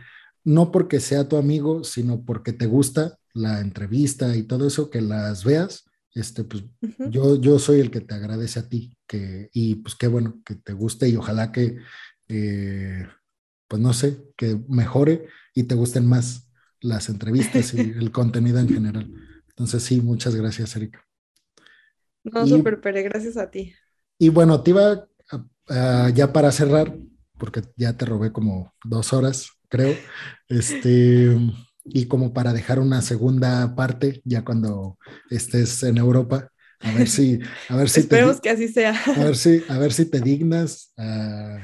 [0.45, 5.01] no porque sea tu amigo, sino porque te gusta la entrevista y todo eso, que
[5.01, 6.65] las veas, este, pues
[7.11, 10.57] yo, yo soy el que te agradece a ti, que, y pues qué bueno que
[10.57, 11.79] te guste y ojalá que,
[12.29, 13.07] eh,
[13.69, 16.51] pues no sé, que mejore y te gusten más
[16.81, 19.11] las entrevistas y el contenido en general.
[19.49, 21.03] Entonces sí, muchas gracias, Erika.
[22.25, 23.75] No, súper, pero gracias a ti.
[24.19, 25.09] Y bueno, te iba
[26.15, 26.97] ya para cerrar,
[27.43, 29.97] porque ya te robé como dos horas, creo.
[30.49, 31.37] Este,
[31.85, 34.97] y como para dejar una segunda parte, ya cuando
[35.29, 38.95] estés en Europa, a ver si, a ver si Esperemos que así sea.
[39.17, 41.59] A ver si, a ver si te dignas a,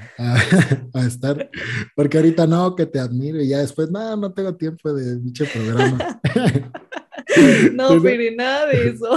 [1.06, 1.48] estar,
[1.94, 5.44] porque ahorita no, que te admiro y ya después, no, no tengo tiempo de dicho
[5.52, 6.20] programa.
[7.74, 9.16] no, pero nada de eso.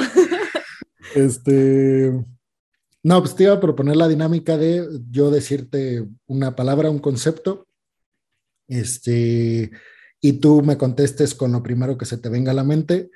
[1.15, 2.23] Este,
[3.03, 7.67] no, pues te iba a proponer la dinámica de yo decirte una palabra, un concepto,
[8.67, 9.71] este,
[10.21, 13.09] y tú me contestes con lo primero que se te venga a la mente.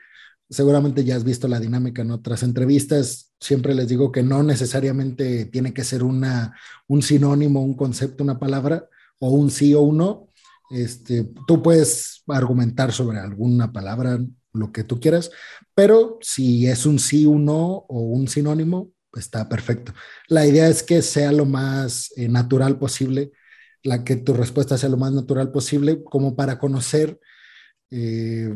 [0.49, 3.33] Seguramente ya has visto la dinámica en otras entrevistas.
[3.39, 6.55] Siempre les digo que no necesariamente tiene que ser una,
[6.87, 8.89] un sinónimo, un concepto, una palabra,
[9.19, 10.29] o un sí o un no.
[10.71, 14.19] Este, tú puedes argumentar sobre alguna palabra,
[14.55, 15.31] lo que tú quieras,
[15.73, 19.93] pero si es un sí, un no o un sinónimo, está perfecto.
[20.27, 23.31] La idea es que sea lo más eh, natural posible,
[23.83, 27.19] la que tu respuesta sea lo más natural posible, como para conocer,
[27.91, 28.53] eh,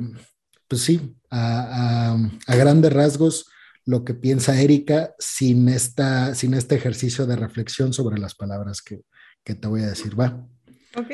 [0.68, 2.18] pues sí, a,
[2.48, 3.50] grandes rasgos
[3.86, 9.02] lo que piensa Erika sin, esta, sin este ejercicio de reflexión sobre las palabras que,
[9.44, 10.20] que te voy a decir.
[10.20, 10.48] ¿Va?
[10.96, 11.12] Ok.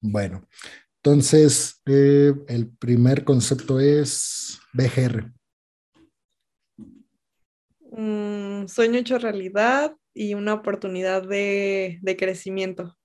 [0.00, 0.46] Bueno,
[1.02, 5.32] entonces eh, el primer concepto es BGR.
[7.96, 12.96] Un sueño hecho realidad y una oportunidad de, crecimiento.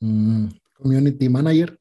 [0.00, 1.78] Mm, community manager.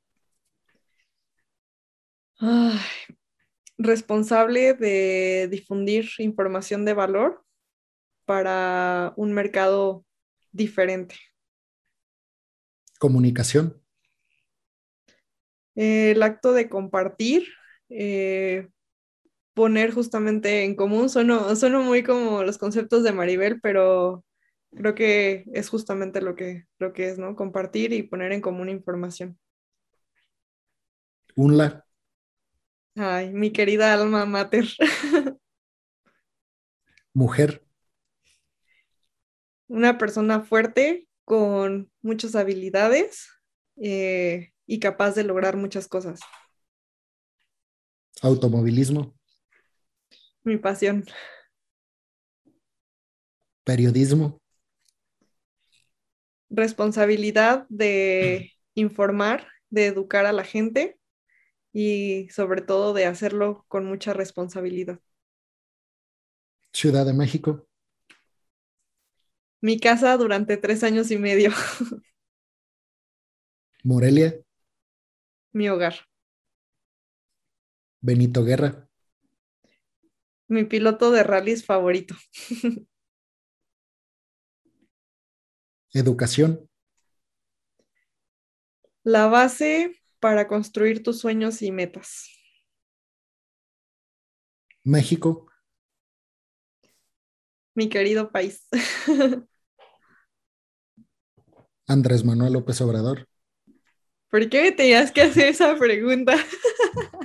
[3.77, 7.43] responsable de difundir información de valor
[8.26, 10.05] para un mercado
[10.51, 11.15] diferente.
[12.99, 13.81] Comunicación.
[15.76, 17.47] el acto de compartir
[17.89, 18.69] eh,
[19.53, 21.09] poner justamente en común.
[21.09, 24.23] Sueno, sueno muy como los conceptos de Maribel, pero
[24.75, 27.35] creo que es justamente lo que, lo que es, ¿no?
[27.35, 29.38] Compartir y poner en común información.
[31.35, 31.85] Un la.
[32.95, 34.65] Ay, mi querida alma mater.
[37.13, 37.63] Mujer.
[39.67, 43.30] Una persona fuerte con muchas habilidades
[43.77, 46.19] eh, y capaz de lograr muchas cosas.
[48.21, 49.13] Automovilismo.
[50.44, 51.06] Mi pasión.
[53.64, 54.41] Periodismo.
[56.49, 60.99] Responsabilidad de informar, de educar a la gente
[61.72, 64.99] y sobre todo de hacerlo con mucha responsabilidad.
[66.74, 67.68] Ciudad de México.
[69.61, 71.52] Mi casa durante tres años y medio.
[73.84, 74.40] Morelia.
[75.53, 75.95] Mi hogar.
[78.02, 78.90] Benito Guerra.
[80.48, 82.15] Mi piloto de rallies favorito.
[85.94, 86.70] Educación.
[89.03, 92.30] La base para construir tus sueños y metas.
[94.84, 95.48] México.
[97.76, 98.68] Mi querido país.
[101.88, 103.28] Andrés Manuel López Obrador.
[104.30, 106.36] ¿Por qué me tenías que hacer esa pregunta?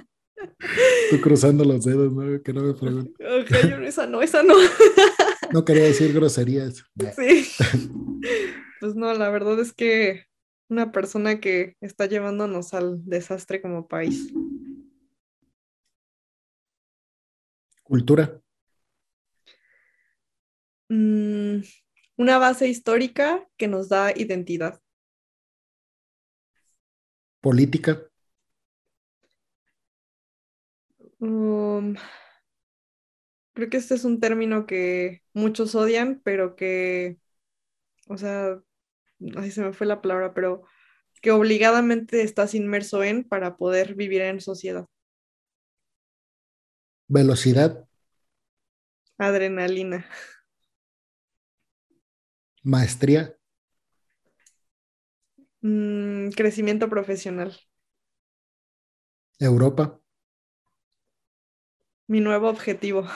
[1.11, 2.43] Tú cruzando los dedos, ¿no?
[2.43, 3.15] Que no me preguntes.
[3.15, 3.51] Ok,
[3.85, 4.55] esa no, esa no.
[5.53, 6.85] No quería decir groserías.
[7.17, 7.49] Sí.
[8.81, 10.27] Pues no, la verdad es que
[10.69, 14.31] una persona que está llevándonos al desastre como país.
[17.83, 18.43] Cultura.
[20.91, 21.61] Mm,
[22.17, 24.81] una base histórica que nos da identidad.
[27.41, 28.03] Política.
[31.21, 31.97] Um,
[33.55, 37.19] creo que este es un término que muchos odian, pero que,
[38.09, 38.61] o sea,
[39.37, 40.65] así se me fue la palabra, pero
[41.23, 44.87] que obligadamente estás inmerso en para poder vivir en sociedad.
[47.09, 47.87] Velocidad.
[49.19, 50.05] Adrenalina.
[52.63, 53.37] Maestría.
[55.63, 57.57] Mm, crecimiento profesional.
[59.41, 60.01] Europa.
[62.09, 63.07] Mi nuevo objetivo.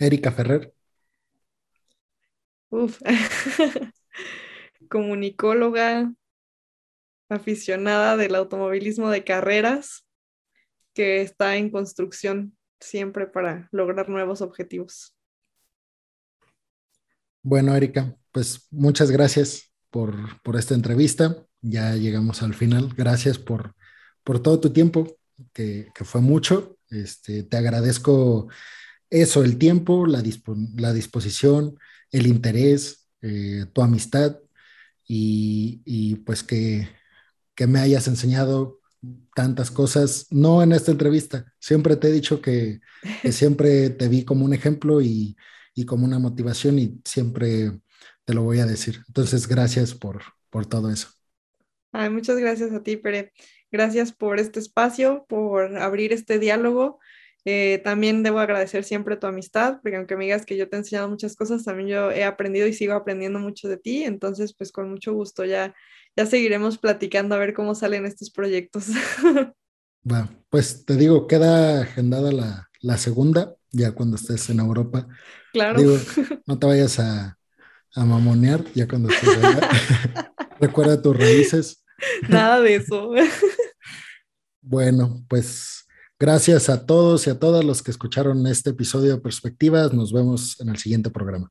[0.00, 0.74] Erika Ferrer.
[2.70, 3.00] Uf.
[4.88, 6.12] Comunicóloga,
[7.28, 10.04] aficionada del automovilismo de carreras,
[10.94, 15.14] que está en construcción siempre para lograr nuevos objetivos.
[17.42, 20.16] Bueno, Erika, pues muchas gracias por,
[20.58, 21.46] esta entrevista.
[21.60, 22.92] Ya llegamos al final.
[22.96, 23.76] Gracias por,
[24.24, 25.19] por todo tu tiempo,
[25.52, 26.78] que, fue mucho.
[26.90, 28.48] Este, te agradezco
[29.10, 30.22] eso, el tiempo, la,
[30.76, 31.78] la disposición,
[32.10, 34.38] el interés, eh, tu amistad
[35.12, 36.88] y, pues que,
[37.66, 38.80] me hayas enseñado
[39.34, 42.80] tantas cosas, no en esta entrevista, siempre te he dicho que,
[43.30, 45.36] siempre te vi como un ejemplo y,
[45.86, 47.72] como una motivación y siempre
[48.26, 49.02] te lo voy a decir.
[49.08, 51.08] Entonces, gracias por, por todo eso.
[51.92, 53.32] muchas gracias a ti, Pere.
[53.70, 56.98] Gracias por este espacio, por abrir este diálogo
[57.46, 60.80] eh, también debo agradecer siempre tu amistad, porque aunque me digas que yo te he
[60.80, 64.04] enseñado muchas cosas, también yo he aprendido y sigo aprendiendo mucho de ti.
[64.04, 65.74] Entonces, pues con mucho gusto ya,
[66.16, 68.86] ya seguiremos platicando a ver cómo salen estos proyectos.
[70.02, 72.32] Bueno, pues te digo, queda agendada
[72.80, 75.06] la, segunda, ya cuando estés en Europa.
[75.52, 75.78] Claro.
[76.46, 77.36] no te vayas a,
[77.94, 79.68] a mamonear ya cuando estés allá.
[80.58, 81.79] Recuerda tus raíces.
[82.28, 83.12] Nada de eso.
[84.62, 85.80] bueno, pues
[86.22, 89.94] Gracias a todos y a todas los que escucharon este episodio de Perspectivas.
[89.94, 91.50] Nos vemos en el siguiente programa.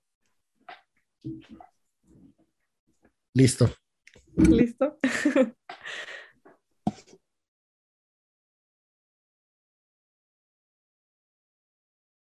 [3.33, 3.73] Listo.
[4.35, 4.99] Listo.